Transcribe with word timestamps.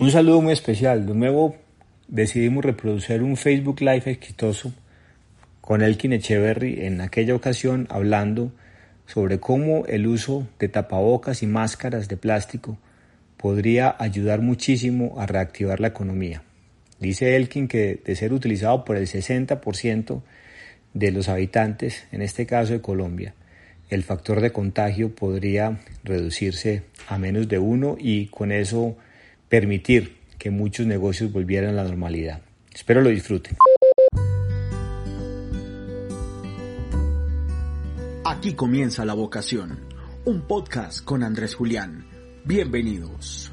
Un 0.00 0.10
saludo 0.10 0.40
muy 0.40 0.54
especial. 0.54 1.04
De 1.04 1.12
nuevo 1.12 1.56
decidimos 2.08 2.64
reproducir 2.64 3.22
un 3.22 3.36
Facebook 3.36 3.82
Live 3.82 4.10
exitoso 4.10 4.72
con 5.60 5.82
Elkin 5.82 6.14
Echeverry 6.14 6.86
en 6.86 7.02
aquella 7.02 7.34
ocasión 7.34 7.86
hablando 7.90 8.50
sobre 9.04 9.40
cómo 9.40 9.84
el 9.84 10.06
uso 10.06 10.48
de 10.58 10.68
tapabocas 10.68 11.42
y 11.42 11.46
máscaras 11.46 12.08
de 12.08 12.16
plástico 12.16 12.78
podría 13.36 13.94
ayudar 13.98 14.40
muchísimo 14.40 15.16
a 15.18 15.26
reactivar 15.26 15.80
la 15.80 15.88
economía. 15.88 16.44
Dice 16.98 17.36
Elkin 17.36 17.68
que 17.68 18.00
de 18.02 18.16
ser 18.16 18.32
utilizado 18.32 18.86
por 18.86 18.96
el 18.96 19.06
60% 19.06 20.22
de 20.94 21.12
los 21.12 21.28
habitantes, 21.28 22.06
en 22.10 22.22
este 22.22 22.46
caso 22.46 22.72
de 22.72 22.80
Colombia, 22.80 23.34
el 23.90 24.02
factor 24.02 24.40
de 24.40 24.50
contagio 24.50 25.14
podría 25.14 25.78
reducirse 26.04 26.84
a 27.06 27.18
menos 27.18 27.48
de 27.48 27.58
uno 27.58 27.96
y 28.00 28.28
con 28.28 28.50
eso 28.50 28.96
permitir 29.50 30.16
que 30.38 30.50
muchos 30.50 30.86
negocios 30.86 31.30
volvieran 31.30 31.70
a 31.70 31.82
la 31.82 31.84
normalidad. 31.84 32.40
Espero 32.72 33.02
lo 33.02 33.10
disfruten. 33.10 33.56
Aquí 38.24 38.54
comienza 38.54 39.04
La 39.04 39.12
Vocación, 39.12 39.80
un 40.24 40.42
podcast 40.42 41.04
con 41.04 41.24
Andrés 41.24 41.56
Julián. 41.56 42.06
Bienvenidos. 42.44 43.52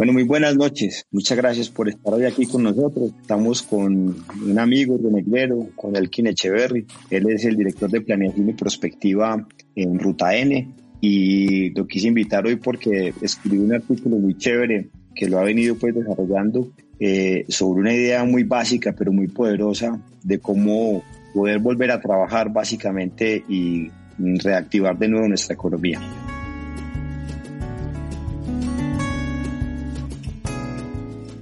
Bueno, 0.00 0.14
muy 0.14 0.22
buenas 0.22 0.56
noches. 0.56 1.04
Muchas 1.10 1.36
gracias 1.36 1.68
por 1.68 1.90
estar 1.90 2.14
hoy 2.14 2.24
aquí 2.24 2.46
con 2.46 2.62
nosotros. 2.62 3.12
Estamos 3.20 3.60
con 3.60 4.16
un 4.46 4.58
amigo 4.58 4.96
de 4.96 5.10
Negrero, 5.10 5.68
con 5.76 5.94
Elkin 5.94 6.28
Echeverry. 6.28 6.86
Él 7.10 7.28
es 7.28 7.44
el 7.44 7.54
director 7.54 7.90
de 7.90 8.00
planeación 8.00 8.48
y 8.48 8.54
prospectiva 8.54 9.46
en 9.76 9.98
Ruta 9.98 10.34
N. 10.34 10.74
Y 11.02 11.68
lo 11.74 11.86
quise 11.86 12.08
invitar 12.08 12.46
hoy 12.46 12.56
porque 12.56 13.12
escribí 13.20 13.58
un 13.58 13.74
artículo 13.74 14.16
muy 14.16 14.38
chévere 14.38 14.88
que 15.14 15.28
lo 15.28 15.38
ha 15.38 15.44
venido 15.44 15.74
pues 15.74 15.94
desarrollando 15.94 16.72
eh, 16.98 17.44
sobre 17.48 17.82
una 17.82 17.92
idea 17.92 18.24
muy 18.24 18.44
básica 18.44 18.94
pero 18.98 19.12
muy 19.12 19.28
poderosa 19.28 20.00
de 20.22 20.38
cómo 20.38 21.04
poder 21.34 21.58
volver 21.58 21.90
a 21.90 22.00
trabajar 22.00 22.50
básicamente 22.50 23.44
y 23.50 23.90
reactivar 24.18 24.96
de 24.96 25.08
nuevo 25.08 25.28
nuestra 25.28 25.52
economía. 25.52 26.00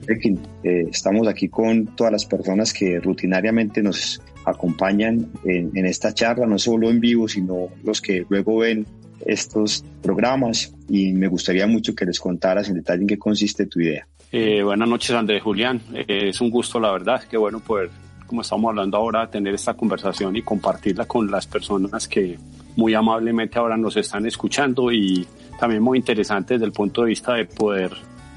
Eh, 0.08 0.86
estamos 0.90 1.28
aquí 1.28 1.48
con 1.48 1.86
todas 1.94 2.12
las 2.12 2.24
personas 2.24 2.72
que 2.72 2.98
rutinariamente 2.98 3.82
nos 3.82 4.22
acompañan 4.44 5.30
en, 5.44 5.84
esta 5.84 6.14
charla, 6.14 6.46
no 6.46 6.58
solo 6.58 6.88
en 6.88 6.98
vivo, 6.98 7.28
sino 7.28 7.68
los 7.84 8.00
que 8.00 8.24
luego 8.28 8.58
ven 8.58 8.86
estos 9.26 9.84
programas 10.02 10.74
y 10.88 11.12
me 11.12 11.28
gustaría 11.28 11.66
mucho 11.66 11.94
que 11.94 12.06
les 12.06 12.18
contaras 12.18 12.68
en 12.68 12.76
detalle 12.76 13.02
en 13.02 13.08
qué 13.08 13.18
consiste 13.18 13.66
tu 13.66 13.80
idea. 13.80 14.06
Eh, 14.32 14.62
buenas 14.62 14.88
noches, 14.88 15.10
Andrés 15.10 15.42
Julián. 15.42 15.80
Eh, 15.92 16.28
es 16.28 16.40
un 16.40 16.50
gusto, 16.50 16.80
la 16.80 16.92
verdad. 16.92 17.22
Qué 17.28 17.36
bueno 17.36 17.60
poder, 17.60 17.90
como 18.26 18.40
estamos 18.40 18.70
hablando 18.70 18.96
ahora, 18.96 19.30
tener 19.30 19.54
esta 19.54 19.74
conversación 19.74 20.36
y 20.36 20.42
compartirla 20.42 21.04
con 21.04 21.30
las 21.30 21.46
personas 21.46 22.08
que 22.08 22.38
muy 22.76 22.94
amablemente 22.94 23.58
ahora 23.58 23.76
nos 23.76 23.96
están 23.96 24.24
escuchando 24.24 24.90
y 24.90 25.26
también 25.58 25.82
muy 25.82 25.98
interesante 25.98 26.54
desde 26.54 26.66
el 26.66 26.72
punto 26.72 27.02
de 27.02 27.08
vista 27.08 27.34
de 27.34 27.44
poder 27.44 27.90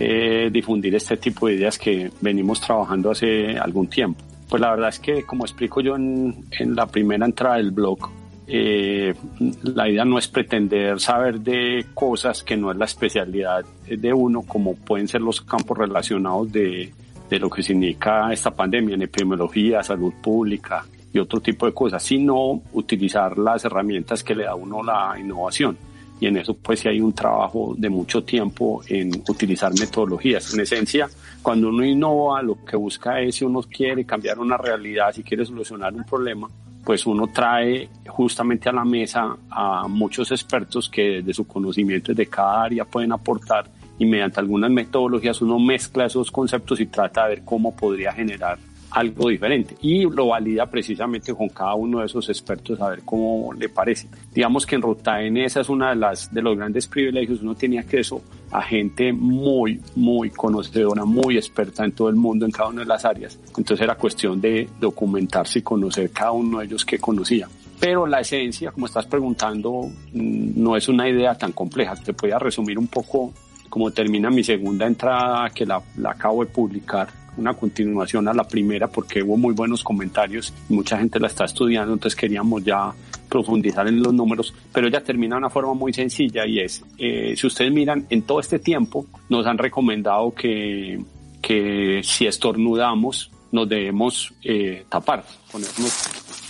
eh, 0.04 0.50
difundir 0.52 0.96
este 0.96 1.16
tipo 1.18 1.46
de 1.46 1.54
ideas 1.54 1.78
que 1.78 2.10
venimos 2.22 2.60
trabajando 2.60 3.12
hace 3.12 3.56
algún 3.60 3.86
tiempo. 3.86 4.24
Pues 4.50 4.60
la 4.60 4.72
verdad 4.72 4.90
es 4.90 4.98
que, 4.98 5.22
como 5.24 5.46
explico 5.46 5.80
yo 5.80 5.96
en, 5.96 6.44
la 6.76 6.88
primera 6.88 7.24
entrada 7.24 7.58
del 7.58 7.70
blog, 7.70 8.10
eh, 8.48 9.14
la 9.62 9.88
idea 9.88 10.04
no 10.04 10.18
es 10.18 10.28
pretender 10.28 11.00
saber 11.00 11.40
de 11.42 11.86
cosas 11.94 12.42
que 12.42 12.58
no 12.58 12.72
es 12.72 12.78
la 12.78 12.86
especialidad 12.86 13.64
de 13.88 14.12
uno, 14.12 14.42
como 14.42 14.76
pueden 14.76 15.08
ser 15.08 15.22
los 15.22 15.40
campos 15.42 15.78
relacionados 15.78 16.52
de, 16.52 16.92
de 17.30 17.40
lo 17.40 17.48
que 17.52 17.62
significa 17.62 18.34
esta 18.34 18.50
pandemia 18.50 18.96
en 18.96 19.04
epidemiología, 19.04 19.84
salud 19.84 20.14
pública 20.20 20.84
y 21.14 21.20
otro 21.20 21.40
tipo 21.42 21.68
de 21.68 21.74
cosas, 21.74 22.02
sino 22.02 22.64
utilizar 22.74 23.38
las 23.38 23.66
herramientas 23.66 24.24
que 24.24 24.34
le 24.34 24.46
da 24.46 24.56
uno 24.56 24.82
la 24.82 25.16
innovación 25.20 25.78
y 26.22 26.28
en 26.28 26.38
eso 26.38 26.54
pues 26.54 26.80
sí 26.80 26.88
hay 26.88 27.02
un 27.02 27.14
trabajo 27.14 27.74
de 27.76 27.90
mucho 27.90 28.24
tiempo 28.24 28.84
en 28.88 29.10
utilizar 29.28 29.74
metodologías. 29.74 30.54
En 30.54 30.60
esencia, 30.60 31.10
cuando 31.42 31.70
uno 31.70 31.84
innova, 31.84 32.44
lo 32.44 32.64
que 32.64 32.78
busca 32.78 33.20
es 33.20 33.36
si 33.36 33.44
uno 33.44 33.64
quiere 33.64 34.06
cambiar 34.06 34.38
una 34.38 34.56
realidad, 34.56 35.12
si 35.12 35.24
quiere 35.24 35.44
solucionar 35.44 35.94
un 35.96 36.04
problema, 36.04 36.48
pues 36.86 37.08
uno 37.08 37.28
trae 37.34 37.90
justamente 38.08 38.70
a 38.70 38.72
la 38.72 38.86
mesa 38.86 39.36
a 39.50 39.88
muchos 39.88 40.32
expertos 40.32 40.90
que 40.90 41.02
desde 41.24 41.34
su 41.34 41.48
conocimiento 41.48 42.14
de 42.14 42.28
cada 42.28 42.66
área 42.66 42.86
pueden 42.86 43.12
aportar 43.14 43.66
y 43.98 44.06
mediante 44.06 44.40
algunas 44.40 44.70
metodologías 44.70 45.42
uno 45.42 45.58
mezcla 45.58 46.06
esos 46.06 46.30
conceptos 46.30 46.80
y 46.80 46.86
trata 46.86 47.24
de 47.24 47.30
ver 47.30 47.44
cómo 47.44 47.76
podría 47.76 48.14
generar 48.14 48.60
algo 48.92 49.30
diferente 49.30 49.76
y 49.82 50.04
lo 50.04 50.28
valida 50.28 50.66
precisamente 50.66 51.34
con 51.34 51.50
cada 51.50 51.76
uno 51.76 52.00
de 52.00 52.06
esos 52.06 52.28
expertos 52.30 52.80
a 52.82 52.90
ver 52.90 53.02
cómo 53.04 53.54
le 53.54 53.70
parece. 53.70 54.08
Digamos 54.34 54.66
que 54.66 54.76
en 54.76 54.82
Ruta 54.82 55.22
N 55.22 55.44
esa 55.44 55.62
es 55.62 55.70
una 55.70 55.90
de 55.90 55.96
las 55.96 56.34
de 56.34 56.42
los 56.42 56.58
grandes 56.58 56.88
privilegios, 56.88 57.42
uno 57.42 57.56
tenía 57.56 57.82
acceso 57.82 58.22
a 58.52 58.62
gente 58.62 59.14
muy, 59.14 59.80
muy 59.96 60.30
conocedora, 60.30 61.06
muy 61.06 61.38
experta 61.38 61.86
en 61.86 61.94
todo 61.94 62.10
el 62.10 62.16
mundo, 62.16 62.46
en 62.46 62.52
cada 62.52 62.70
una 62.70 62.82
de 62.82 62.88
las 62.88 63.06
áreas. 63.06 63.40
Entonces 63.48 63.82
era 63.82 63.96
cuestión 63.96 64.42
de 64.42 64.68
documentarse 64.80 65.60
y 65.60 65.62
conocer 65.62 66.12
cada 66.12 66.32
uno 66.34 66.60
de 66.60 66.66
ellos 66.66 66.84
que 66.84 67.00
conocía. 67.00 67.48
Pero 67.80 68.06
la 68.06 68.20
esencia, 68.20 68.72
como 68.72 68.86
estás 68.86 69.08
preguntando, 69.08 69.90
mm, 70.14 70.62
no 70.62 70.76
es 70.76 70.88
una 70.88 71.10
idea 71.10 71.34
tan 71.36 71.52
compleja. 71.52 71.96
Te 71.96 72.12
voy 72.12 72.32
a 72.32 72.38
resumir 72.38 72.78
un 72.78 72.88
poco 72.88 73.34
cómo 73.70 73.90
termina 73.90 74.30
mi 74.30 74.44
segunda 74.44 74.86
entrada 74.86 75.50
que 75.50 75.66
la, 75.66 75.82
la 75.98 76.12
acabo 76.12 76.46
de 76.46 76.52
publicar 76.52 77.08
una 77.38 77.54
continuación 77.54 78.28
a 78.28 78.34
la 78.34 78.44
primera 78.44 78.88
porque 78.88 79.24
hubo 79.24 79.38
muy 79.38 79.54
buenos 79.54 79.84
comentarios 79.84 80.54
mucha 80.70 80.98
gente 80.98 81.20
la 81.20 81.28
está 81.28 81.46
estudiando, 81.46 81.94
entonces 81.94 82.20
queríamos 82.20 82.64
ya 82.64 82.94
profundizar 83.30 83.88
en 83.88 84.04
los 84.04 84.14
números, 84.14 84.54
pero 84.74 84.88
ella 84.88 85.02
termina 85.02 85.36
de 85.36 85.40
una 85.40 85.50
forma 85.50 85.74
muy 85.74 85.94
sencilla 85.94 86.46
y 86.46 86.60
es, 86.60 86.84
eh, 86.98 87.34
si 87.38 87.48
ustedes 87.48 87.72
miran, 87.72 88.06
en 88.10 88.24
todo 88.24 88.40
este 88.40 88.60
tiempo 88.60 89.06
nos 89.30 89.46
han 89.48 89.58
recomendado 89.58 90.34
que, 90.34 91.02
que 91.42 92.02
si 92.04 92.28
estornudamos 92.28 93.32
nos 93.52 93.68
debemos 93.68 94.34
eh, 94.44 94.86
tapar, 94.90 95.24
ponernos 95.52 95.94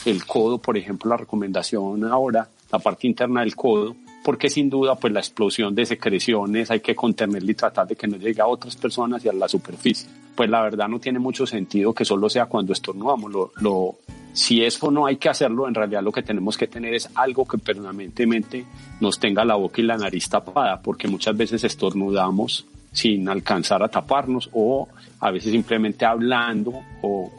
el 0.06 0.26
codo, 0.26 0.58
por 0.60 0.78
ejemplo, 0.78 1.10
la 1.10 1.18
recomendación 1.18 2.04
ahora, 2.06 2.48
la 2.72 2.80
parte 2.80 3.08
interna 3.08 3.42
del 3.42 3.56
codo, 3.56 3.96
porque 4.24 4.50
sin 4.50 4.70
duda 4.70 4.96
pues 4.96 5.12
la 5.14 5.20
explosión 5.20 5.74
de 5.74 5.86
secreciones 5.86 6.70
hay 6.72 6.80
que 6.80 6.96
contenerla 6.96 7.52
y 7.52 7.56
tratar 7.56 7.88
de 7.88 7.96
que 7.96 8.08
no 8.08 8.18
llegue 8.18 8.42
a 8.42 8.48
otras 8.48 8.76
personas 8.76 9.24
y 9.26 9.30
a 9.30 9.34
la 9.34 9.48
superficie. 9.48 10.10
Pues 10.36 10.50
la 10.50 10.62
verdad 10.62 10.88
no 10.88 11.00
tiene 11.00 11.20
mucho 11.20 11.46
sentido 11.46 11.94
que 11.94 12.06
solo 12.06 12.30
sea 12.30 12.46
cuando 12.46 12.74
estornudamos. 12.74 13.32
Lo, 13.62 13.96
si 14.34 14.64
eso 14.64 14.92
no 14.92 15.06
hay 15.06 15.18
que 15.18 15.30
hacerlo, 15.30 15.68
en 15.68 15.74
realidad 15.74 16.04
lo 16.04 16.12
que 16.12 16.24
tenemos 16.24 16.58
que 16.58 16.68
tener 16.68 16.94
es 16.94 17.10
algo 17.16 17.46
que 17.46 17.58
permanentemente 17.58 18.66
nos 19.00 19.20
tenga 19.20 19.44
la 19.44 19.56
boca 19.56 19.82
y 19.82 19.86
la 19.86 19.98
nariz 19.98 20.30
tapada, 20.30 20.82
porque 20.82 21.08
muchas 21.08 21.36
veces 21.36 21.64
estornudamos 21.64 22.66
sin 22.92 23.28
alcanzar 23.30 23.84
a 23.84 23.88
taparnos 23.90 24.50
o 24.54 24.88
a 25.22 25.32
veces 25.32 25.52
simplemente 25.52 26.04
hablando 26.06 26.74
o, 27.02 27.32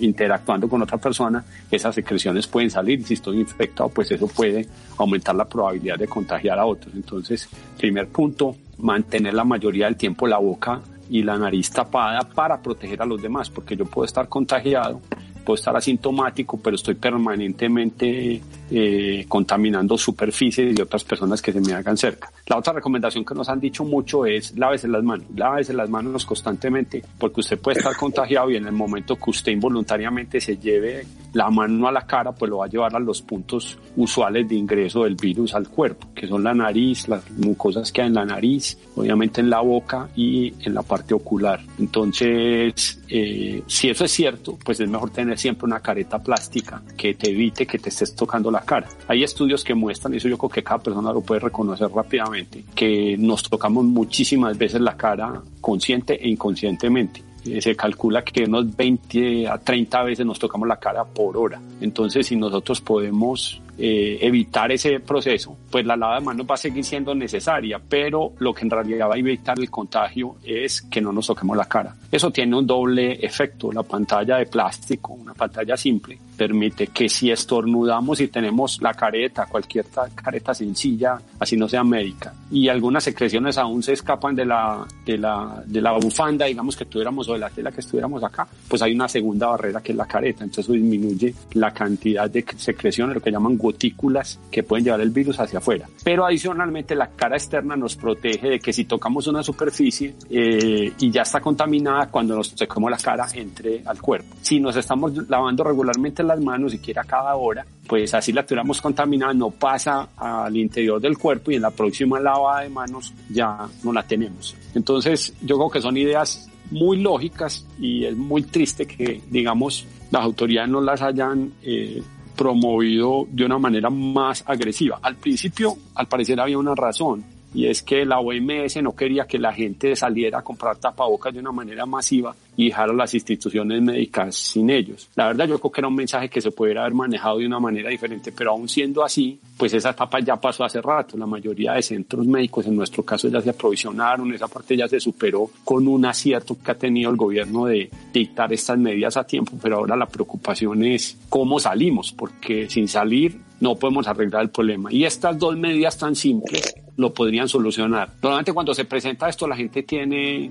interactuando 0.00 0.68
con 0.68 0.82
otra 0.82 0.98
persona, 0.98 1.44
esas 1.70 1.94
secreciones 1.94 2.46
pueden 2.46 2.70
salir. 2.70 3.04
Si 3.04 3.14
estoy 3.14 3.40
infectado, 3.40 3.90
pues 3.90 4.10
eso 4.10 4.26
puede 4.26 4.66
aumentar 4.96 5.34
la 5.34 5.44
probabilidad 5.44 5.98
de 5.98 6.08
contagiar 6.08 6.58
a 6.58 6.66
otros. 6.66 6.94
Entonces, 6.94 7.48
primer 7.76 8.08
punto, 8.08 8.56
mantener 8.78 9.34
la 9.34 9.44
mayoría 9.44 9.86
del 9.86 9.96
tiempo 9.96 10.26
la 10.26 10.38
boca 10.38 10.80
y 11.10 11.22
la 11.22 11.38
nariz 11.38 11.70
tapada 11.70 12.20
para 12.20 12.60
proteger 12.60 13.02
a 13.02 13.06
los 13.06 13.20
demás, 13.20 13.50
porque 13.50 13.76
yo 13.76 13.84
puedo 13.84 14.04
estar 14.04 14.28
contagiado 14.28 15.00
puedo 15.48 15.54
estar 15.54 15.74
asintomático, 15.74 16.58
pero 16.58 16.76
estoy 16.76 16.94
permanentemente 16.94 18.42
eh, 18.70 19.24
contaminando 19.28 19.96
superficies 19.96 20.74
de 20.74 20.82
otras 20.82 21.04
personas 21.04 21.40
que 21.42 21.52
se 21.52 21.60
me 21.60 21.72
hagan 21.72 21.96
cerca. 21.96 22.30
La 22.46 22.58
otra 22.58 22.72
recomendación 22.72 23.24
que 23.24 23.34
nos 23.34 23.48
han 23.48 23.60
dicho 23.60 23.84
mucho 23.84 24.26
es 24.26 24.56
lávese 24.56 24.88
las 24.88 25.02
manos, 25.02 25.26
lávese 25.34 25.72
las 25.72 25.88
manos 25.88 26.26
constantemente, 26.26 27.02
porque 27.18 27.40
usted 27.40 27.58
puede 27.58 27.78
estar 27.78 27.96
contagiado 27.96 28.50
y 28.50 28.56
en 28.56 28.66
el 28.66 28.72
momento 28.72 29.16
que 29.16 29.30
usted 29.30 29.52
involuntariamente 29.52 30.40
se 30.40 30.56
lleve 30.56 31.06
la 31.32 31.50
mano 31.50 31.88
a 31.88 31.92
la 31.92 32.06
cara, 32.06 32.32
pues 32.32 32.50
lo 32.50 32.58
va 32.58 32.66
a 32.66 32.68
llevar 32.68 32.94
a 32.94 32.98
los 32.98 33.22
puntos 33.22 33.78
usuales 33.96 34.48
de 34.48 34.54
ingreso 34.54 35.04
del 35.04 35.14
virus 35.14 35.54
al 35.54 35.68
cuerpo, 35.68 36.08
que 36.14 36.26
son 36.26 36.42
la 36.42 36.54
nariz, 36.54 37.08
las 37.08 37.30
mucosas 37.30 37.92
que 37.92 38.02
hay 38.02 38.08
en 38.08 38.14
la 38.14 38.24
nariz, 38.24 38.78
obviamente 38.96 39.40
en 39.40 39.50
la 39.50 39.60
boca 39.60 40.08
y 40.16 40.54
en 40.64 40.74
la 40.74 40.82
parte 40.82 41.14
ocular. 41.14 41.60
Entonces, 41.78 43.00
eh, 43.08 43.62
si 43.66 43.90
eso 43.90 44.04
es 44.04 44.12
cierto, 44.12 44.58
pues 44.64 44.80
es 44.80 44.88
mejor 44.88 45.10
tener 45.10 45.38
siempre 45.38 45.66
una 45.66 45.80
careta 45.80 46.18
plástica 46.18 46.82
que 46.96 47.14
te 47.14 47.30
evite 47.30 47.66
que 47.66 47.78
te 47.78 47.90
estés 47.90 48.14
tocando 48.14 48.50
la 48.50 48.57
cara. 48.62 48.88
Hay 49.06 49.22
estudios 49.22 49.64
que 49.64 49.74
muestran, 49.74 50.14
y 50.14 50.18
eso 50.18 50.28
yo 50.28 50.38
creo 50.38 50.50
que 50.50 50.62
cada 50.62 50.78
persona 50.80 51.12
lo 51.12 51.20
puede 51.20 51.40
reconocer 51.40 51.90
rápidamente, 51.90 52.64
que 52.74 53.16
nos 53.18 53.42
tocamos 53.42 53.84
muchísimas 53.84 54.56
veces 54.56 54.80
la 54.80 54.96
cara 54.96 55.40
consciente 55.60 56.14
e 56.14 56.28
inconscientemente 56.28 57.22
eh, 57.44 57.62
se 57.62 57.76
calcula 57.76 58.24
que 58.24 58.44
unos 58.44 58.76
20 58.76 59.48
a 59.48 59.58
30 59.58 60.02
veces 60.02 60.26
nos 60.26 60.38
tocamos 60.38 60.68
la 60.68 60.76
cara 60.76 61.04
por 61.04 61.36
hora. 61.36 61.60
Entonces, 61.80 62.26
si 62.26 62.36
nosotros 62.36 62.80
podemos 62.80 63.60
eh, 63.78 64.18
evitar 64.20 64.72
ese 64.72 65.00
proceso, 65.00 65.56
pues 65.70 65.86
la 65.86 65.96
lavada 65.96 66.18
de 66.18 66.26
manos 66.26 66.46
va 66.50 66.54
a 66.54 66.58
seguir 66.58 66.84
siendo 66.84 67.14
necesaria, 67.14 67.80
pero 67.86 68.32
lo 68.38 68.52
que 68.52 68.62
en 68.62 68.70
realidad 68.70 69.08
va 69.08 69.14
a 69.14 69.18
evitar 69.18 69.58
el 69.58 69.70
contagio 69.70 70.36
es 70.44 70.82
que 70.82 71.00
no 71.00 71.12
nos 71.12 71.28
toquemos 71.28 71.56
la 71.56 71.66
cara. 71.66 71.94
Eso 72.10 72.30
tiene 72.30 72.56
un 72.56 72.66
doble 72.66 73.24
efecto. 73.24 73.70
La 73.72 73.82
pantalla 73.82 74.38
de 74.38 74.46
plástico, 74.46 75.12
una 75.12 75.34
pantalla 75.34 75.76
simple, 75.76 76.18
permite 76.36 76.86
que 76.86 77.08
si 77.08 77.30
estornudamos 77.30 78.20
y 78.20 78.28
tenemos 78.28 78.80
la 78.80 78.94
careta, 78.94 79.46
cualquier 79.46 79.86
careta 80.14 80.54
sencilla, 80.54 81.20
así 81.38 81.56
no 81.56 81.68
sea 81.68 81.84
médica, 81.84 82.32
y 82.50 82.68
algunas 82.68 83.04
secreciones 83.04 83.58
aún 83.58 83.82
se 83.82 83.92
escapan 83.92 84.34
de 84.34 84.46
la, 84.46 84.86
de 85.04 85.18
la, 85.18 85.62
de 85.66 85.80
la 85.80 85.92
bufanda, 85.92 86.46
digamos 86.46 86.76
que 86.76 86.84
tuviéramos 86.84 87.28
o 87.28 87.32
de 87.32 87.40
la 87.40 87.50
tela 87.50 87.72
que 87.72 87.80
estuviéramos 87.80 88.22
acá, 88.22 88.46
pues 88.68 88.80
hay 88.82 88.92
una 88.94 89.08
segunda 89.08 89.48
barrera 89.48 89.82
que 89.82 89.92
es 89.92 89.98
la 89.98 90.06
careta, 90.06 90.44
entonces 90.44 90.72
disminuye 90.72 91.34
la 91.54 91.72
cantidad 91.72 92.30
de 92.30 92.44
secreciones, 92.56 93.16
lo 93.16 93.20
que 93.20 93.32
llaman 93.32 93.56
gotículas, 93.68 94.38
que 94.50 94.62
pueden 94.62 94.84
llevar 94.84 95.00
el 95.00 95.10
virus 95.10 95.38
hacia 95.40 95.58
afuera. 95.58 95.88
Pero 96.02 96.24
adicionalmente 96.24 96.94
la 96.94 97.08
cara 97.08 97.36
externa 97.36 97.76
nos 97.76 97.96
protege 97.96 98.48
de 98.48 98.58
que 98.60 98.72
si 98.72 98.84
tocamos 98.84 99.26
una 99.26 99.42
superficie 99.42 100.14
eh, 100.30 100.92
y 100.98 101.10
ya 101.10 101.22
está 101.22 101.40
contaminada, 101.40 102.08
cuando 102.10 102.34
nos 102.36 102.54
tocamos 102.54 102.90
la 102.90 102.96
cara 102.96 103.26
entre 103.34 103.82
al 103.84 104.00
cuerpo. 104.00 104.36
Si 104.40 104.58
nos 104.60 104.76
estamos 104.76 105.28
lavando 105.28 105.64
regularmente 105.64 106.22
las 106.22 106.40
manos, 106.40 106.72
siquiera 106.72 107.04
cada 107.04 107.34
hora, 107.36 107.66
pues 107.86 108.14
así 108.14 108.32
la 108.32 108.44
tuviéramos 108.44 108.80
contaminada, 108.80 109.34
no 109.34 109.50
pasa 109.50 110.08
al 110.16 110.56
interior 110.56 111.00
del 111.00 111.16
cuerpo 111.18 111.50
y 111.50 111.56
en 111.56 111.62
la 111.62 111.70
próxima 111.70 112.20
lavada 112.20 112.62
de 112.62 112.70
manos 112.70 113.12
ya 113.30 113.68
no 113.82 113.92
la 113.92 114.02
tenemos. 114.02 114.56
Entonces, 114.74 115.34
yo 115.42 115.56
creo 115.56 115.70
que 115.70 115.80
son 115.80 115.96
ideas 115.96 116.48
muy 116.70 116.98
lógicas 116.98 117.66
y 117.80 118.04
es 118.04 118.16
muy 118.16 118.42
triste 118.42 118.86
que, 118.86 119.20
digamos, 119.30 119.86
las 120.10 120.22
autoridades 120.22 120.70
no 120.70 120.80
las 120.80 121.02
hayan 121.02 121.52
eh, 121.62 122.02
promovido 122.38 123.26
de 123.28 123.44
una 123.44 123.58
manera 123.58 123.90
más 123.90 124.44
agresiva. 124.46 125.00
Al 125.02 125.16
principio, 125.16 125.76
al 125.96 126.06
parecer, 126.06 126.40
había 126.40 126.56
una 126.56 126.74
razón 126.76 127.24
y 127.54 127.66
es 127.66 127.82
que 127.82 128.04
la 128.04 128.20
OMS 128.20 128.82
no 128.82 128.94
quería 128.94 129.26
que 129.26 129.38
la 129.38 129.52
gente 129.52 129.96
saliera 129.96 130.38
a 130.38 130.42
comprar 130.42 130.76
tapabocas 130.76 131.32
de 131.32 131.40
una 131.40 131.52
manera 131.52 131.86
masiva 131.86 132.34
y 132.56 132.66
dejar 132.66 132.90
a 132.90 132.92
las 132.92 133.14
instituciones 133.14 133.80
médicas 133.80 134.34
sin 134.34 134.68
ellos. 134.68 135.08
La 135.14 135.28
verdad 135.28 135.46
yo 135.46 135.58
creo 135.58 135.72
que 135.72 135.80
era 135.80 135.88
un 135.88 135.94
mensaje 135.94 136.28
que 136.28 136.40
se 136.40 136.50
pudiera 136.50 136.82
haber 136.82 136.94
manejado 136.94 137.38
de 137.38 137.46
una 137.46 137.60
manera 137.60 137.88
diferente, 137.88 138.32
pero 138.32 138.50
aún 138.50 138.68
siendo 138.68 139.04
así, 139.04 139.38
pues 139.56 139.72
esa 139.72 139.90
etapa 139.90 140.20
ya 140.20 140.36
pasó 140.36 140.64
hace 140.64 140.82
rato. 140.82 141.16
La 141.16 141.26
mayoría 141.26 141.72
de 141.72 141.82
centros 141.82 142.26
médicos 142.26 142.66
en 142.66 142.76
nuestro 142.76 143.04
caso 143.04 143.28
ya 143.28 143.40
se 143.40 143.50
aprovisionaron, 143.50 144.32
esa 144.34 144.48
parte 144.48 144.76
ya 144.76 144.88
se 144.88 145.00
superó 145.00 145.50
con 145.64 145.86
un 145.86 146.04
acierto 146.04 146.56
que 146.62 146.70
ha 146.72 146.74
tenido 146.74 147.10
el 147.10 147.16
gobierno 147.16 147.66
de 147.66 147.88
dictar 148.12 148.52
estas 148.52 148.78
medidas 148.78 149.16
a 149.16 149.24
tiempo, 149.24 149.52
pero 149.62 149.76
ahora 149.76 149.96
la 149.96 150.06
preocupación 150.06 150.82
es 150.82 151.16
cómo 151.28 151.60
salimos, 151.60 152.12
porque 152.12 152.68
sin 152.68 152.88
salir 152.88 153.38
no 153.60 153.76
podemos 153.76 154.06
arreglar 154.06 154.42
el 154.42 154.50
problema. 154.50 154.92
Y 154.92 155.04
estas 155.04 155.38
dos 155.38 155.56
medidas 155.56 155.96
tan 155.96 156.14
simples 156.14 156.74
lo 156.98 157.14
podrían 157.14 157.48
solucionar. 157.48 158.10
Normalmente 158.20 158.52
cuando 158.52 158.74
se 158.74 158.84
presenta 158.84 159.28
esto 159.28 159.46
la 159.46 159.56
gente 159.56 159.84
tiene 159.84 160.50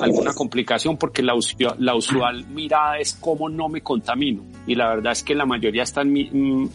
alguna 0.00 0.32
complicación 0.32 0.96
porque 0.96 1.22
la 1.22 1.34
usual 1.34 2.46
mirada 2.48 2.98
es 2.98 3.14
cómo 3.14 3.48
no 3.48 3.68
me 3.68 3.82
contamino. 3.82 4.42
Y 4.66 4.74
la 4.74 4.88
verdad 4.88 5.12
es 5.12 5.22
que 5.22 5.34
la 5.34 5.44
mayoría 5.44 5.82
mm, 5.84 6.66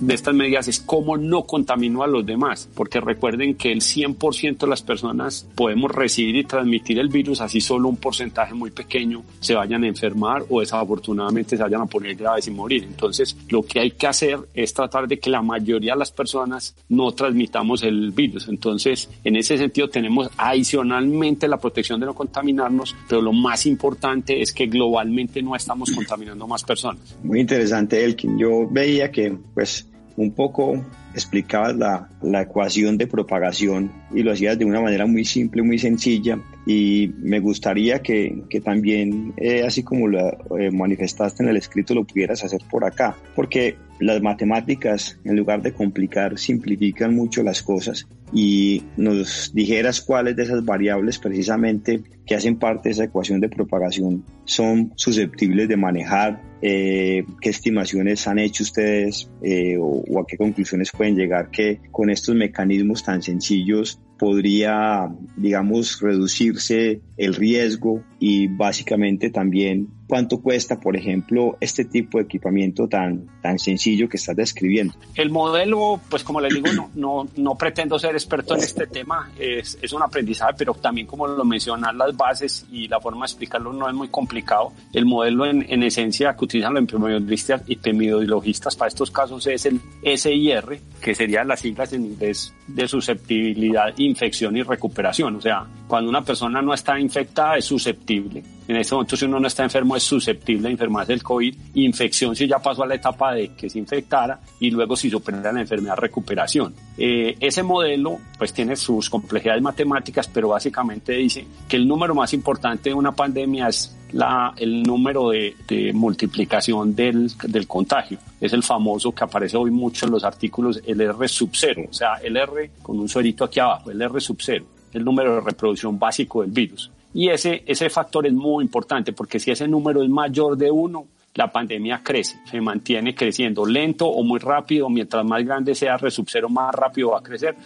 de 0.00 0.14
estas 0.14 0.34
medidas 0.34 0.68
es 0.68 0.80
cómo 0.80 1.16
no 1.16 1.44
contamino 1.44 2.02
a 2.02 2.06
los 2.06 2.24
demás. 2.24 2.68
Porque 2.74 3.00
recuerden 3.00 3.54
que 3.54 3.70
el 3.70 3.80
100% 3.80 4.58
de 4.58 4.66
las 4.66 4.82
personas 4.82 5.46
podemos 5.54 5.92
recibir 5.92 6.36
y 6.36 6.44
transmitir 6.44 6.98
el 6.98 7.08
virus, 7.08 7.40
así 7.40 7.60
solo 7.60 7.88
un 7.88 7.98
porcentaje 7.98 8.54
muy 8.54 8.70
pequeño 8.70 9.22
se 9.38 9.54
vayan 9.54 9.84
a 9.84 9.88
enfermar 9.88 10.44
o 10.48 10.60
desafortunadamente 10.60 11.56
se 11.56 11.62
vayan 11.62 11.82
a 11.82 11.86
poner 11.86 12.16
graves 12.16 12.48
y 12.48 12.50
morir. 12.50 12.84
Entonces, 12.84 13.36
lo 13.48 13.62
que 13.62 13.80
hay 13.80 13.92
que 13.92 14.06
hacer 14.06 14.38
es 14.54 14.72
tratar 14.74 15.06
de 15.06 15.18
que 15.18 15.30
la 15.30 15.42
mayoría 15.42 15.92
de 15.92 15.98
las 15.98 16.10
personas 16.10 16.74
no 16.88 17.12
transmitamos 17.12 17.82
el 17.82 18.10
virus. 18.10 18.48
Entonces, 18.56 19.10
en 19.22 19.36
ese 19.36 19.58
sentido, 19.58 19.88
tenemos 19.90 20.30
adicionalmente 20.38 21.46
la 21.46 21.58
protección 21.58 22.00
de 22.00 22.06
no 22.06 22.14
contaminarnos, 22.14 22.96
pero 23.06 23.20
lo 23.20 23.34
más 23.34 23.66
importante 23.66 24.40
es 24.40 24.50
que 24.50 24.66
globalmente 24.66 25.42
no 25.42 25.54
estamos 25.54 25.90
contaminando 25.90 26.46
más 26.46 26.64
personas. 26.64 27.18
Muy 27.22 27.40
interesante, 27.40 28.02
Elkin. 28.02 28.38
Yo 28.38 28.66
veía 28.70 29.10
que, 29.10 29.36
pues, 29.52 29.86
un 30.16 30.32
poco 30.32 30.82
explicabas 31.12 31.76
la, 31.76 32.08
la, 32.22 32.42
ecuación 32.42 32.96
de 32.96 33.06
propagación 33.06 33.92
y 34.14 34.22
lo 34.22 34.32
hacías 34.32 34.58
de 34.58 34.64
una 34.64 34.80
manera 34.80 35.04
muy 35.04 35.26
simple, 35.26 35.62
muy 35.62 35.78
sencilla 35.78 36.38
y 36.66 37.10
me 37.18 37.40
gustaría 37.40 38.00
que, 38.00 38.42
que 38.48 38.62
también, 38.62 39.34
eh, 39.36 39.64
así 39.66 39.82
como 39.82 40.08
lo 40.08 40.18
eh, 40.58 40.70
manifestaste 40.70 41.42
en 41.42 41.50
el 41.50 41.58
escrito, 41.58 41.94
lo 41.94 42.04
pudieras 42.04 42.42
hacer 42.42 42.62
por 42.70 42.84
acá, 42.84 43.14
porque 43.34 43.76
las 43.98 44.22
matemáticas, 44.22 45.18
en 45.24 45.36
lugar 45.36 45.62
de 45.62 45.72
complicar, 45.72 46.38
simplifican 46.38 47.14
mucho 47.14 47.42
las 47.42 47.62
cosas. 47.62 48.06
Y 48.32 48.82
nos 48.96 49.52
dijeras 49.54 50.00
cuáles 50.00 50.36
de 50.36 50.42
esas 50.44 50.64
variables 50.64 51.18
precisamente 51.18 52.02
que 52.26 52.34
hacen 52.34 52.58
parte 52.58 52.88
de 52.88 52.92
esa 52.92 53.04
ecuación 53.04 53.40
de 53.40 53.48
propagación 53.48 54.24
son 54.44 54.92
susceptibles 54.96 55.68
de 55.68 55.76
manejar, 55.76 56.42
eh, 56.62 57.24
qué 57.40 57.50
estimaciones 57.50 58.26
han 58.26 58.38
hecho 58.38 58.64
ustedes 58.64 59.30
eh, 59.42 59.76
o, 59.78 60.02
o, 60.08 60.20
a 60.20 60.26
qué 60.26 60.36
conclusiones 60.36 60.90
pueden 60.90 61.14
llegar 61.14 61.50
que 61.50 61.80
con 61.92 62.10
estos 62.10 62.34
mecanismos 62.34 63.02
tan 63.02 63.22
sencillos 63.22 64.00
podría, 64.18 65.08
digamos, 65.36 66.00
reducirse 66.00 67.00
el 67.16 67.34
riesgo 67.34 68.02
y 68.18 68.46
básicamente 68.46 69.30
también 69.30 69.88
cuánto 70.06 70.40
cuesta, 70.40 70.80
por 70.80 70.96
ejemplo, 70.96 71.56
este 71.60 71.84
tipo 71.84 72.18
de 72.18 72.24
equipamiento 72.24 72.88
tan, 72.88 73.26
tan 73.42 73.58
sencillo 73.58 74.08
que 74.08 74.16
estás 74.16 74.36
describiendo. 74.36 74.94
El 75.14 75.30
modelo, 75.30 76.00
pues 76.08 76.22
como 76.22 76.40
les 76.40 76.54
digo, 76.54 76.72
no, 76.72 76.90
no, 76.94 77.28
no 77.36 77.54
pretendo 77.56 77.98
ser 77.98 78.12
experto 78.12 78.54
en 78.54 78.60
este 78.60 78.86
tema, 78.86 79.30
es, 79.38 79.78
es 79.82 79.92
un 79.92 80.02
aprendizaje, 80.02 80.54
pero 80.56 80.74
también 80.74 81.06
como 81.06 81.26
lo 81.26 81.44
mencionan 81.44 81.96
las 81.98 82.15
bases 82.16 82.66
y 82.70 82.88
la 82.88 83.00
forma 83.00 83.26
de 83.26 83.32
explicarlo 83.32 83.72
no 83.72 83.88
es 83.88 83.94
muy 83.94 84.08
complicado. 84.08 84.72
El 84.92 85.06
modelo 85.06 85.46
en, 85.46 85.64
en 85.68 85.82
esencia 85.82 86.34
que 86.34 86.44
utilizan 86.44 86.74
los 86.74 86.84
epidemiologistas, 86.84 87.62
epidemiologistas 87.66 88.76
para 88.76 88.88
estos 88.88 89.10
casos 89.10 89.46
es 89.46 89.66
el 89.66 89.80
SIR, 90.02 90.80
que 91.00 91.14
serían 91.14 91.48
las 91.48 91.60
siglas 91.60 91.92
en 91.92 92.06
inglés 92.06 92.52
de 92.66 92.88
susceptibilidad, 92.88 93.92
infección 93.98 94.56
y 94.56 94.62
recuperación. 94.62 95.36
O 95.36 95.40
sea, 95.40 95.66
cuando 95.86 96.10
una 96.10 96.22
persona 96.22 96.62
no 96.62 96.74
está 96.74 96.98
infectada 96.98 97.56
es 97.56 97.64
susceptible. 97.64 98.42
En 98.68 98.76
este 98.76 98.94
momento, 98.94 99.16
si 99.16 99.24
uno 99.24 99.38
no 99.38 99.46
está 99.46 99.62
enfermo, 99.62 99.94
es 99.96 100.02
susceptible 100.02 100.68
a 100.68 100.70
enfermarse 100.70 101.12
del 101.12 101.22
COVID. 101.22 101.54
Infección 101.74 102.34
si 102.34 102.48
ya 102.48 102.58
pasó 102.58 102.82
a 102.82 102.86
la 102.86 102.96
etapa 102.96 103.32
de 103.32 103.54
que 103.54 103.70
se 103.70 103.78
infectara 103.78 104.40
y 104.58 104.70
luego 104.70 104.96
si 104.96 105.08
supera 105.08 105.52
la 105.52 105.60
enfermedad, 105.60 105.96
recuperación. 105.96 106.74
Eh, 106.98 107.36
ese 107.38 107.62
modelo, 107.62 108.18
pues 108.38 108.52
tiene 108.52 108.74
sus 108.74 109.08
complejidades 109.08 109.62
matemáticas, 109.62 110.28
pero 110.28 110.48
básicamente 110.48 111.12
dice 111.12 111.46
que 111.68 111.76
el 111.76 111.86
número 111.86 112.14
más 112.14 112.32
importante 112.32 112.90
de 112.90 112.94
una 112.94 113.12
pandemia 113.12 113.68
es 113.68 113.96
la, 114.12 114.54
el 114.56 114.82
número 114.82 115.30
de, 115.30 115.92
multiplicación 115.94 116.94
del, 116.94 117.30
del, 117.44 117.66
contagio. 117.66 118.18
Es 118.40 118.52
el 118.52 118.62
famoso 118.62 119.12
que 119.12 119.24
aparece 119.24 119.56
hoy 119.56 119.70
mucho 119.70 120.06
en 120.06 120.12
los 120.12 120.24
artículos, 120.24 120.80
el 120.86 121.00
R 121.00 121.28
sub 121.28 121.50
cero, 121.52 121.82
o 121.88 121.92
sea, 121.92 122.14
el 122.22 122.36
R 122.36 122.70
con 122.82 122.98
un 122.98 123.08
suerito 123.08 123.44
aquí 123.44 123.60
abajo, 123.60 123.90
el 123.90 124.00
R 124.00 124.20
sub 124.20 124.38
cero, 124.40 124.64
el 124.92 125.04
número 125.04 125.34
de 125.36 125.40
reproducción 125.40 125.98
básico 125.98 126.42
del 126.42 126.50
virus. 126.50 126.90
Y 127.16 127.30
ese, 127.30 127.62
ese 127.64 127.88
factor 127.88 128.26
es 128.26 128.34
muy 128.34 128.62
importante 128.62 129.14
porque 129.14 129.40
si 129.40 129.50
ese 129.50 129.66
número 129.66 130.02
es 130.02 130.08
mayor 130.10 130.54
de 130.54 130.70
uno, 130.70 131.06
la 131.32 131.50
pandemia 131.50 132.02
crece, 132.04 132.38
se 132.44 132.60
mantiene 132.60 133.14
creciendo 133.14 133.64
lento 133.64 134.06
o 134.06 134.22
muy 134.22 134.38
rápido, 134.38 134.90
mientras 134.90 135.24
más 135.24 135.42
grande 135.42 135.74
sea 135.74 135.94
R 135.94 136.10
sub 136.10 136.26
cero, 136.28 136.50
más 136.50 136.74
rápido 136.74 137.12
va 137.12 137.20
a 137.20 137.22
crecer. 137.22 137.56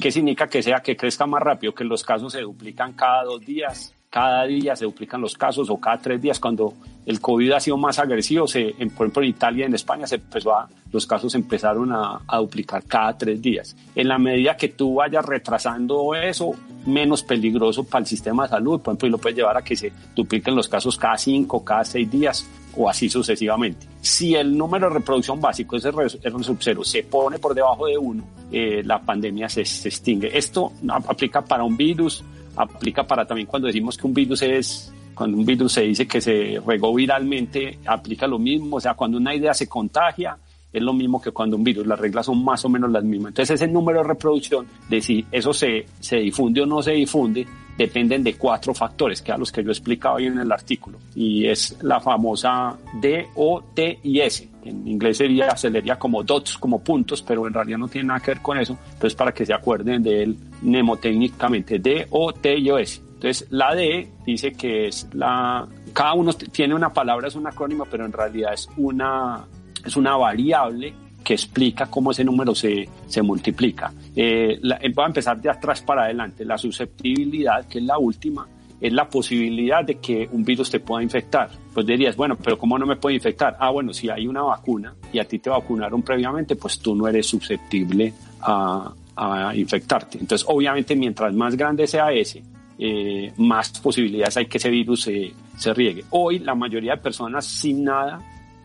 ¿Qué 0.00 0.12
significa 0.12 0.46
que 0.46 0.62
sea 0.62 0.78
que 0.78 0.96
crezca 0.96 1.26
más 1.26 1.42
rápido? 1.42 1.74
Que 1.74 1.82
los 1.82 2.04
casos 2.04 2.32
se 2.32 2.40
duplican 2.42 2.92
cada 2.92 3.24
dos 3.24 3.44
días, 3.44 3.92
cada 4.10 4.44
día 4.44 4.76
se 4.76 4.84
duplican 4.84 5.20
los 5.20 5.34
casos 5.34 5.68
o 5.70 5.76
cada 5.80 5.98
tres 5.98 6.22
días 6.22 6.38
cuando 6.38 6.74
el 7.04 7.20
COVID 7.20 7.50
ha 7.50 7.58
sido 7.58 7.76
más 7.76 7.98
agresivo, 7.98 8.46
se, 8.46 8.76
en, 8.78 8.90
por 8.90 9.06
ejemplo 9.06 9.24
en 9.24 9.28
Italia 9.30 9.64
y 9.64 9.66
en 9.66 9.74
España 9.74 10.06
se 10.06 10.16
empezó 10.16 10.54
a, 10.54 10.68
los 10.92 11.04
casos 11.04 11.34
empezaron 11.34 11.90
a, 11.90 12.20
a, 12.28 12.38
duplicar 12.38 12.84
cada 12.84 13.18
tres 13.18 13.42
días. 13.42 13.76
En 13.96 14.06
la 14.06 14.18
medida 14.18 14.56
que 14.56 14.68
tú 14.68 14.94
vayas 14.94 15.24
retrasando 15.24 16.14
eso, 16.14 16.54
menos 16.86 17.22
peligroso 17.22 17.84
para 17.84 18.00
el 18.00 18.06
sistema 18.06 18.44
de 18.44 18.50
salud, 18.50 18.80
por 18.80 18.92
ejemplo, 18.92 19.08
y 19.08 19.10
lo 19.10 19.18
puedes 19.18 19.36
llevar 19.36 19.56
a 19.56 19.62
que 19.62 19.76
se 19.76 19.92
dupliquen 20.14 20.54
los 20.54 20.68
casos 20.68 20.96
cada 20.96 21.16
cinco, 21.16 21.64
cada 21.64 21.84
seis 21.84 22.10
días 22.10 22.48
o 22.76 22.88
así 22.88 23.08
sucesivamente. 23.08 23.86
Si 24.00 24.34
el 24.34 24.56
número 24.56 24.88
de 24.88 24.94
reproducción 24.94 25.40
básico 25.40 25.76
es 25.76 25.84
R 25.84 26.08
sub 26.08 26.58
cero, 26.60 26.84
se 26.84 27.02
pone 27.02 27.38
por 27.38 27.54
debajo 27.54 27.86
de 27.86 27.98
uno, 27.98 28.24
eh, 28.50 28.82
la 28.84 29.00
pandemia 29.00 29.48
se, 29.48 29.64
se 29.64 29.88
extingue. 29.88 30.36
Esto 30.36 30.72
aplica 31.06 31.42
para 31.42 31.64
un 31.64 31.76
virus, 31.76 32.22
aplica 32.56 33.06
para 33.06 33.26
también 33.26 33.46
cuando 33.46 33.66
decimos 33.66 33.96
que 33.96 34.06
un 34.06 34.14
virus 34.14 34.42
es 34.42 34.92
cuando 35.14 35.36
un 35.36 35.44
virus 35.44 35.72
se 35.72 35.82
dice 35.82 36.08
que 36.08 36.20
se 36.20 36.62
regó 36.66 36.94
viralmente, 36.94 37.78
aplica 37.84 38.26
lo 38.26 38.38
mismo, 38.38 38.76
o 38.76 38.80
sea, 38.80 38.94
cuando 38.94 39.18
una 39.18 39.34
idea 39.34 39.52
se 39.52 39.68
contagia, 39.68 40.38
es 40.72 40.82
lo 40.82 40.92
mismo 40.92 41.20
que 41.20 41.30
cuando 41.32 41.56
un 41.56 41.64
virus, 41.64 41.86
las 41.86 41.98
reglas 41.98 42.26
son 42.26 42.44
más 42.44 42.64
o 42.64 42.68
menos 42.68 42.90
las 42.90 43.04
mismas. 43.04 43.30
Entonces 43.30 43.60
ese 43.60 43.70
número 43.70 44.02
de 44.02 44.08
reproducción, 44.08 44.66
de 44.88 45.00
si 45.00 45.24
eso 45.30 45.52
se, 45.52 45.86
se 45.98 46.16
difunde 46.16 46.62
o 46.62 46.66
no 46.66 46.82
se 46.82 46.92
difunde, 46.92 47.46
dependen 47.76 48.22
de 48.22 48.34
cuatro 48.34 48.74
factores, 48.74 49.22
que 49.22 49.32
a 49.32 49.38
los 49.38 49.50
que 49.50 49.64
yo 49.64 49.70
explicaba 49.70 50.16
hoy 50.16 50.26
en 50.26 50.38
el 50.38 50.52
artículo, 50.52 50.98
y 51.14 51.46
es 51.46 51.78
la 51.82 51.98
famosa 51.98 52.76
D, 53.00 53.28
O, 53.36 53.62
T 53.74 54.00
y 54.02 54.20
S. 54.20 54.48
En 54.62 54.86
inglés 54.86 55.16
sería, 55.16 55.56
se 55.56 55.72
como 55.98 56.22
dots, 56.22 56.58
como 56.58 56.84
puntos, 56.84 57.22
pero 57.22 57.46
en 57.46 57.54
realidad 57.54 57.78
no 57.78 57.88
tiene 57.88 58.08
nada 58.08 58.20
que 58.20 58.32
ver 58.32 58.42
con 58.42 58.58
eso. 58.58 58.76
Entonces, 58.84 59.14
para 59.14 59.32
que 59.32 59.46
se 59.46 59.54
acuerden 59.54 60.02
de 60.02 60.22
él 60.22 60.36
mnemotécnicamente, 60.60 61.78
D, 61.78 62.06
O, 62.10 62.34
T 62.34 62.58
y 62.58 62.70
O, 62.70 62.76
S. 62.76 63.00
Entonces, 63.14 63.46
la 63.50 63.74
D 63.74 64.10
dice 64.26 64.52
que 64.52 64.88
es 64.88 65.08
la... 65.14 65.66
Cada 65.94 66.12
uno 66.12 66.34
tiene 66.34 66.74
una 66.74 66.92
palabra, 66.92 67.28
es 67.28 67.34
un 67.34 67.46
acrónimo, 67.46 67.86
pero 67.90 68.04
en 68.04 68.12
realidad 68.12 68.52
es 68.52 68.68
una, 68.76 69.46
es 69.84 69.96
una 69.96 70.16
variable 70.16 70.94
que 71.22 71.34
explica 71.34 71.86
cómo 71.86 72.10
ese 72.10 72.24
número 72.24 72.54
se, 72.54 72.88
se 73.06 73.22
multiplica. 73.22 73.92
Eh, 74.16 74.58
voy 74.94 75.04
a 75.04 75.06
empezar 75.06 75.40
de 75.40 75.50
atrás 75.50 75.82
para 75.82 76.04
adelante. 76.04 76.44
La 76.44 76.58
susceptibilidad, 76.58 77.66
que 77.66 77.78
es 77.78 77.84
la 77.84 77.98
última, 77.98 78.46
es 78.80 78.92
la 78.92 79.08
posibilidad 79.08 79.84
de 79.84 79.96
que 79.96 80.28
un 80.32 80.42
virus 80.44 80.70
te 80.70 80.80
pueda 80.80 81.02
infectar. 81.02 81.50
Pues 81.74 81.86
dirías, 81.86 82.16
bueno, 82.16 82.36
pero 82.36 82.58
¿cómo 82.58 82.78
no 82.78 82.86
me 82.86 82.96
puede 82.96 83.16
infectar? 83.16 83.56
Ah, 83.60 83.70
bueno, 83.70 83.92
si 83.92 84.08
hay 84.08 84.26
una 84.26 84.42
vacuna 84.42 84.94
y 85.12 85.18
a 85.18 85.24
ti 85.24 85.38
te 85.38 85.50
vacunaron 85.50 86.02
previamente, 86.02 86.56
pues 86.56 86.78
tú 86.78 86.94
no 86.94 87.06
eres 87.06 87.26
susceptible 87.26 88.12
a, 88.40 88.92
a 89.16 89.54
infectarte. 89.54 90.18
Entonces, 90.18 90.46
obviamente, 90.48 90.96
mientras 90.96 91.34
más 91.34 91.54
grande 91.54 91.86
sea 91.86 92.10
ese, 92.10 92.42
eh, 92.78 93.30
más 93.36 93.78
posibilidades 93.78 94.38
hay 94.38 94.46
que 94.46 94.56
ese 94.56 94.70
virus 94.70 95.02
se, 95.02 95.32
se 95.58 95.74
riegue. 95.74 96.04
Hoy, 96.10 96.38
la 96.38 96.54
mayoría 96.54 96.92
de 96.92 97.02
personas 97.02 97.44
sin 97.44 97.84
nada 97.84 98.20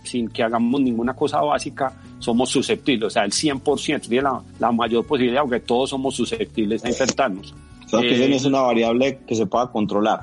sin 0.05 0.29
que 0.29 0.43
hagamos 0.43 0.81
ninguna 0.81 1.13
cosa 1.13 1.41
básica, 1.41 1.93
somos 2.19 2.50
susceptibles, 2.50 3.07
o 3.07 3.09
sea, 3.09 3.24
el 3.24 3.31
100%, 3.31 4.07
tiene 4.07 4.24
la, 4.24 4.41
la 4.59 4.71
mayor 4.71 5.05
posibilidad, 5.05 5.41
aunque 5.41 5.59
todos 5.59 5.89
somos 5.89 6.15
susceptibles 6.15 6.83
a 6.85 6.89
infectarnos. 6.89 7.53
O 7.85 7.89
sea, 7.89 8.01
que 8.01 8.15
eso 8.15 8.27
no 8.27 8.35
es 8.35 8.45
una 8.45 8.62
variable 8.62 9.19
que 9.27 9.35
se 9.35 9.45
pueda 9.45 9.71
controlar, 9.71 10.21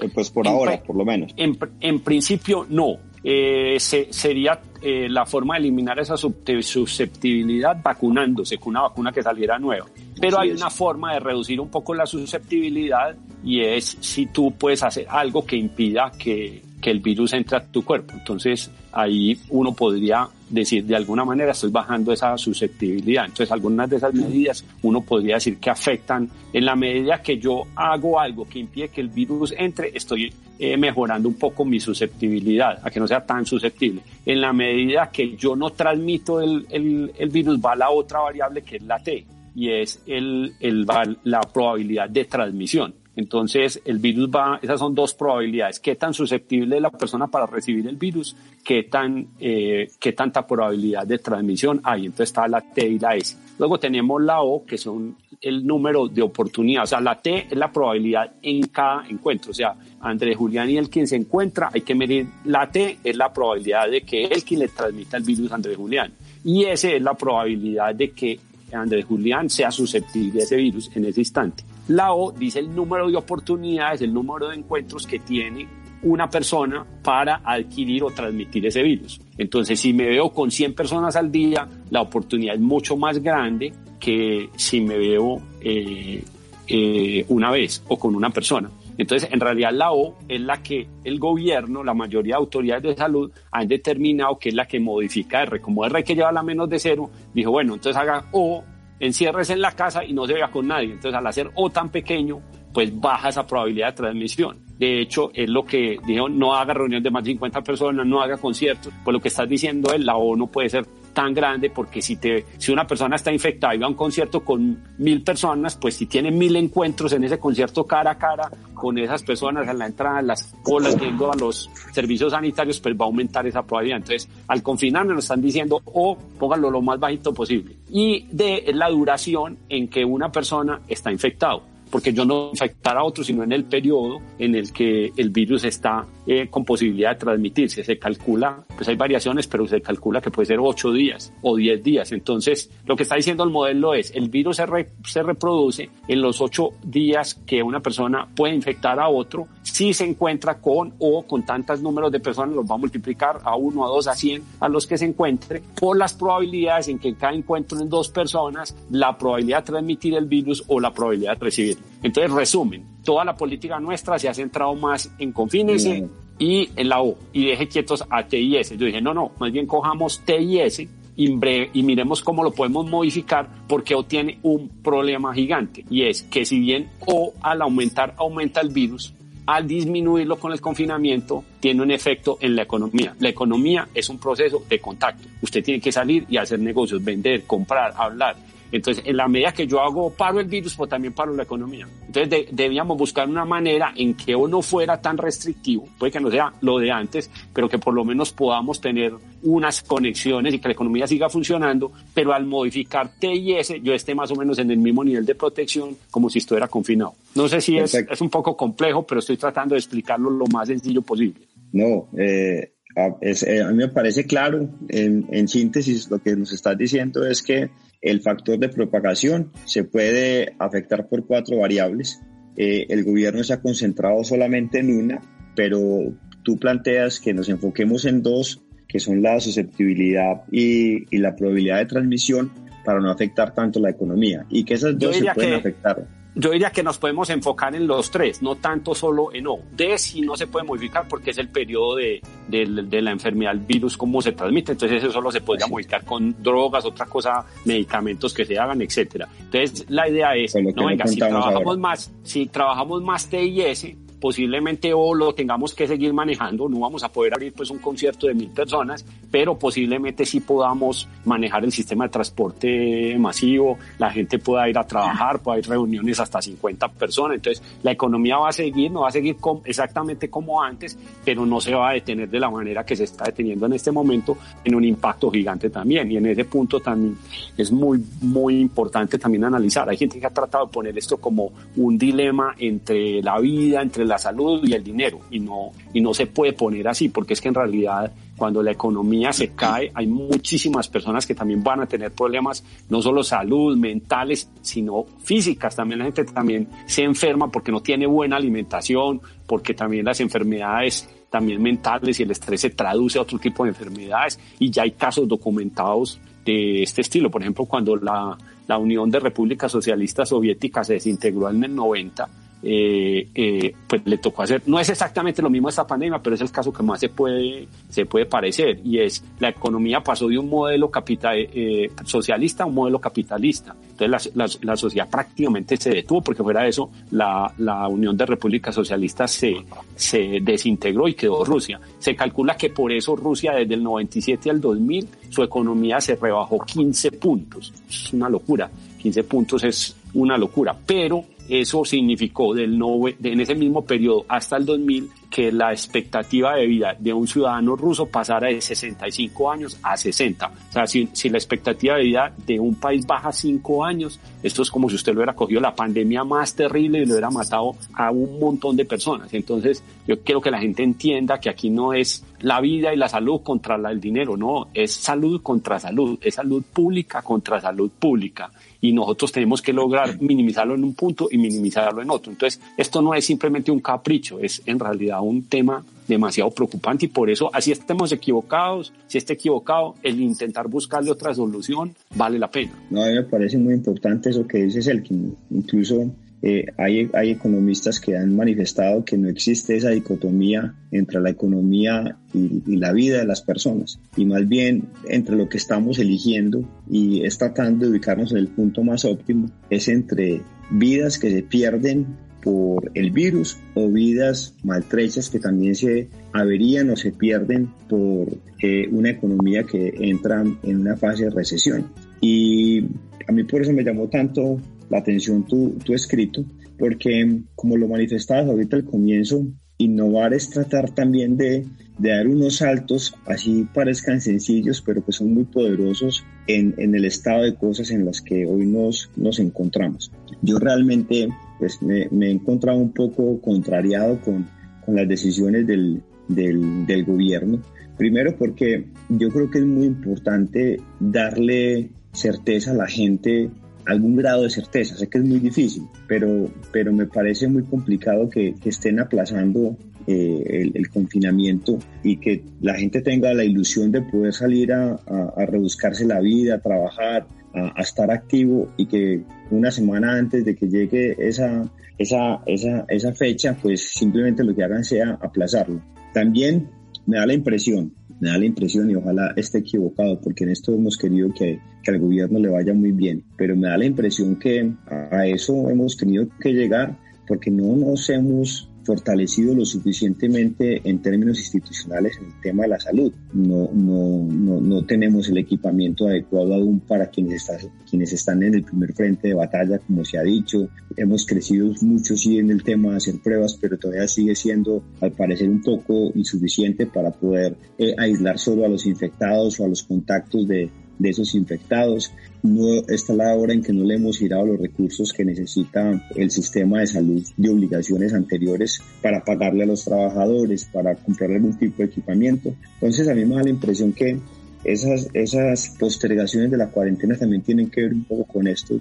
eh, 0.00 0.08
pues 0.12 0.30
por 0.30 0.46
ahora, 0.46 0.82
por 0.82 0.96
lo 0.96 1.04
menos. 1.04 1.32
En, 1.36 1.58
en 1.80 2.00
principio, 2.00 2.66
no. 2.68 2.96
Eh, 3.22 3.76
se, 3.78 4.10
sería 4.10 4.58
eh, 4.80 5.06
la 5.10 5.26
forma 5.26 5.54
de 5.54 5.60
eliminar 5.60 5.98
esa 5.98 6.16
susceptibilidad 6.16 7.76
vacunándose 7.82 8.56
con 8.56 8.70
una 8.70 8.82
vacuna 8.82 9.12
que 9.12 9.22
saliera 9.22 9.58
nueva. 9.58 9.86
Pero 10.18 10.40
hay 10.40 10.52
una 10.52 10.70
forma 10.70 11.12
de 11.12 11.20
reducir 11.20 11.60
un 11.60 11.68
poco 11.68 11.92
la 11.92 12.06
susceptibilidad 12.06 13.14
y 13.44 13.60
es 13.60 13.98
si 14.00 14.26
tú 14.26 14.52
puedes 14.52 14.82
hacer 14.82 15.06
algo 15.08 15.44
que 15.44 15.56
impida 15.56 16.10
que, 16.18 16.62
que 16.80 16.90
el 16.90 17.00
virus 17.00 17.32
entre 17.32 17.56
a 17.56 17.60
tu 17.60 17.84
cuerpo. 17.84 18.14
Entonces 18.14 18.70
ahí 18.92 19.38
uno 19.50 19.72
podría 19.74 20.28
decir 20.48 20.84
de 20.84 20.96
alguna 20.96 21.24
manera 21.24 21.52
estoy 21.52 21.70
bajando 21.70 22.12
esa 22.12 22.36
susceptibilidad. 22.36 23.24
Entonces 23.24 23.52
algunas 23.52 23.88
de 23.88 23.96
esas 23.96 24.14
medidas 24.14 24.64
uno 24.82 25.00
podría 25.02 25.36
decir 25.36 25.58
que 25.58 25.70
afectan 25.70 26.28
en 26.52 26.64
la 26.64 26.74
medida 26.74 27.22
que 27.22 27.38
yo 27.38 27.64
hago 27.76 28.18
algo 28.18 28.48
que 28.48 28.58
impide 28.58 28.88
que 28.88 29.00
el 29.00 29.08
virus 29.08 29.54
entre, 29.56 29.90
estoy 29.94 30.32
eh, 30.58 30.76
mejorando 30.76 31.28
un 31.28 31.38
poco 31.38 31.64
mi 31.64 31.80
susceptibilidad 31.80 32.80
a 32.82 32.90
que 32.90 33.00
no 33.00 33.06
sea 33.06 33.24
tan 33.24 33.46
susceptible. 33.46 34.02
En 34.26 34.40
la 34.40 34.52
medida 34.52 35.10
que 35.10 35.36
yo 35.36 35.54
no 35.56 35.70
transmito 35.70 36.40
el, 36.40 36.66
el, 36.70 37.12
el 37.16 37.28
virus 37.28 37.58
va 37.58 37.76
la 37.76 37.90
otra 37.90 38.20
variable 38.20 38.62
que 38.62 38.76
es 38.76 38.82
la 38.82 38.98
T 38.98 39.24
y 39.54 39.70
es 39.70 40.02
el, 40.06 40.54
el, 40.60 40.86
la 41.24 41.40
probabilidad 41.40 42.08
de 42.08 42.24
transmisión. 42.24 42.94
Entonces, 43.20 43.82
el 43.84 43.98
virus 43.98 44.30
va, 44.30 44.58
esas 44.62 44.80
son 44.80 44.94
dos 44.94 45.12
probabilidades. 45.12 45.78
¿Qué 45.78 45.94
tan 45.94 46.14
susceptible 46.14 46.76
es 46.76 46.82
la 46.82 46.90
persona 46.90 47.26
para 47.26 47.44
recibir 47.44 47.86
el 47.86 47.96
virus? 47.96 48.34
¿Qué, 48.64 48.84
tan, 48.84 49.26
eh, 49.38 49.90
qué 50.00 50.12
tanta 50.12 50.46
probabilidad 50.46 51.06
de 51.06 51.18
transmisión 51.18 51.82
hay? 51.84 52.06
Entonces 52.06 52.30
está 52.30 52.48
la 52.48 52.62
T 52.62 52.88
y 52.88 52.98
la 52.98 53.16
S. 53.16 53.36
Luego 53.58 53.78
tenemos 53.78 54.22
la 54.22 54.40
O, 54.40 54.64
que 54.64 54.78
son 54.78 55.16
el 55.38 55.66
número 55.66 56.08
de 56.08 56.22
oportunidades. 56.22 56.88
O 56.88 56.90
sea, 56.92 57.00
la 57.02 57.20
T 57.20 57.48
es 57.50 57.58
la 57.58 57.70
probabilidad 57.70 58.32
en 58.40 58.68
cada 58.68 59.06
encuentro. 59.06 59.50
O 59.50 59.54
sea, 59.54 59.74
Andrés 60.00 60.38
Julián 60.38 60.70
y 60.70 60.78
el 60.78 60.88
quien 60.88 61.06
se 61.06 61.16
encuentra, 61.16 61.68
hay 61.70 61.82
que 61.82 61.94
medir 61.94 62.26
la 62.46 62.70
T, 62.70 63.00
es 63.04 63.16
la 63.16 63.30
probabilidad 63.30 63.90
de 63.90 64.00
que 64.00 64.24
el 64.24 64.42
quien 64.44 64.60
le 64.60 64.68
transmita 64.68 65.18
el 65.18 65.24
virus 65.24 65.52
a 65.52 65.56
Andrés 65.56 65.76
Julián. 65.76 66.10
Y 66.42 66.64
S 66.64 66.96
es 66.96 67.02
la 67.02 67.12
probabilidad 67.12 67.94
de 67.94 68.12
que 68.12 68.40
Andrés 68.72 69.04
Julián 69.04 69.50
sea 69.50 69.70
susceptible 69.70 70.40
a 70.40 70.44
ese 70.44 70.56
virus 70.56 70.90
en 70.96 71.04
ese 71.04 71.20
instante. 71.20 71.64
La 71.90 72.12
O 72.12 72.30
dice 72.30 72.60
el 72.60 72.72
número 72.72 73.10
de 73.10 73.16
oportunidades, 73.16 74.00
el 74.02 74.14
número 74.14 74.48
de 74.48 74.54
encuentros 74.54 75.08
que 75.08 75.18
tiene 75.18 75.66
una 76.04 76.30
persona 76.30 76.86
para 77.02 77.42
adquirir 77.44 78.04
o 78.04 78.10
transmitir 78.12 78.64
ese 78.64 78.80
virus. 78.84 79.20
Entonces, 79.36 79.80
si 79.80 79.92
me 79.92 80.06
veo 80.06 80.30
con 80.30 80.52
100 80.52 80.74
personas 80.74 81.16
al 81.16 81.32
día, 81.32 81.68
la 81.90 82.02
oportunidad 82.02 82.54
es 82.54 82.60
mucho 82.60 82.96
más 82.96 83.18
grande 83.18 83.72
que 83.98 84.50
si 84.54 84.80
me 84.80 84.96
veo 84.98 85.42
eh, 85.60 86.22
eh, 86.68 87.24
una 87.28 87.50
vez 87.50 87.82
o 87.88 87.98
con 87.98 88.14
una 88.14 88.30
persona. 88.30 88.70
Entonces, 88.96 89.28
en 89.32 89.40
realidad 89.40 89.72
la 89.72 89.90
O 89.90 90.14
es 90.28 90.40
la 90.40 90.62
que 90.62 90.86
el 91.02 91.18
gobierno, 91.18 91.82
la 91.82 91.94
mayoría 91.94 92.34
de 92.34 92.38
autoridades 92.38 92.84
de 92.84 92.94
salud 92.94 93.32
han 93.50 93.66
determinado 93.66 94.38
que 94.38 94.50
es 94.50 94.54
la 94.54 94.68
que 94.68 94.78
modifica 94.78 95.42
R. 95.42 95.60
Como 95.60 95.84
R 95.84 96.04
que 96.04 96.14
lleva 96.14 96.30
la 96.30 96.44
menos 96.44 96.68
de 96.68 96.78
cero, 96.78 97.10
dijo, 97.34 97.50
bueno, 97.50 97.74
entonces 97.74 98.00
haga 98.00 98.26
O 98.30 98.62
enciérrese 99.00 99.54
en 99.54 99.62
la 99.62 99.72
casa 99.72 100.04
y 100.04 100.12
no 100.12 100.26
se 100.26 100.34
vea 100.34 100.50
con 100.50 100.68
nadie. 100.68 100.92
Entonces, 100.92 101.14
al 101.14 101.26
hacer 101.26 101.50
O 101.54 101.70
tan 101.70 101.88
pequeño, 101.88 102.40
pues 102.72 102.98
baja 102.98 103.30
esa 103.30 103.46
probabilidad 103.46 103.88
de 103.88 103.92
transmisión. 103.94 104.58
De 104.78 105.00
hecho, 105.00 105.30
es 105.34 105.48
lo 105.48 105.64
que 105.64 105.98
dijo, 106.06 106.28
no 106.28 106.54
haga 106.54 106.74
reuniones 106.74 107.02
de 107.02 107.10
más 107.10 107.24
de 107.24 107.32
50 107.32 107.62
personas, 107.62 108.06
no 108.06 108.20
haga 108.20 108.36
conciertos. 108.36 108.92
Pues 109.02 109.12
lo 109.12 109.20
que 109.20 109.28
estás 109.28 109.48
diciendo 109.48 109.92
es, 109.92 110.00
la 110.04 110.16
O 110.16 110.36
no 110.36 110.46
puede 110.46 110.68
ser 110.68 110.86
tan 111.12 111.34
grande 111.34 111.70
porque 111.70 112.00
si 112.00 112.16
te 112.16 112.44
si 112.58 112.72
una 112.72 112.86
persona 112.86 113.16
está 113.16 113.32
infectada 113.32 113.74
y 113.74 113.78
va 113.78 113.86
a 113.86 113.88
un 113.88 113.94
concierto 113.94 114.44
con 114.44 114.78
mil 114.98 115.22
personas 115.22 115.76
pues 115.76 115.96
si 115.96 116.06
tiene 116.06 116.30
mil 116.30 116.56
encuentros 116.56 117.12
en 117.12 117.24
ese 117.24 117.38
concierto 117.38 117.84
cara 117.84 118.12
a 118.12 118.18
cara 118.18 118.50
con 118.74 118.98
esas 118.98 119.22
personas 119.22 119.68
en 119.68 119.78
la 119.78 119.86
entrada 119.86 120.22
las 120.22 120.54
colas 120.62 120.96
yendo 120.98 121.32
a 121.32 121.36
los 121.36 121.70
servicios 121.92 122.32
sanitarios 122.32 122.80
pues 122.80 122.94
va 122.94 123.04
a 123.04 123.08
aumentar 123.08 123.46
esa 123.46 123.62
probabilidad. 123.62 123.98
Entonces 123.98 124.28
al 124.48 124.62
confinarnos 124.62 125.14
nos 125.14 125.24
están 125.24 125.40
diciendo 125.40 125.80
o 125.84 126.16
pónganlo 126.38 126.70
lo 126.70 126.82
más 126.82 126.98
bajito 126.98 127.34
posible 127.34 127.76
y 127.88 128.26
de 128.30 128.70
la 128.74 128.88
duración 128.88 129.58
en 129.68 129.88
que 129.88 130.04
una 130.04 130.30
persona 130.30 130.80
está 130.88 131.10
infectado 131.10 131.70
porque 131.90 132.12
yo 132.12 132.24
no 132.24 132.50
infectar 132.50 132.96
a 132.96 133.02
otro, 133.02 133.24
sino 133.24 133.42
en 133.42 133.52
el 133.52 133.64
periodo 133.64 134.20
en 134.38 134.54
el 134.54 134.72
que 134.72 135.12
el 135.16 135.30
virus 135.30 135.64
está 135.64 136.06
eh, 136.26 136.48
con 136.48 136.64
posibilidad 136.64 137.10
de 137.10 137.16
transmitirse. 137.16 137.84
Se 137.84 137.98
calcula, 137.98 138.64
pues 138.76 138.88
hay 138.88 138.96
variaciones, 138.96 139.46
pero 139.46 139.66
se 139.66 139.80
calcula 139.80 140.20
que 140.20 140.30
puede 140.30 140.46
ser 140.46 140.58
8 140.60 140.92
días 140.92 141.32
o 141.42 141.56
10 141.56 141.82
días. 141.82 142.12
Entonces, 142.12 142.70
lo 142.86 142.96
que 142.96 143.04
está 143.04 143.16
diciendo 143.16 143.44
el 143.44 143.50
modelo 143.50 143.94
es, 143.94 144.10
el 144.14 144.28
virus 144.28 144.56
se, 144.56 144.66
se 145.04 145.22
reproduce 145.22 145.90
en 146.08 146.20
los 146.20 146.40
8 146.40 146.70
días 146.84 147.34
que 147.46 147.62
una 147.62 147.80
persona 147.80 148.28
puede 148.34 148.54
infectar 148.54 148.98
a 149.00 149.08
otro, 149.08 149.48
si 149.62 149.92
se 149.94 150.04
encuentra 150.04 150.58
con 150.58 150.94
o 150.98 151.22
con 151.26 151.44
tantos 151.44 151.80
números 151.80 152.12
de 152.12 152.20
personas, 152.20 152.54
los 152.54 152.70
va 152.70 152.74
a 152.74 152.78
multiplicar 152.78 153.40
a 153.44 153.56
1, 153.56 153.84
a 153.84 153.88
2, 153.88 154.06
a 154.08 154.14
100, 154.14 154.42
a 154.60 154.68
los 154.68 154.86
que 154.86 154.98
se 154.98 155.06
encuentre, 155.06 155.62
por 155.78 155.96
las 155.96 156.14
probabilidades 156.14 156.88
en 156.88 156.98
que 156.98 157.14
cada 157.14 157.34
encuentro 157.34 157.80
en 157.80 157.88
dos 157.88 158.08
personas, 158.08 158.76
la 158.90 159.16
probabilidad 159.16 159.58
de 159.58 159.66
transmitir 159.72 160.14
el 160.14 160.26
virus 160.26 160.64
o 160.68 160.80
la 160.80 160.92
probabilidad 160.92 161.36
de 161.38 161.44
recibir 161.44 161.78
entonces, 162.02 162.32
resumen, 162.32 162.84
toda 163.04 163.24
la 163.24 163.36
política 163.36 163.78
nuestra 163.78 164.18
se 164.18 164.28
ha 164.28 164.34
centrado 164.34 164.74
más 164.74 165.10
en 165.18 165.32
confínese 165.32 166.08
y 166.40 166.70
la 166.82 167.02
O, 167.02 167.16
y 167.32 167.46
deje 167.46 167.68
quietos 167.68 168.02
a 168.10 168.24
T 168.26 168.40
y 168.40 168.56
S. 168.56 168.76
Yo 168.76 168.86
dije, 168.86 169.00
no, 169.00 169.14
no, 169.14 169.30
más 169.38 169.52
bien 169.52 169.66
cojamos 169.66 170.20
T 170.24 170.40
y 170.40 170.58
S 170.58 170.88
y, 171.14 171.26
y 171.26 171.82
miremos 171.82 172.22
cómo 172.22 172.42
lo 172.42 172.50
podemos 172.50 172.88
modificar 172.88 173.48
porque 173.68 173.94
O 173.94 174.04
tiene 174.04 174.38
un 174.42 174.68
problema 174.82 175.34
gigante 175.34 175.84
y 175.90 176.04
es 176.04 176.22
que 176.24 176.44
si 176.44 176.58
bien 176.58 176.88
O 177.06 177.34
al 177.42 177.60
aumentar 177.60 178.14
aumenta 178.16 178.62
el 178.62 178.70
virus, 178.70 179.12
al 179.46 179.66
disminuirlo 179.66 180.38
con 180.38 180.52
el 180.52 180.60
confinamiento, 180.60 181.44
tiene 181.60 181.82
un 181.82 181.90
efecto 181.90 182.38
en 182.40 182.56
la 182.56 182.62
economía. 182.62 183.14
La 183.18 183.28
economía 183.28 183.88
es 183.92 184.08
un 184.08 184.18
proceso 184.18 184.62
de 184.68 184.78
contacto. 184.78 185.28
Usted 185.42 185.62
tiene 185.62 185.80
que 185.80 185.92
salir 185.92 186.24
y 186.28 186.36
hacer 186.36 186.60
negocios, 186.60 187.02
vender, 187.02 187.44
comprar, 187.44 187.92
hablar. 187.96 188.36
Entonces, 188.72 189.02
en 189.06 189.16
la 189.16 189.28
medida 189.28 189.52
que 189.52 189.66
yo 189.66 189.80
hago 189.80 190.10
paro 190.10 190.40
el 190.40 190.46
virus, 190.46 190.74
pues 190.76 190.88
también 190.88 191.12
paro 191.12 191.34
la 191.34 191.42
economía. 191.42 191.88
Entonces, 192.06 192.46
debíamos 192.52 192.96
buscar 192.96 193.28
una 193.28 193.44
manera 193.44 193.92
en 193.96 194.14
que 194.14 194.32
no 194.32 194.62
fuera 194.62 195.00
tan 195.00 195.18
restrictivo, 195.18 195.88
puede 195.98 196.12
que 196.12 196.20
no 196.20 196.30
sea 196.30 196.52
lo 196.60 196.78
de 196.78 196.90
antes, 196.90 197.30
pero 197.52 197.68
que 197.68 197.78
por 197.78 197.94
lo 197.94 198.04
menos 198.04 198.32
podamos 198.32 198.80
tener 198.80 199.12
unas 199.42 199.82
conexiones 199.82 200.54
y 200.54 200.58
que 200.58 200.68
la 200.68 200.72
economía 200.74 201.06
siga 201.06 201.28
funcionando, 201.28 201.92
pero 202.14 202.32
al 202.32 202.46
modificar 202.46 203.10
T 203.18 203.34
y 203.34 203.54
S, 203.54 203.80
yo 203.80 203.92
esté 203.94 204.14
más 204.14 204.30
o 204.30 204.36
menos 204.36 204.58
en 204.58 204.70
el 204.70 204.78
mismo 204.78 205.04
nivel 205.04 205.24
de 205.24 205.34
protección 205.34 205.96
como 206.10 206.28
si 206.28 206.38
estuviera 206.38 206.68
confinado. 206.68 207.14
No 207.34 207.48
sé 207.48 207.60
si 207.60 207.78
es, 207.78 207.94
es, 207.94 208.20
un 208.20 208.30
poco 208.30 208.56
complejo, 208.56 209.04
pero 209.04 209.20
estoy 209.20 209.36
tratando 209.36 209.74
de 209.74 209.78
explicarlo 209.78 210.30
lo 210.30 210.46
más 210.46 210.68
sencillo 210.68 211.02
posible. 211.02 211.40
No, 211.72 212.08
eh, 212.18 212.74
a, 212.96 213.16
eh, 213.20 213.62
a 213.62 213.68
mí 213.68 213.76
me 213.76 213.88
parece 213.88 214.26
claro, 214.26 214.68
en, 214.88 215.26
en 215.30 215.48
síntesis, 215.48 216.10
lo 216.10 216.18
que 216.18 216.36
nos 216.36 216.52
estás 216.52 216.76
diciendo 216.76 217.24
es 217.26 217.42
que 217.42 217.70
el 218.00 218.20
factor 218.20 218.58
de 218.58 218.68
propagación 218.68 219.52
se 219.64 219.84
puede 219.84 220.54
afectar 220.58 221.08
por 221.08 221.26
cuatro 221.26 221.58
variables. 221.58 222.20
Eh, 222.56 222.86
el 222.88 223.04
gobierno 223.04 223.44
se 223.44 223.52
ha 223.52 223.60
concentrado 223.60 224.24
solamente 224.24 224.80
en 224.80 224.96
una, 224.96 225.20
pero 225.54 226.12
tú 226.42 226.58
planteas 226.58 227.20
que 227.20 227.34
nos 227.34 227.48
enfoquemos 227.48 228.04
en 228.04 228.22
dos, 228.22 228.62
que 228.88 229.00
son 229.00 229.22
la 229.22 229.38
susceptibilidad 229.40 230.42
y, 230.50 231.14
y 231.14 231.18
la 231.18 231.36
probabilidad 231.36 231.78
de 231.78 231.86
transmisión 231.86 232.50
para 232.84 233.00
no 233.00 233.10
afectar 233.10 233.54
tanto 233.54 233.78
la 233.80 233.90
economía 233.90 234.46
y 234.48 234.64
que 234.64 234.74
esas 234.74 234.98
dos 234.98 235.16
se 235.16 235.26
pueden 235.34 235.54
afectar. 235.54 236.06
Yo 236.34 236.50
diría 236.50 236.70
que 236.70 236.82
nos 236.82 236.98
podemos 236.98 237.28
enfocar 237.30 237.74
en 237.74 237.86
los 237.86 238.10
tres, 238.10 238.42
no 238.42 238.56
tanto 238.56 238.94
solo 238.94 239.32
en 239.32 239.46
O. 239.48 239.60
D 239.72 239.98
sí 239.98 240.20
no 240.20 240.36
se 240.36 240.46
puede 240.46 240.64
modificar 240.66 241.06
porque 241.08 241.30
es 241.30 241.38
el 241.38 241.48
periodo 241.48 241.96
de, 241.96 242.22
de, 242.48 243.02
la 243.02 243.10
enfermedad, 243.10 243.52
el 243.52 243.60
virus, 243.60 243.96
cómo 243.96 244.22
se 244.22 244.32
transmite. 244.32 244.72
Entonces 244.72 245.02
eso 245.02 245.12
solo 245.12 245.32
se 245.32 245.40
podría 245.40 245.66
modificar 245.66 246.04
con 246.04 246.42
drogas, 246.42 246.84
otra 246.84 247.06
cosa, 247.06 247.44
medicamentos 247.64 248.32
que 248.32 248.44
se 248.44 248.58
hagan, 248.58 248.80
etcétera. 248.80 249.28
Entonces 249.38 249.86
la 249.88 250.08
idea 250.08 250.34
es, 250.34 250.54
no, 250.54 250.86
venga, 250.86 251.06
si 251.06 251.16
trabajamos 251.16 251.78
más, 251.78 252.12
si 252.22 252.46
trabajamos 252.46 253.02
más 253.02 253.28
T 253.28 253.44
y 253.44 253.62
S, 253.62 253.96
posiblemente 254.20 254.92
o 254.92 255.14
lo 255.14 255.32
tengamos 255.34 255.74
que 255.74 255.86
seguir 255.86 256.12
manejando, 256.12 256.68
no 256.68 256.80
vamos 256.80 257.02
a 257.02 257.08
poder 257.08 257.34
abrir 257.34 257.52
pues 257.52 257.70
un 257.70 257.78
concierto 257.78 258.26
de 258.26 258.34
mil 258.34 258.50
personas, 258.50 259.04
pero 259.30 259.58
posiblemente 259.58 260.26
sí 260.26 260.40
podamos 260.40 261.08
manejar 261.24 261.64
el 261.64 261.72
sistema 261.72 262.04
de 262.04 262.10
transporte 262.10 263.16
masivo, 263.18 263.78
la 263.98 264.10
gente 264.10 264.38
pueda 264.38 264.68
ir 264.68 264.78
a 264.78 264.86
trabajar, 264.86 265.40
pueda 265.40 265.58
ir 265.58 265.68
reuniones 265.68 266.20
hasta 266.20 266.42
50 266.42 266.88
personas, 266.88 267.36
entonces 267.36 267.62
la 267.82 267.92
economía 267.92 268.36
va 268.36 268.50
a 268.50 268.52
seguir, 268.52 268.90
no 268.90 269.02
va 269.02 269.08
a 269.08 269.12
seguir 269.12 269.36
exactamente 269.64 270.28
como 270.28 270.62
antes, 270.62 270.98
pero 271.24 271.46
no 271.46 271.60
se 271.60 271.74
va 271.74 271.90
a 271.90 271.92
detener 271.94 272.28
de 272.28 272.40
la 272.40 272.50
manera 272.50 272.84
que 272.84 272.94
se 272.94 273.04
está 273.04 273.24
deteniendo 273.24 273.66
en 273.66 273.72
este 273.72 273.90
momento 273.90 274.36
en 274.62 274.74
un 274.74 274.84
impacto 274.84 275.30
gigante 275.30 275.70
también. 275.70 276.10
Y 276.10 276.16
en 276.18 276.26
ese 276.26 276.44
punto 276.44 276.80
también 276.80 277.16
es 277.56 277.72
muy 277.72 278.04
muy 278.20 278.60
importante 278.60 279.18
también 279.18 279.44
analizar, 279.44 279.88
hay 279.88 279.96
gente 279.96 280.20
que 280.20 280.26
ha 280.26 280.30
tratado 280.30 280.66
de 280.66 280.72
poner 280.72 280.98
esto 280.98 281.16
como 281.16 281.52
un 281.76 281.96
dilema 281.96 282.54
entre 282.58 283.22
la 283.22 283.38
vida, 283.38 283.82
entre 283.82 284.04
la 284.10 284.18
salud 284.18 284.66
y 284.66 284.74
el 284.74 284.84
dinero 284.84 285.20
y 285.30 285.40
no, 285.40 285.70
y 285.94 286.00
no 286.00 286.12
se 286.12 286.26
puede 286.26 286.52
poner 286.52 286.88
así 286.88 287.08
porque 287.08 287.32
es 287.32 287.40
que 287.40 287.48
en 287.48 287.54
realidad 287.54 288.12
cuando 288.36 288.62
la 288.62 288.72
economía 288.72 289.32
se 289.32 289.50
cae 289.50 289.90
hay 289.94 290.06
muchísimas 290.06 290.88
personas 290.88 291.26
que 291.26 291.34
también 291.34 291.62
van 291.62 291.80
a 291.80 291.86
tener 291.86 292.12
problemas 292.12 292.64
no 292.88 293.00
solo 293.00 293.22
salud, 293.22 293.76
mentales, 293.76 294.50
sino 294.60 295.04
físicas. 295.22 295.76
También 295.76 296.00
la 296.00 296.06
gente 296.06 296.24
también 296.24 296.68
se 296.86 297.02
enferma 297.02 297.50
porque 297.50 297.70
no 297.70 297.80
tiene 297.80 298.06
buena 298.06 298.36
alimentación, 298.36 299.20
porque 299.46 299.74
también 299.74 300.04
las 300.04 300.20
enfermedades 300.20 301.08
también 301.30 301.62
mentales 301.62 302.18
y 302.18 302.24
el 302.24 302.32
estrés 302.32 302.62
se 302.62 302.70
traduce 302.70 303.18
a 303.18 303.22
otro 303.22 303.38
tipo 303.38 303.62
de 303.62 303.70
enfermedades 303.70 304.38
y 304.58 304.70
ya 304.70 304.82
hay 304.82 304.90
casos 304.92 305.28
documentados 305.28 306.20
de 306.44 306.82
este 306.82 307.02
estilo. 307.02 307.30
Por 307.30 307.42
ejemplo, 307.42 307.66
cuando 307.66 307.94
la, 307.96 308.36
la 308.66 308.78
Unión 308.78 309.10
de 309.10 309.20
Repúblicas 309.20 309.70
Socialistas 309.70 310.30
Soviéticas 310.30 310.88
se 310.88 310.94
desintegró 310.94 311.48
en 311.50 311.62
el 311.62 311.74
90, 311.74 312.28
eh, 312.62 313.28
eh, 313.34 313.74
pues 313.86 314.02
le 314.04 314.18
tocó 314.18 314.42
hacer, 314.42 314.62
no 314.66 314.78
es 314.78 314.88
exactamente 314.88 315.40
lo 315.40 315.48
mismo 315.48 315.68
esta 315.68 315.86
pandemia, 315.86 316.20
pero 316.22 316.34
es 316.34 316.40
el 316.42 316.50
caso 316.50 316.72
que 316.72 316.82
más 316.82 317.00
se 317.00 317.08
puede, 317.08 317.66
se 317.88 318.04
puede 318.06 318.26
parecer, 318.26 318.80
y 318.84 318.98
es 318.98 319.24
la 319.38 319.48
economía 319.48 320.00
pasó 320.00 320.28
de 320.28 320.38
un 320.38 320.48
modelo 320.48 320.90
capital, 320.90 321.36
eh, 321.38 321.90
socialista 322.04 322.64
a 322.64 322.66
un 322.66 322.74
modelo 322.74 322.98
capitalista. 322.98 323.74
Entonces 323.90 324.34
la, 324.34 324.46
la, 324.62 324.76
sociedad 324.76 325.08
prácticamente 325.08 325.76
se 325.76 325.90
detuvo, 325.90 326.22
porque 326.22 326.42
fuera 326.42 326.62
de 326.62 326.68
eso, 326.68 326.90
la, 327.10 327.52
la 327.58 327.88
Unión 327.88 328.16
de 328.16 328.26
Repúblicas 328.26 328.74
Socialistas 328.74 329.30
se, 329.30 329.56
se 329.94 330.40
desintegró 330.42 331.08
y 331.08 331.14
quedó 331.14 331.44
Rusia. 331.44 331.80
Se 331.98 332.14
calcula 332.14 332.56
que 332.56 332.70
por 332.70 332.92
eso 332.92 333.16
Rusia 333.16 333.52
desde 333.52 333.74
el 333.74 333.82
97 333.82 334.50
al 334.50 334.60
2000 334.60 335.08
su 335.28 335.42
economía 335.42 336.00
se 336.00 336.16
rebajó 336.16 336.58
15 336.60 337.12
puntos. 337.12 337.72
Es 337.88 338.12
una 338.12 338.28
locura. 338.28 338.70
15 339.00 339.24
puntos 339.24 339.64
es 339.64 339.96
una 340.14 340.36
locura, 340.36 340.76
pero 340.86 341.24
eso 341.50 341.84
significó 341.84 342.54
del 342.54 342.80
en 343.22 343.40
ese 343.40 343.56
mismo 343.56 343.84
periodo 343.84 344.24
hasta 344.28 344.56
el 344.56 344.64
2000 344.64 345.10
que 345.28 345.50
la 345.52 345.72
expectativa 345.72 346.54
de 346.54 346.66
vida 346.66 346.96
de 346.98 347.12
un 347.12 347.26
ciudadano 347.26 347.76
ruso 347.76 348.06
pasara 348.06 348.48
de 348.48 348.60
65 348.60 349.50
años 349.50 349.78
a 349.82 349.96
60. 349.96 350.46
O 350.46 350.72
sea, 350.72 350.86
si, 350.86 351.08
si 351.12 351.28
la 351.28 351.38
expectativa 351.38 351.96
de 351.96 352.02
vida 352.02 352.32
de 352.46 352.58
un 352.58 352.74
país 352.74 353.06
baja 353.06 353.32
5 353.32 353.84
años, 353.84 354.18
esto 354.42 354.62
es 354.62 354.70
como 354.70 354.88
si 354.88 354.96
usted 354.96 355.12
lo 355.12 355.18
hubiera 355.18 355.34
cogido 355.34 355.60
la 355.60 355.74
pandemia 355.74 356.24
más 356.24 356.54
terrible 356.54 357.00
y 357.00 357.06
lo 357.06 357.12
hubiera 357.12 357.30
matado 357.30 357.76
a 357.94 358.10
un 358.10 358.40
montón 358.40 358.76
de 358.76 358.84
personas. 358.84 359.32
Entonces, 359.34 359.82
yo 360.06 360.20
quiero 360.20 360.40
que 360.40 360.50
la 360.50 360.60
gente 360.60 360.82
entienda 360.82 361.38
que 361.38 361.50
aquí 361.50 361.70
no 361.70 361.92
es 361.92 362.24
la 362.40 362.60
vida 362.60 362.92
y 362.92 362.96
la 362.96 363.08
salud 363.08 363.40
contra 363.42 363.76
la, 363.76 363.90
el 363.90 364.00
dinero, 364.00 364.36
no, 364.36 364.68
es 364.74 364.92
salud 364.92 365.42
contra 365.42 365.78
salud, 365.78 366.18
es 366.22 366.34
salud 366.34 366.62
pública 366.72 367.22
contra 367.22 367.60
salud 367.60 367.90
pública 367.98 368.50
y 368.80 368.92
nosotros 368.92 369.32
tenemos 369.32 369.62
que 369.62 369.72
lograr 369.72 370.16
minimizarlo 370.20 370.74
en 370.74 370.84
un 370.84 370.94
punto 370.94 371.28
y 371.30 371.38
minimizarlo 371.38 372.02
en 372.02 372.10
otro. 372.10 372.32
Entonces, 372.32 372.60
esto 372.76 373.02
no 373.02 373.14
es 373.14 373.24
simplemente 373.24 373.70
un 373.70 373.80
capricho, 373.80 374.38
es 374.40 374.62
en 374.66 374.78
realidad 374.78 375.20
un 375.22 375.44
tema 375.44 375.84
demasiado 376.08 376.50
preocupante 376.50 377.06
y 377.06 377.08
por 377.08 377.30
eso, 377.30 377.50
así 377.54 377.70
estemos 377.70 378.10
equivocados, 378.10 378.92
si 379.06 379.18
esté 379.18 379.34
equivocado, 379.34 379.94
el 380.02 380.20
intentar 380.20 380.68
buscarle 380.68 381.10
otra 381.10 381.32
solución 381.32 381.94
vale 382.16 382.38
la 382.38 382.50
pena. 382.50 382.72
No, 382.90 383.02
a 383.02 383.06
mí 383.06 383.14
me 383.14 383.22
parece 383.22 383.58
muy 383.58 383.74
importante 383.74 384.30
eso 384.30 384.46
que 384.46 384.64
dices, 384.64 384.88
el 384.88 385.02
que 385.02 385.14
incluso 385.50 386.10
eh, 386.42 386.66
hay, 386.78 387.10
hay, 387.12 387.30
economistas 387.30 388.00
que 388.00 388.16
han 388.16 388.34
manifestado 388.34 389.04
que 389.04 389.18
no 389.18 389.28
existe 389.28 389.76
esa 389.76 389.90
dicotomía 389.90 390.74
entre 390.90 391.20
la 391.20 391.30
economía 391.30 392.18
y, 392.32 392.62
y, 392.66 392.76
la 392.76 392.92
vida 392.92 393.18
de 393.18 393.26
las 393.26 393.42
personas, 393.42 394.00
y 394.16 394.24
más 394.24 394.48
bien 394.48 394.88
entre 395.08 395.36
lo 395.36 395.48
que 395.48 395.58
estamos 395.58 395.98
eligiendo 395.98 396.64
y 396.88 397.24
es 397.24 397.36
tratando 397.38 397.84
de 397.84 397.92
ubicarnos 397.92 398.32
en 398.32 398.38
el 398.38 398.48
punto 398.48 398.82
más 398.82 399.04
óptimo, 399.04 399.50
es 399.68 399.88
entre 399.88 400.42
vidas 400.70 401.18
que 401.18 401.30
se 401.30 401.42
pierden 401.42 402.06
por 402.42 402.90
el 402.94 403.10
virus 403.10 403.58
o 403.74 403.88
vidas 403.88 404.54
maltrechas 404.64 405.28
que 405.30 405.38
también 405.38 405.74
se 405.74 406.08
averían 406.32 406.90
o 406.90 406.96
se 406.96 407.12
pierden 407.12 407.70
por 407.88 408.28
eh, 408.62 408.88
una 408.90 409.10
economía 409.10 409.64
que 409.64 409.94
entra 409.98 410.42
en 410.62 410.80
una 410.80 410.96
fase 410.96 411.24
de 411.24 411.30
recesión. 411.30 411.86
Y 412.20 412.84
a 413.26 413.32
mí 413.32 413.44
por 413.44 413.62
eso 413.62 413.72
me 413.72 413.84
llamó 413.84 414.08
tanto 414.08 414.58
la 414.90 414.98
atención 414.98 415.46
tu, 415.46 415.70
tu 415.84 415.94
escrito, 415.94 416.44
porque 416.78 417.40
como 417.54 417.76
lo 417.76 417.88
manifestabas 417.88 418.46
ahorita 418.46 418.76
al 418.76 418.84
comienzo, 418.84 419.46
innovar 419.78 420.34
es 420.34 420.50
tratar 420.50 420.90
también 420.94 421.36
de, 421.36 421.64
de, 421.98 422.10
dar 422.10 422.28
unos 422.28 422.56
saltos, 422.56 423.14
así 423.26 423.66
parezcan 423.72 424.20
sencillos, 424.20 424.82
pero 424.84 425.04
que 425.04 425.12
son 425.12 425.32
muy 425.32 425.44
poderosos 425.44 426.24
en, 426.46 426.74
en, 426.76 426.94
el 426.94 427.06
estado 427.06 427.44
de 427.44 427.54
cosas 427.54 427.90
en 427.90 428.04
las 428.04 428.20
que 428.20 428.44
hoy 428.44 428.66
nos, 428.66 429.10
nos 429.16 429.38
encontramos. 429.38 430.12
Yo 430.42 430.58
realmente 430.58 431.28
pues, 431.58 431.80
me, 431.82 432.08
me 432.10 432.26
he 432.26 432.30
encontrado 432.30 432.78
un 432.78 432.92
poco 432.92 433.40
contrariado 433.40 434.20
con, 434.20 434.46
con 434.84 434.96
las 434.96 435.08
decisiones 435.08 435.66
del, 435.66 436.02
del, 436.28 436.86
del 436.86 437.04
gobierno. 437.04 437.62
Primero 437.96 438.36
porque 438.36 438.86
yo 439.08 439.28
creo 439.28 439.50
que 439.50 439.58
es 439.58 439.66
muy 439.66 439.86
importante 439.86 440.80
darle 440.98 441.90
certeza 442.12 442.72
a 442.72 442.74
la 442.74 442.86
gente 442.86 443.50
algún 443.90 444.16
grado 444.16 444.44
de 444.44 444.50
certeza. 444.50 444.96
Sé 444.96 445.08
que 445.08 445.18
es 445.18 445.24
muy 445.24 445.40
difícil, 445.40 445.82
pero, 446.06 446.48
pero 446.72 446.92
me 446.92 447.06
parece 447.06 447.48
muy 447.48 447.64
complicado 447.64 448.30
que, 448.30 448.54
que 448.54 448.68
estén 448.68 449.00
aplazando 449.00 449.76
eh, 450.06 450.70
el, 450.74 450.88
confinamiento 450.88 451.78
y 452.02 452.16
que 452.16 452.44
la 452.60 452.74
gente 452.74 453.02
tenga 453.02 453.34
la 453.34 453.44
ilusión 453.44 453.90
de 453.90 454.02
poder 454.02 454.32
salir 454.32 454.72
a, 454.72 454.94
a, 454.94 455.46
rebuscarse 455.46 456.06
la 456.06 456.20
vida, 456.20 456.54
a 456.54 456.60
trabajar, 456.60 457.26
a, 457.52 457.72
a, 457.76 457.82
estar 457.82 458.10
activo 458.10 458.72
y 458.76 458.86
que 458.86 459.22
una 459.50 459.72
semana 459.72 460.16
antes 460.16 460.44
de 460.44 460.54
que 460.54 460.68
llegue 460.68 461.16
esa, 461.18 461.68
esa, 461.98 462.42
esa, 462.46 462.84
esa 462.88 463.12
fecha, 463.12 463.56
pues 463.60 463.92
simplemente 463.92 464.44
lo 464.44 464.54
que 464.54 464.62
hagan 464.62 464.84
sea 464.84 465.18
aplazarlo. 465.20 465.82
También 466.14 466.68
me 467.06 467.18
da 467.18 467.26
la 467.26 467.34
impresión 467.34 467.92
me 468.20 468.28
da 468.28 468.38
la 468.38 468.44
impresión 468.44 468.90
y 468.90 468.94
ojalá 468.94 469.32
esté 469.36 469.58
equivocado, 469.58 470.20
porque 470.20 470.44
en 470.44 470.50
esto 470.50 470.74
hemos 470.74 470.96
querido 470.96 471.32
que, 471.32 471.58
que 471.82 471.90
al 471.90 471.98
gobierno 471.98 472.38
le 472.38 472.48
vaya 472.48 472.74
muy 472.74 472.92
bien, 472.92 473.24
pero 473.36 473.56
me 473.56 473.68
da 473.68 473.78
la 473.78 473.86
impresión 473.86 474.38
que 474.38 474.72
a 474.86 475.26
eso 475.26 475.68
hemos 475.70 475.96
tenido 475.96 476.28
que 476.40 476.52
llegar 476.52 476.96
porque 477.26 477.50
no 477.50 477.76
nos 477.76 478.08
hemos 478.10 478.69
fortalecido 478.84 479.54
lo 479.54 479.64
suficientemente 479.64 480.80
en 480.88 481.00
términos 481.00 481.38
institucionales 481.38 482.16
en 482.18 482.26
el 482.26 482.40
tema 482.40 482.62
de 482.64 482.68
la 482.70 482.80
salud. 482.80 483.12
No, 483.32 483.70
no, 483.72 484.26
no, 484.30 484.60
no 484.60 484.84
tenemos 484.84 485.28
el 485.28 485.38
equipamiento 485.38 486.06
adecuado 486.08 486.54
aún 486.54 486.80
para 486.80 487.06
quienes, 487.06 487.34
está, 487.34 487.58
quienes 487.88 488.12
están 488.12 488.42
en 488.42 488.54
el 488.54 488.64
primer 488.64 488.92
frente 488.94 489.28
de 489.28 489.34
batalla, 489.34 489.78
como 489.78 490.04
se 490.04 490.18
ha 490.18 490.22
dicho. 490.22 490.68
Hemos 490.96 491.26
crecido 491.26 491.72
mucho, 491.82 492.16
sí, 492.16 492.38
en 492.38 492.50
el 492.50 492.62
tema 492.62 492.92
de 492.92 492.96
hacer 492.96 493.20
pruebas, 493.22 493.58
pero 493.60 493.78
todavía 493.78 494.08
sigue 494.08 494.34
siendo, 494.34 494.82
al 495.00 495.12
parecer, 495.12 495.48
un 495.48 495.62
poco 495.62 496.10
insuficiente 496.14 496.86
para 496.86 497.10
poder 497.10 497.56
eh, 497.78 497.94
aislar 497.98 498.38
solo 498.38 498.64
a 498.64 498.68
los 498.68 498.86
infectados 498.86 499.60
o 499.60 499.64
a 499.64 499.68
los 499.68 499.82
contactos 499.82 500.46
de, 500.48 500.70
de 501.00 501.08
esos 501.08 501.34
infectados. 501.34 502.12
No 502.42 502.82
está 502.88 503.14
la 503.14 503.34
hora 503.34 503.52
en 503.52 503.62
que 503.62 503.72
no 503.72 503.84
le 503.84 503.94
hemos 503.94 504.18
girado 504.18 504.46
los 504.46 504.60
recursos 504.60 505.12
que 505.12 505.24
necesita 505.24 506.00
el 506.14 506.30
sistema 506.30 506.80
de 506.80 506.86
salud 506.86 507.22
de 507.36 507.48
obligaciones 507.48 508.12
anteriores 508.12 508.80
para 509.02 509.24
pagarle 509.24 509.64
a 509.64 509.66
los 509.66 509.84
trabajadores, 509.84 510.66
para 510.66 510.94
comprarle 510.94 511.36
algún 511.36 511.58
tipo 511.58 511.78
de 511.78 511.84
equipamiento. 511.84 512.54
Entonces 512.74 513.08
a 513.08 513.14
mí 513.14 513.24
me 513.24 513.36
da 513.36 513.42
la 513.42 513.50
impresión 513.50 513.92
que 513.92 514.18
esas, 514.62 515.08
esas 515.14 515.74
postergaciones 515.78 516.50
de 516.50 516.58
la 516.58 516.68
cuarentena 516.68 517.16
también 517.16 517.42
tienen 517.42 517.70
que 517.70 517.80
ver 517.80 517.94
un 517.94 518.04
poco 518.04 518.24
con 518.24 518.46
esto 518.46 518.78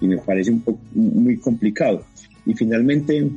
y 0.00 0.06
me 0.06 0.18
parece 0.18 0.50
un 0.50 0.60
poco 0.60 0.78
muy 0.94 1.38
complicado. 1.38 2.04
Y 2.44 2.52
finalmente, 2.54 3.30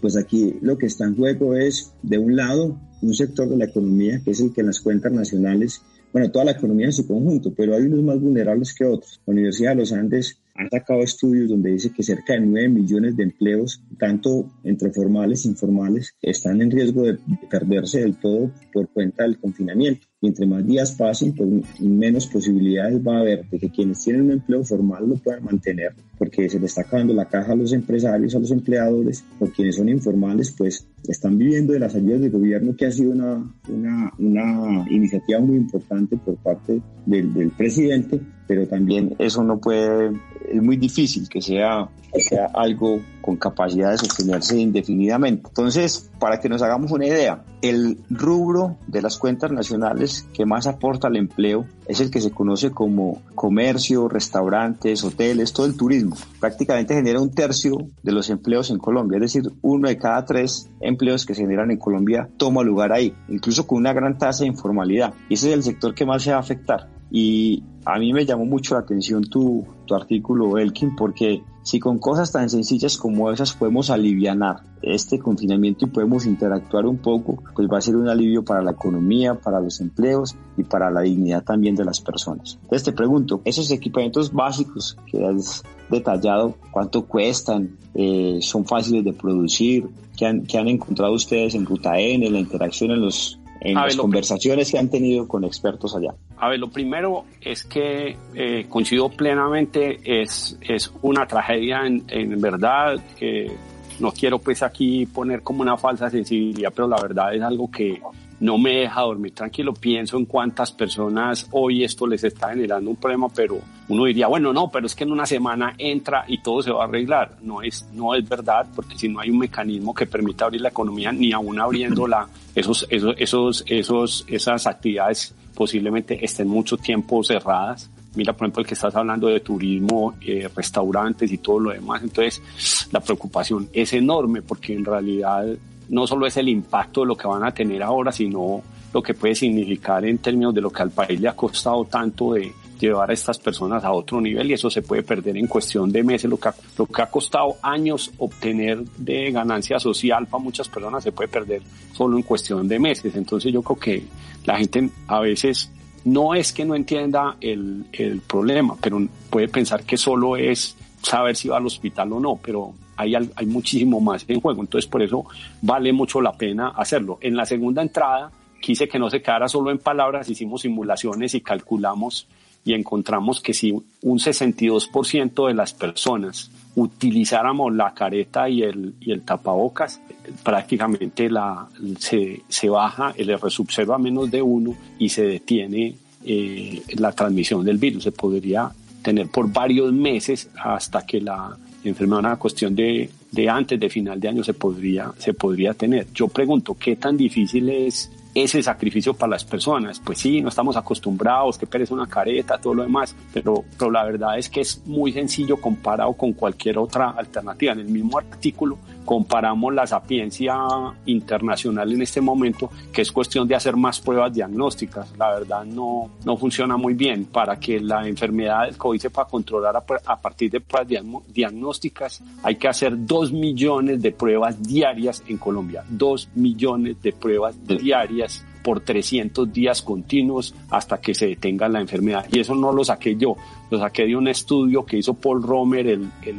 pues 0.00 0.16
aquí 0.16 0.56
lo 0.60 0.76
que 0.76 0.86
está 0.86 1.04
en 1.04 1.14
juego 1.14 1.54
es, 1.54 1.92
de 2.02 2.18
un 2.18 2.34
lado, 2.34 2.76
un 3.00 3.14
sector 3.14 3.48
de 3.48 3.58
la 3.58 3.66
economía, 3.66 4.20
que 4.24 4.32
es 4.32 4.40
el 4.40 4.52
que 4.52 4.62
en 4.62 4.68
las 4.68 4.80
cuentas 4.80 5.12
nacionales 5.12 5.82
bueno, 6.16 6.30
toda 6.30 6.46
la 6.46 6.52
economía 6.52 6.86
en 6.86 6.94
su 6.94 7.06
conjunto, 7.06 7.52
pero 7.54 7.74
hay 7.74 7.82
unos 7.82 8.02
más 8.02 8.18
vulnerables 8.18 8.72
que 8.72 8.86
otros. 8.86 9.20
La 9.26 9.32
Universidad 9.32 9.72
de 9.72 9.76
los 9.76 9.92
Andes 9.92 10.40
han 10.54 10.70
sacado 10.70 11.02
estudios 11.02 11.50
donde 11.50 11.72
dice 11.72 11.92
que 11.92 12.02
cerca 12.02 12.32
de 12.32 12.40
9 12.40 12.70
millones 12.70 13.18
de 13.18 13.24
empleos, 13.24 13.82
tanto 13.98 14.50
entre 14.64 14.90
formales 14.94 15.44
e 15.44 15.48
informales, 15.48 16.14
están 16.22 16.62
en 16.62 16.70
riesgo 16.70 17.02
de 17.02 17.18
perderse 17.50 18.00
del 18.00 18.16
todo 18.16 18.50
por 18.72 18.88
cuenta 18.88 19.24
del 19.24 19.38
confinamiento. 19.38 20.05
Y 20.20 20.28
entre 20.28 20.46
más 20.46 20.66
días 20.66 20.92
pasen, 20.92 21.34
pues 21.34 21.48
menos 21.80 22.26
posibilidades 22.26 23.06
va 23.06 23.18
a 23.18 23.20
haber 23.20 23.46
de 23.50 23.58
que 23.58 23.70
quienes 23.70 24.02
tienen 24.02 24.22
un 24.22 24.32
empleo 24.32 24.64
formal 24.64 25.06
lo 25.06 25.16
puedan 25.16 25.44
mantener, 25.44 25.92
porque 26.18 26.48
se 26.48 26.58
le 26.58 26.66
está 26.66 26.82
acabando 26.82 27.12
la 27.12 27.26
caja 27.26 27.52
a 27.52 27.56
los 27.56 27.72
empresarios, 27.72 28.34
a 28.34 28.38
los 28.38 28.50
empleadores, 28.50 29.24
o 29.40 29.46
quienes 29.46 29.76
son 29.76 29.90
informales, 29.90 30.54
pues 30.56 30.88
están 31.06 31.36
viviendo 31.36 31.74
de 31.74 31.80
las 31.80 31.94
ayudas 31.94 32.22
del 32.22 32.30
gobierno, 32.30 32.74
que 32.74 32.86
ha 32.86 32.90
sido 32.90 33.12
una, 33.12 33.54
una, 33.68 34.12
una 34.18 34.90
iniciativa 34.90 35.38
muy 35.40 35.56
importante 35.56 36.16
por 36.16 36.36
parte 36.36 36.80
del, 37.04 37.34
del 37.34 37.50
presidente, 37.50 38.18
pero 38.46 38.66
también 38.66 39.14
eso 39.18 39.44
no 39.44 39.58
puede, 39.60 40.12
es 40.52 40.62
muy 40.62 40.76
difícil 40.76 41.28
que 41.28 41.40
sea, 41.40 41.88
que 42.12 42.20
sea 42.20 42.50
algo 42.54 43.00
con 43.20 43.36
capacidad 43.36 43.90
de 43.90 43.98
sostenerse 43.98 44.58
indefinidamente. 44.58 45.48
Entonces, 45.48 46.10
para 46.18 46.38
que 46.40 46.48
nos 46.48 46.62
hagamos 46.62 46.92
una 46.92 47.06
idea, 47.06 47.44
el 47.60 47.98
rubro 48.08 48.76
de 48.86 49.02
las 49.02 49.18
cuentas 49.18 49.50
nacionales 49.50 50.26
que 50.32 50.46
más 50.46 50.66
aporta 50.66 51.08
al 51.08 51.16
empleo 51.16 51.66
es 51.86 52.00
el 52.00 52.10
que 52.10 52.20
se 52.20 52.30
conoce 52.30 52.70
como 52.70 53.22
comercio, 53.34 54.08
restaurantes, 54.08 55.02
hoteles, 55.04 55.52
todo 55.52 55.66
el 55.66 55.76
turismo. 55.76 56.16
Prácticamente 56.40 56.94
genera 56.94 57.20
un 57.20 57.30
tercio 57.30 57.76
de 58.02 58.12
los 58.12 58.30
empleos 58.30 58.70
en 58.70 58.78
Colombia, 58.78 59.16
es 59.16 59.22
decir, 59.22 59.50
uno 59.62 59.88
de 59.88 59.98
cada 59.98 60.24
tres 60.24 60.70
empleos 60.80 61.26
que 61.26 61.34
se 61.34 61.42
generan 61.42 61.70
en 61.70 61.78
Colombia 61.78 62.28
toma 62.36 62.62
lugar 62.62 62.92
ahí, 62.92 63.14
incluso 63.28 63.66
con 63.66 63.78
una 63.78 63.92
gran 63.92 64.18
tasa 64.18 64.44
de 64.44 64.50
informalidad. 64.50 65.14
Y 65.28 65.34
ese 65.34 65.48
es 65.48 65.54
el 65.54 65.62
sector 65.62 65.94
que 65.94 66.06
más 66.06 66.22
se 66.22 66.30
va 66.30 66.36
a 66.36 66.40
afectar. 66.40 66.88
Y 67.10 67.62
a 67.84 67.98
mí 67.98 68.12
me 68.12 68.26
llamó 68.26 68.44
mucho 68.44 68.74
la 68.74 68.80
atención 68.80 69.24
tu, 69.24 69.64
tu 69.86 69.94
artículo, 69.94 70.58
Elkin, 70.58 70.96
porque 70.96 71.42
si 71.66 71.80
con 71.80 71.98
cosas 71.98 72.30
tan 72.30 72.48
sencillas 72.48 72.96
como 72.96 73.30
esas 73.32 73.52
podemos 73.52 73.90
aliviar 73.90 74.62
este 74.82 75.18
confinamiento 75.18 75.84
y 75.84 75.88
podemos 75.88 76.24
interactuar 76.24 76.86
un 76.86 76.98
poco, 76.98 77.42
pues 77.56 77.66
va 77.68 77.78
a 77.78 77.80
ser 77.80 77.96
un 77.96 78.08
alivio 78.08 78.44
para 78.44 78.62
la 78.62 78.70
economía, 78.70 79.34
para 79.34 79.60
los 79.60 79.80
empleos 79.80 80.36
y 80.56 80.62
para 80.62 80.92
la 80.92 81.00
dignidad 81.00 81.42
también 81.42 81.74
de 81.74 81.84
las 81.84 82.00
personas. 82.00 82.58
Entonces 82.62 82.84
te 82.84 82.92
pregunto, 82.92 83.40
esos 83.44 83.68
equipamientos 83.72 84.32
básicos 84.32 84.96
que 85.10 85.24
has 85.26 85.64
detallado, 85.90 86.54
¿cuánto 86.70 87.04
cuestan? 87.04 87.76
Eh, 87.94 88.38
¿Son 88.42 88.64
fáciles 88.64 89.04
de 89.04 89.12
producir? 89.12 89.88
¿Qué 90.16 90.26
han, 90.26 90.42
¿Qué 90.42 90.58
han 90.58 90.68
encontrado 90.68 91.14
ustedes 91.14 91.56
en 91.56 91.66
Ruta 91.66 91.98
N, 91.98 92.26
en 92.26 92.32
la 92.32 92.38
interacción 92.38 92.92
en 92.92 93.00
los 93.00 93.40
en 93.70 93.74
las 93.74 93.96
conversaciones 93.96 94.70
que 94.70 94.78
han 94.78 94.88
tenido 94.88 95.26
con 95.26 95.44
expertos 95.44 95.94
allá? 95.96 96.14
A 96.38 96.48
ver, 96.48 96.58
lo 96.58 96.70
primero 96.70 97.24
es 97.40 97.64
que 97.64 98.16
eh, 98.34 98.66
coincido 98.68 99.08
plenamente, 99.08 99.98
es, 100.04 100.58
es 100.60 100.92
una 101.02 101.26
tragedia 101.26 101.86
en, 101.86 102.04
en, 102.08 102.40
verdad, 102.40 102.98
que 103.18 103.50
no 103.98 104.12
quiero 104.12 104.38
pues 104.38 104.62
aquí 104.62 105.06
poner 105.06 105.42
como 105.42 105.62
una 105.62 105.76
falsa 105.76 106.10
sensibilidad, 106.10 106.72
pero 106.74 106.88
la 106.88 107.00
verdad 107.00 107.34
es 107.34 107.42
algo 107.42 107.70
que 107.70 108.00
no 108.40 108.58
me 108.58 108.76
deja 108.76 109.00
dormir 109.02 109.34
tranquilo. 109.34 109.72
Pienso 109.74 110.16
en 110.16 110.26
cuántas 110.26 110.72
personas 110.72 111.46
hoy 111.52 111.84
esto 111.84 112.06
les 112.06 112.24
está 112.24 112.50
generando 112.50 112.90
un 112.90 112.96
problema, 112.96 113.28
pero 113.28 113.58
uno 113.88 114.04
diría, 114.04 114.26
bueno, 114.26 114.52
no, 114.52 114.70
pero 114.70 114.86
es 114.86 114.94
que 114.94 115.04
en 115.04 115.12
una 115.12 115.26
semana 115.26 115.74
entra 115.78 116.24
y 116.28 116.38
todo 116.42 116.62
se 116.62 116.70
va 116.70 116.82
a 116.82 116.86
arreglar. 116.86 117.36
No 117.42 117.62
es, 117.62 117.88
no 117.92 118.14
es 118.14 118.28
verdad, 118.28 118.66
porque 118.74 118.98
si 118.98 119.08
no 119.08 119.20
hay 119.20 119.30
un 119.30 119.38
mecanismo 119.38 119.94
que 119.94 120.06
permita 120.06 120.46
abrir 120.46 120.60
la 120.60 120.68
economía, 120.68 121.12
ni 121.12 121.32
aún 121.32 121.58
abriéndola, 121.60 122.28
esos, 122.54 122.86
esos, 122.90 123.14
esos, 123.18 123.64
esos, 123.66 124.24
esas 124.28 124.66
actividades 124.66 125.34
posiblemente 125.54 126.24
estén 126.24 126.48
mucho 126.48 126.76
tiempo 126.76 127.24
cerradas. 127.24 127.90
Mira, 128.14 128.32
por 128.32 128.46
ejemplo, 128.46 128.62
el 128.62 128.66
que 128.66 128.74
estás 128.74 128.94
hablando 128.96 129.26
de 129.26 129.40
turismo, 129.40 130.14
eh, 130.22 130.48
restaurantes 130.54 131.30
y 131.30 131.38
todo 131.38 131.60
lo 131.60 131.70
demás. 131.70 132.02
Entonces, 132.02 132.88
la 132.90 133.00
preocupación 133.00 133.68
es 133.72 133.92
enorme 133.92 134.40
porque 134.42 134.72
en 134.72 134.84
realidad 134.84 135.46
no 135.88 136.06
solo 136.06 136.26
es 136.26 136.36
el 136.36 136.48
impacto 136.48 137.02
de 137.02 137.06
lo 137.06 137.16
que 137.16 137.28
van 137.28 137.44
a 137.44 137.52
tener 137.52 137.82
ahora, 137.82 138.12
sino 138.12 138.62
lo 138.92 139.02
que 139.02 139.14
puede 139.14 139.34
significar 139.34 140.04
en 140.04 140.18
términos 140.18 140.54
de 140.54 140.60
lo 140.60 140.70
que 140.70 140.82
al 140.82 140.90
país 140.90 141.20
le 141.20 141.28
ha 141.28 141.36
costado 141.36 141.84
tanto 141.84 142.34
de 142.34 142.52
llevar 142.78 143.10
a 143.10 143.12
estas 143.14 143.38
personas 143.38 143.84
a 143.84 143.92
otro 143.92 144.20
nivel 144.20 144.50
y 144.50 144.54
eso 144.54 144.70
se 144.70 144.82
puede 144.82 145.02
perder 145.02 145.36
en 145.36 145.46
cuestión 145.46 145.90
de 145.90 146.02
meses. 146.02 146.30
Lo 146.30 146.38
que 146.38 146.48
ha, 146.48 146.54
lo 146.78 146.86
que 146.86 147.02
ha 147.02 147.06
costado 147.06 147.56
años 147.62 148.10
obtener 148.18 148.82
de 148.96 149.30
ganancia 149.30 149.78
social 149.78 150.26
para 150.26 150.42
muchas 150.42 150.68
personas 150.68 151.04
se 151.04 151.12
puede 151.12 151.28
perder 151.28 151.62
solo 151.92 152.16
en 152.16 152.22
cuestión 152.22 152.68
de 152.68 152.78
meses. 152.78 153.14
Entonces 153.16 153.52
yo 153.52 153.62
creo 153.62 153.78
que 153.78 154.04
la 154.44 154.56
gente 154.58 154.90
a 155.08 155.20
veces 155.20 155.70
no 156.04 156.34
es 156.34 156.52
que 156.52 156.64
no 156.64 156.74
entienda 156.74 157.36
el, 157.40 157.86
el 157.92 158.20
problema, 158.20 158.76
pero 158.80 159.06
puede 159.28 159.48
pensar 159.48 159.84
que 159.84 159.96
solo 159.96 160.36
es 160.36 160.76
saber 161.02 161.36
si 161.36 161.48
va 161.48 161.56
al 161.56 161.66
hospital 161.66 162.12
o 162.12 162.20
no, 162.20 162.38
pero 162.42 162.72
hay, 162.96 163.14
hay 163.14 163.46
muchísimo 163.46 164.00
más 164.00 164.24
en 164.28 164.40
juego. 164.40 164.62
Entonces, 164.62 164.88
por 164.90 165.02
eso 165.02 165.26
vale 165.62 165.92
mucho 165.92 166.20
la 166.20 166.32
pena 166.32 166.68
hacerlo. 166.68 167.18
En 167.20 167.36
la 167.36 167.46
segunda 167.46 167.82
entrada, 167.82 168.30
quise 168.60 168.88
que 168.88 168.98
no 168.98 169.10
se 169.10 169.22
quedara 169.22 169.48
solo 169.48 169.70
en 169.70 169.78
palabras, 169.78 170.28
hicimos 170.28 170.62
simulaciones 170.62 171.34
y 171.34 171.40
calculamos 171.40 172.26
y 172.64 172.74
encontramos 172.74 173.40
que 173.40 173.54
si 173.54 173.70
un 173.70 174.18
62% 174.18 175.46
de 175.46 175.54
las 175.54 175.72
personas 175.72 176.50
utilizáramos 176.74 177.72
la 177.72 177.94
careta 177.94 178.48
y 178.48 178.62
el, 178.62 178.94
y 179.00 179.12
el 179.12 179.22
tapabocas, 179.22 180.00
prácticamente 180.42 181.30
la, 181.30 181.68
se, 181.98 182.42
se 182.48 182.68
baja, 182.68 183.14
el 183.16 183.30
R 183.30 183.50
subserva 183.50 183.94
a 183.94 183.98
menos 183.98 184.30
de 184.32 184.42
uno 184.42 184.76
y 184.98 185.08
se 185.08 185.22
detiene 185.22 185.94
eh, 186.24 186.82
la 186.96 187.12
transmisión 187.12 187.64
del 187.64 187.78
virus. 187.78 188.02
Se 188.02 188.12
podría 188.12 188.68
tener 189.00 189.28
por 189.28 189.50
varios 189.52 189.92
meses 189.92 190.50
hasta 190.56 191.06
que 191.06 191.20
la 191.20 191.56
enfermedad, 191.88 192.20
una 192.20 192.36
cuestión 192.36 192.74
de, 192.74 193.08
de 193.30 193.48
antes 193.48 193.78
de 193.78 193.88
final 193.88 194.20
de 194.20 194.28
año 194.28 194.44
se 194.44 194.54
podría, 194.54 195.12
se 195.18 195.34
podría 195.34 195.74
tener. 195.74 196.06
Yo 196.12 196.28
pregunto, 196.28 196.76
¿qué 196.78 196.96
tan 196.96 197.16
difícil 197.16 197.68
es 197.68 198.10
ese 198.36 198.62
sacrificio 198.62 199.14
para 199.14 199.30
las 199.30 199.44
personas. 199.44 199.98
Pues 199.98 200.18
sí, 200.18 200.42
no 200.42 200.50
estamos 200.50 200.76
acostumbrados, 200.76 201.56
que 201.56 201.66
pereza 201.66 201.94
una 201.94 202.06
careta, 202.06 202.58
todo 202.58 202.74
lo 202.74 202.82
demás, 202.82 203.16
pero, 203.32 203.64
pero 203.78 203.90
la 203.90 204.04
verdad 204.04 204.38
es 204.38 204.50
que 204.50 204.60
es 204.60 204.82
muy 204.84 205.10
sencillo 205.12 205.56
comparado 205.56 206.12
con 206.12 206.34
cualquier 206.34 206.76
otra 206.76 207.10
alternativa. 207.10 207.72
En 207.72 207.80
el 207.80 207.88
mismo 207.88 208.18
artículo 208.18 208.78
comparamos 209.06 209.72
la 209.72 209.86
sapiencia 209.86 210.58
internacional 211.06 211.90
en 211.92 212.02
este 212.02 212.20
momento, 212.20 212.70
que 212.92 213.02
es 213.02 213.12
cuestión 213.12 213.48
de 213.48 213.54
hacer 213.54 213.76
más 213.76 214.00
pruebas 214.00 214.34
diagnósticas. 214.34 215.16
La 215.16 215.30
verdad 215.30 215.64
no, 215.64 216.10
no 216.24 216.36
funciona 216.36 216.76
muy 216.76 216.92
bien. 216.92 217.24
Para 217.26 217.58
que 217.58 217.80
la 217.80 218.06
enfermedad 218.06 218.66
del 218.66 218.76
COVID 218.76 218.98
se 218.98 219.10
pueda 219.10 219.28
controlar 219.28 219.76
a, 219.76 220.20
partir 220.20 220.50
de 220.50 220.60
pruebas 220.60 220.88
diagnósticas, 221.28 222.22
hay 222.42 222.56
que 222.56 222.68
hacer 222.68 223.06
dos 223.06 223.32
millones 223.32 224.02
de 224.02 224.12
pruebas 224.12 224.60
diarias 224.62 225.22
en 225.28 225.38
Colombia. 225.38 225.84
Dos 225.88 226.28
millones 226.34 227.00
de 227.00 227.12
pruebas 227.12 227.56
diarias 227.66 228.44
por 228.64 228.80
300 228.80 229.52
días 229.52 229.80
continuos 229.80 230.52
hasta 230.70 231.00
que 231.00 231.14
se 231.14 231.28
detenga 231.28 231.68
la 231.68 231.80
enfermedad. 231.80 232.26
Y 232.32 232.40
eso 232.40 232.56
no 232.56 232.72
lo 232.72 232.82
saqué 232.82 233.14
yo, 233.14 233.36
lo 233.70 233.78
saqué 233.78 234.04
de 234.06 234.16
un 234.16 234.26
estudio 234.26 234.84
que 234.84 234.98
hizo 234.98 235.14
Paul 235.14 235.40
Romer, 235.40 235.86
el, 235.86 236.10
el 236.22 236.36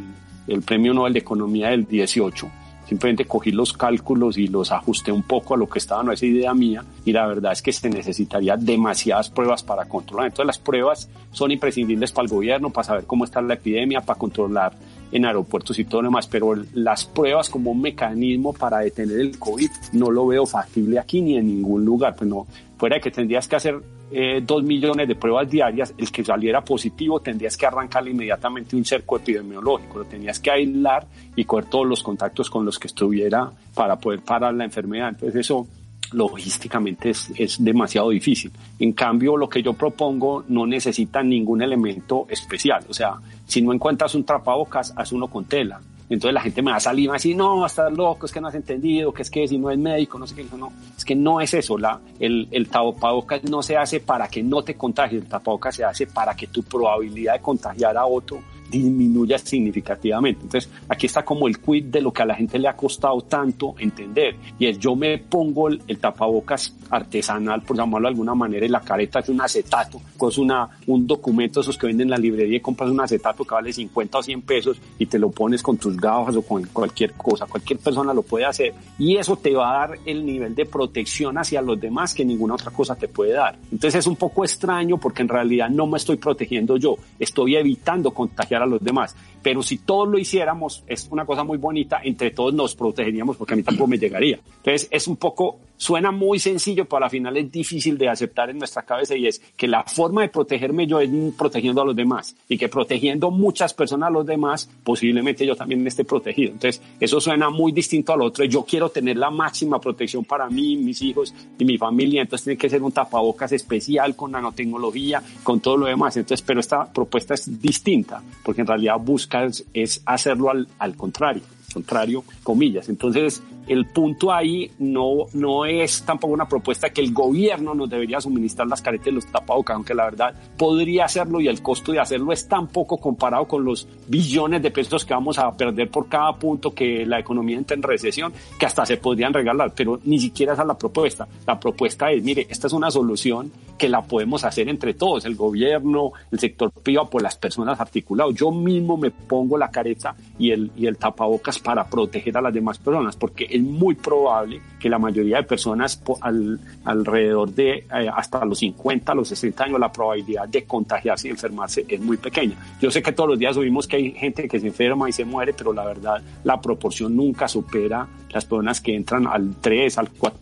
el 0.48 0.62
Premio 0.62 0.94
Nobel 0.94 1.14
de 1.14 1.20
Economía 1.20 1.70
del 1.70 1.86
18. 1.86 2.50
Simplemente 2.88 3.26
cogí 3.26 3.52
los 3.52 3.74
cálculos 3.74 4.38
y 4.38 4.48
los 4.48 4.72
ajusté 4.72 5.12
un 5.12 5.24
poco 5.24 5.54
a 5.54 5.58
lo 5.58 5.68
que 5.68 5.80
estaba, 5.80 6.04
no 6.04 6.14
es 6.14 6.24
idea 6.24 6.54
mía, 6.54 6.86
y 7.04 7.12
la 7.12 7.28
verdad 7.28 7.52
es 7.52 7.62
que 7.62 7.74
se 7.74 7.90
necesitaría 7.90 8.56
demasiadas 8.56 9.30
pruebas 9.30 9.62
para 9.62 9.86
controlar. 9.86 10.28
Entonces 10.28 10.48
las 10.48 10.58
pruebas 10.58 11.10
son 11.32 11.52
imprescindibles 11.52 12.14
para 12.14 12.28
el 12.28 12.32
gobierno, 12.32 12.70
para 12.70 12.86
saber 12.86 13.04
cómo 13.06 13.26
está 13.26 13.42
la 13.42 13.56
epidemia, 13.56 14.00
para 14.00 14.18
controlar 14.18 14.74
en 15.12 15.26
aeropuertos 15.26 15.78
y 15.80 15.84
todo 15.84 16.02
lo 16.02 16.08
demás, 16.08 16.28
pero 16.28 16.56
las 16.74 17.04
pruebas 17.04 17.50
como 17.50 17.72
un 17.72 17.82
mecanismo 17.82 18.54
para 18.54 18.80
detener 18.80 19.20
el 19.20 19.38
COVID 19.38 19.70
no 19.92 20.10
lo 20.10 20.26
veo 20.28 20.46
factible 20.46 20.98
aquí 20.98 21.22
ni 21.22 21.38
en 21.38 21.48
ningún 21.48 21.84
lugar. 21.84 22.16
Pues 22.16 22.30
no, 22.30 22.48
fuera 22.78 22.96
de 22.96 23.02
que 23.02 23.12
tendrías 23.12 23.50
que 23.50 23.58
hacer 23.58 23.82
eh, 24.10 24.42
dos 24.42 24.64
millones 24.64 25.08
de 25.08 25.16
pruebas 25.16 25.50
diarias, 25.50 25.94
el 25.98 26.12
que 26.12 26.24
saliera 26.24 26.64
positivo 26.64 27.20
tendrías 27.20 27.58
que 27.58 27.66
arrancarle 27.66 28.12
inmediatamente 28.12 28.76
un 28.76 28.86
cerco 28.86 29.18
epidemiológico, 29.18 30.00
lo 30.00 30.06
tenías 30.06 30.40
que 30.40 30.50
aislar 30.50 31.06
y 31.36 31.44
coger 31.44 31.66
todos 31.66 31.86
los 31.86 32.04
contactos 32.04 32.50
con 32.50 32.64
los 32.64 32.80
que 32.80 32.88
estuviera 32.88 33.52
para 33.74 33.98
poder 33.98 34.22
parar 34.22 34.54
la 34.54 34.64
enfermedad. 34.64 35.10
Entonces 35.10 35.42
eso 35.42 35.68
logísticamente 36.14 37.10
es, 37.10 37.32
es 37.36 37.62
demasiado 37.62 38.10
difícil. 38.12 38.52
En 38.80 38.94
cambio, 38.94 39.36
lo 39.36 39.50
que 39.50 39.62
yo 39.62 39.74
propongo 39.74 40.46
no 40.48 40.66
necesita 40.66 41.22
ningún 41.22 41.62
elemento 41.62 42.28
especial. 42.30 42.86
O 42.88 42.94
sea, 42.94 43.16
si 43.46 43.62
no 43.62 43.74
encuentras 43.74 44.16
un 44.16 44.24
trapabocas, 44.24 44.94
haz 44.96 45.12
uno 45.12 45.28
con 45.28 45.46
tela. 45.46 45.82
Entonces 46.10 46.34
la 46.34 46.42
gente 46.42 46.62
me 46.62 46.72
va 46.72 46.78
a 46.78 46.80
salir 46.80 47.06
y 47.06 47.08
va 47.08 47.14
a 47.14 47.18
decir, 47.18 47.36
no, 47.36 47.66
estás 47.66 47.92
loco, 47.92 48.26
es 48.26 48.32
que 48.32 48.40
no 48.40 48.48
has 48.48 48.56
entendido, 48.56 49.14
que 49.14 49.24
es 49.24 49.30
que 49.30 49.48
si 49.48 49.58
no 49.58 49.70
es 49.70 49.78
médico, 49.78 50.18
no 50.18 50.26
sé 50.26 50.36
qué, 50.36 50.46
no, 50.58 50.72
es 50.96 51.04
que 51.04 51.16
no 51.16 51.42
es 51.42 51.54
eso, 51.54 51.78
la, 51.78 52.00
el, 52.20 52.48
el 52.52 52.70
tapabocas 52.70 53.44
no 53.44 53.62
se 53.62 53.76
hace 53.76 54.00
para 54.00 54.28
que 54.28 54.42
no 54.42 54.64
te 54.64 54.76
contagies, 54.76 55.24
el 55.24 55.28
tapabocas 55.28 55.76
se 55.76 55.84
hace 55.84 56.08
para 56.08 56.36
que 56.36 56.48
tu 56.48 56.64
probabilidad 56.64 57.34
de 57.34 57.42
contagiar 57.42 57.98
a 57.98 58.06
otro 58.06 58.42
disminuya 58.70 59.38
significativamente. 59.38 60.44
Entonces, 60.44 60.70
aquí 60.88 61.06
está 61.06 61.24
como 61.24 61.48
el 61.48 61.60
quid 61.60 61.86
de 61.86 62.02
lo 62.02 62.12
que 62.12 62.22
a 62.22 62.26
la 62.26 62.36
gente 62.36 62.60
le 62.60 62.68
ha 62.68 62.76
costado 62.76 63.22
tanto 63.22 63.76
entender. 63.80 64.36
Y 64.60 64.68
es 64.68 64.80
yo 64.80 64.96
me 64.96 65.18
pongo 65.18 65.68
el, 65.68 65.82
tapabocas 66.00 66.76
artesanal, 66.90 67.62
por 67.62 67.76
llamarlo 67.76 68.08
de 68.08 68.14
alguna 68.14 68.36
manera, 68.36 68.66
y 68.66 68.70
la 68.70 68.82
careta 68.82 69.20
es 69.20 69.30
un 69.30 69.42
acetato, 69.42 70.00
es 70.28 70.38
una, 70.38 70.70
un 70.88 71.06
documento 71.06 71.62
esos 71.62 71.78
que 71.78 71.88
venden 71.88 72.08
en 72.08 72.12
la 72.12 72.18
librería 72.18 72.58
y 72.58 72.62
compras 72.62 72.90
un 72.90 73.02
acetato 73.02 73.44
que 73.44 73.54
vale 73.54 73.74
50 73.74 74.18
o 74.18 74.24
100 74.24 74.42
pesos 74.44 74.82
y 74.98 75.06
te 75.06 75.20
lo 75.20 75.30
pones 75.30 75.62
con 75.62 75.78
tus 75.78 75.98
gafas 75.98 76.36
o 76.36 76.42
con 76.42 76.66
cualquier 76.68 77.14
cosa. 77.14 77.46
Cualquier 77.46 77.80
persona 77.80 78.14
lo 78.14 78.22
puede 78.22 78.46
hacer. 78.46 78.74
Y 78.98 79.18
eso 79.18 79.36
te 79.38 79.54
va 79.54 79.70
a 79.70 79.88
dar 79.88 80.00
el 80.06 80.26
nivel 80.26 80.56
de 80.56 80.66
protección 80.66 81.38
hacia 81.38 81.62
los 81.62 81.80
demás 81.80 82.14
que 82.14 82.26
ninguna 82.26 82.56
otra 82.56 82.72
cosa 82.72 82.96
te 82.96 83.08
puede 83.08 83.34
dar. 83.34 83.58
Entonces 83.72 83.96
es 83.96 84.08
un 84.08 84.16
poco 84.16 84.44
extraño 84.44 84.98
porque 84.98 85.22
en 85.22 85.30
realidad 85.30 85.70
no 85.70 85.88
me 85.88 85.98
estoy 85.98 86.18
protegiendo 86.18 86.78
yo, 86.78 86.98
estoy 87.20 87.56
evitando 87.56 88.12
contagiar 88.12 88.57
a 88.62 88.66
los 88.66 88.84
demás. 88.84 89.16
Pero 89.42 89.64
si 89.64 89.80
todos 89.80 90.08
lo 90.08 90.18
hiciéramos, 90.18 90.84
es 90.88 91.08
una 91.12 91.26
cosa 91.26 91.44
muy 91.44 91.58
bonita, 91.58 92.02
entre 92.04 92.32
todos 92.32 92.54
nos 92.54 92.76
protegeríamos 92.76 93.38
porque 93.38 93.54
a 93.54 93.58
mí 93.58 93.64
tampoco 93.64 93.88
me 93.88 93.98
llegaría. 93.98 94.40
Entonces 94.58 94.88
es 94.92 95.08
un 95.08 95.18
poco, 95.18 95.60
suena 95.78 96.12
muy 96.12 96.40
sencillo, 96.40 96.86
pero 96.86 97.06
al 97.06 97.10
final 97.10 97.38
es 97.38 97.52
difícil 97.52 97.98
de 97.98 98.10
aceptar 98.10 98.50
en 98.50 98.58
nuestra 98.58 98.84
cabeza 98.84 99.16
y 99.16 99.28
es 99.28 99.40
que 99.56 99.68
la 99.68 99.84
forma 99.84 100.22
de 100.22 100.30
protegerme 100.30 100.88
yo 100.88 101.00
es 101.00 101.10
protegiendo 101.38 101.82
a 101.82 101.86
los 101.86 101.96
demás 101.96 102.36
y 102.50 102.58
que 102.58 102.68
protegiendo 102.68 103.32
muchas 103.32 103.74
personas 103.74 104.08
a 104.08 104.12
los 104.12 104.26
demás, 104.26 104.70
posiblemente 104.84 105.46
yo 105.46 105.56
también 105.56 105.86
esté 105.88 106.04
protegido. 106.04 106.52
Entonces 106.52 106.82
eso 107.00 107.22
suena 107.22 107.50
muy 107.50 107.72
distinto 107.72 108.14
al 108.14 108.22
otro. 108.22 108.44
Yo 108.46 108.64
quiero 108.64 108.90
tener 108.90 109.18
la 109.18 109.30
máxima 109.30 109.80
protección 109.80 110.26
para 110.26 110.50
mí, 110.50 110.76
mis 110.76 111.02
hijos 111.02 111.34
y 111.58 111.66
mi 111.66 111.78
familia, 111.78 112.22
entonces 112.22 112.46
tiene 112.46 112.58
que 112.58 112.70
ser 112.70 112.82
un 112.82 112.92
tapabocas 112.92 113.52
especial 113.52 114.16
con 114.16 114.32
nanotecnología, 114.32 115.22
con 115.44 115.60
todo 115.60 115.78
lo 115.78 115.86
demás. 115.86 116.18
Entonces, 116.18 116.46
pero 116.46 116.60
esta 116.60 116.92
propuesta 116.92 117.34
es 117.34 117.62
distinta 117.62 118.22
porque 118.44 118.62
en 118.62 118.68
realidad 118.68 118.98
busca 119.00 119.48
es, 119.74 120.02
hacerlo 120.06 120.50
al, 120.50 120.68
al 120.80 120.96
contrario 120.96 121.42
contrario, 121.78 122.24
comillas. 122.42 122.90
Entonces, 122.90 123.44
el 123.68 123.86
punto 123.86 124.34
ahí 124.34 124.72
no, 124.80 125.28
no 125.34 125.66
es 125.66 126.02
tampoco 126.04 126.34
una 126.34 126.48
propuesta 126.48 126.90
que 126.90 127.02
el 127.02 127.14
gobierno 127.14 127.76
nos 127.76 127.88
debería 127.88 128.20
suministrar 128.20 128.68
las 128.68 128.82
caretas 128.82 129.08
y 129.08 129.12
los 129.12 129.28
tapabocas, 129.28 129.76
aunque 129.76 129.94
la 129.94 130.06
verdad 130.06 130.34
podría 130.58 131.06
hacerlo 131.06 131.40
y 131.40 131.48
el 131.48 131.62
costo 131.62 131.92
de 131.92 132.00
hacerlo 132.00 132.32
es 132.32 132.48
tan 132.48 132.68
poco 132.68 132.98
comparado 132.98 133.48
con 133.48 133.64
los 133.64 133.88
billones 134.08 134.64
de 134.64 134.72
pesos 134.72 135.06
que 135.06 135.14
vamos 135.14 135.38
a 135.38 135.56
perder 135.56 135.90
por 135.92 136.08
cada 136.08 136.34
punto 136.34 136.74
que 136.74 137.06
la 137.06 137.20
economía 137.20 137.58
entra 137.58 137.76
en 137.76 137.84
recesión, 137.84 138.34
que 138.58 138.66
hasta 138.66 138.86
se 138.86 138.98
podrían 138.98 139.34
regalar, 139.34 139.74
pero 139.76 140.00
ni 140.06 140.20
siquiera 140.20 140.54
esa 140.54 140.64
es 140.64 140.68
la 140.68 140.78
propuesta. 140.78 141.28
La 141.46 141.60
propuesta 141.60 142.12
es, 142.12 142.24
mire, 142.24 142.48
esta 142.50 142.66
es 142.68 142.74
una 142.74 142.90
solución 142.90 143.52
que 143.78 143.90
la 143.90 144.02
podemos 144.02 144.44
hacer 144.44 144.70
entre 144.70 144.94
todos, 144.94 145.26
el 145.26 145.36
gobierno, 145.36 146.12
el 146.32 146.40
sector 146.40 146.72
privado, 146.72 147.10
pues 147.10 147.24
las 147.24 147.38
personas 147.38 147.80
articuladas. 147.80 148.34
Yo 148.36 148.52
mismo 148.52 148.98
me 148.98 149.12
pongo 149.12 149.58
la 149.58 149.70
careta 149.70 150.16
y 150.38 150.52
el, 150.52 150.72
y 150.76 150.88
el 150.88 150.98
tapabocas 150.98 151.60
para 151.60 151.88
proteger 151.88 152.38
a 152.38 152.42
las 152.42 152.54
demás 152.54 152.78
personas, 152.78 153.16
porque 153.16 153.48
es 153.50 153.62
muy 153.62 153.96
probable 153.96 154.62
que 154.80 154.90
la 154.90 155.00
mayoría 155.00 155.38
de 155.38 155.44
personas 155.44 156.02
al, 156.22 156.60
alrededor 156.86 157.54
de 157.54 157.72
eh, 157.78 158.10
hasta 158.14 158.44
los 158.46 158.60
50, 158.60 159.14
los 159.14 159.30
60 159.30 159.64
años, 159.64 159.80
la 159.80 159.92
probabilidad 159.92 160.48
de 160.48 160.64
contagiarse 160.66 161.28
y 161.28 161.32
enfermarse 161.32 161.86
es 161.88 162.00
muy 162.00 162.18
pequeña. 162.18 162.58
Yo 162.82 162.92
sé 162.92 163.02
que 163.02 163.12
todos 163.12 163.30
los 163.30 163.40
días 163.40 163.56
oímos 163.58 163.88
que 163.88 163.98
hay 163.98 164.12
gente 164.12 164.48
que 164.48 164.60
se 164.60 164.68
enferma 164.68 165.10
y 165.10 165.12
se 165.12 165.26
muere, 165.26 165.54
pero 165.54 165.74
la 165.74 165.86
verdad 165.86 166.22
la 166.44 166.60
proporción 166.60 167.16
nunca 167.16 167.48
supera 167.48 168.08
las 168.32 168.46
personas 168.46 168.82
que 168.82 168.96
entran 168.96 169.28
al 169.28 169.56
3, 169.62 169.98
al 169.98 170.10
4, 170.12 170.40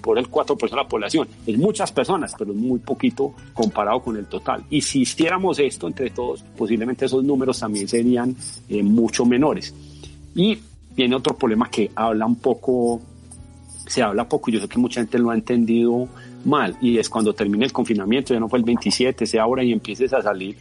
por 0.00 0.18
el 0.18 0.30
4% 0.30 0.70
de 0.70 0.76
la 0.76 0.88
población. 0.88 1.28
Es 1.46 1.58
muchas 1.58 1.92
personas, 1.92 2.34
pero 2.38 2.52
es 2.52 2.56
muy 2.56 2.71
poquito 2.80 3.34
comparado 3.52 4.00
con 4.00 4.16
el 4.16 4.26
total. 4.26 4.64
Y 4.70 4.80
si 4.80 5.02
hiciéramos 5.02 5.58
esto 5.58 5.86
entre 5.86 6.10
todos, 6.10 6.42
posiblemente 6.56 7.06
esos 7.06 7.24
números 7.24 7.58
también 7.58 7.88
serían 7.88 8.34
eh, 8.68 8.82
mucho 8.82 9.24
menores. 9.24 9.74
Y 10.34 10.58
viene 10.94 11.16
otro 11.16 11.36
problema 11.36 11.70
que 11.70 11.90
habla 11.94 12.26
un 12.26 12.36
poco, 12.36 13.00
se 13.86 14.02
habla 14.02 14.28
poco, 14.28 14.50
yo 14.50 14.60
sé 14.60 14.68
que 14.68 14.78
mucha 14.78 15.00
gente 15.00 15.18
lo 15.18 15.30
ha 15.30 15.34
entendido 15.34 16.08
mal, 16.44 16.76
y 16.80 16.98
es 16.98 17.08
cuando 17.08 17.34
termine 17.34 17.64
el 17.64 17.72
confinamiento, 17.72 18.34
ya 18.34 18.40
no 18.40 18.48
fue 18.48 18.58
el 18.58 18.64
27, 18.64 19.26
sea 19.26 19.42
ahora 19.42 19.62
y 19.62 19.72
empieces 19.72 20.12
a 20.12 20.22
salir. 20.22 20.56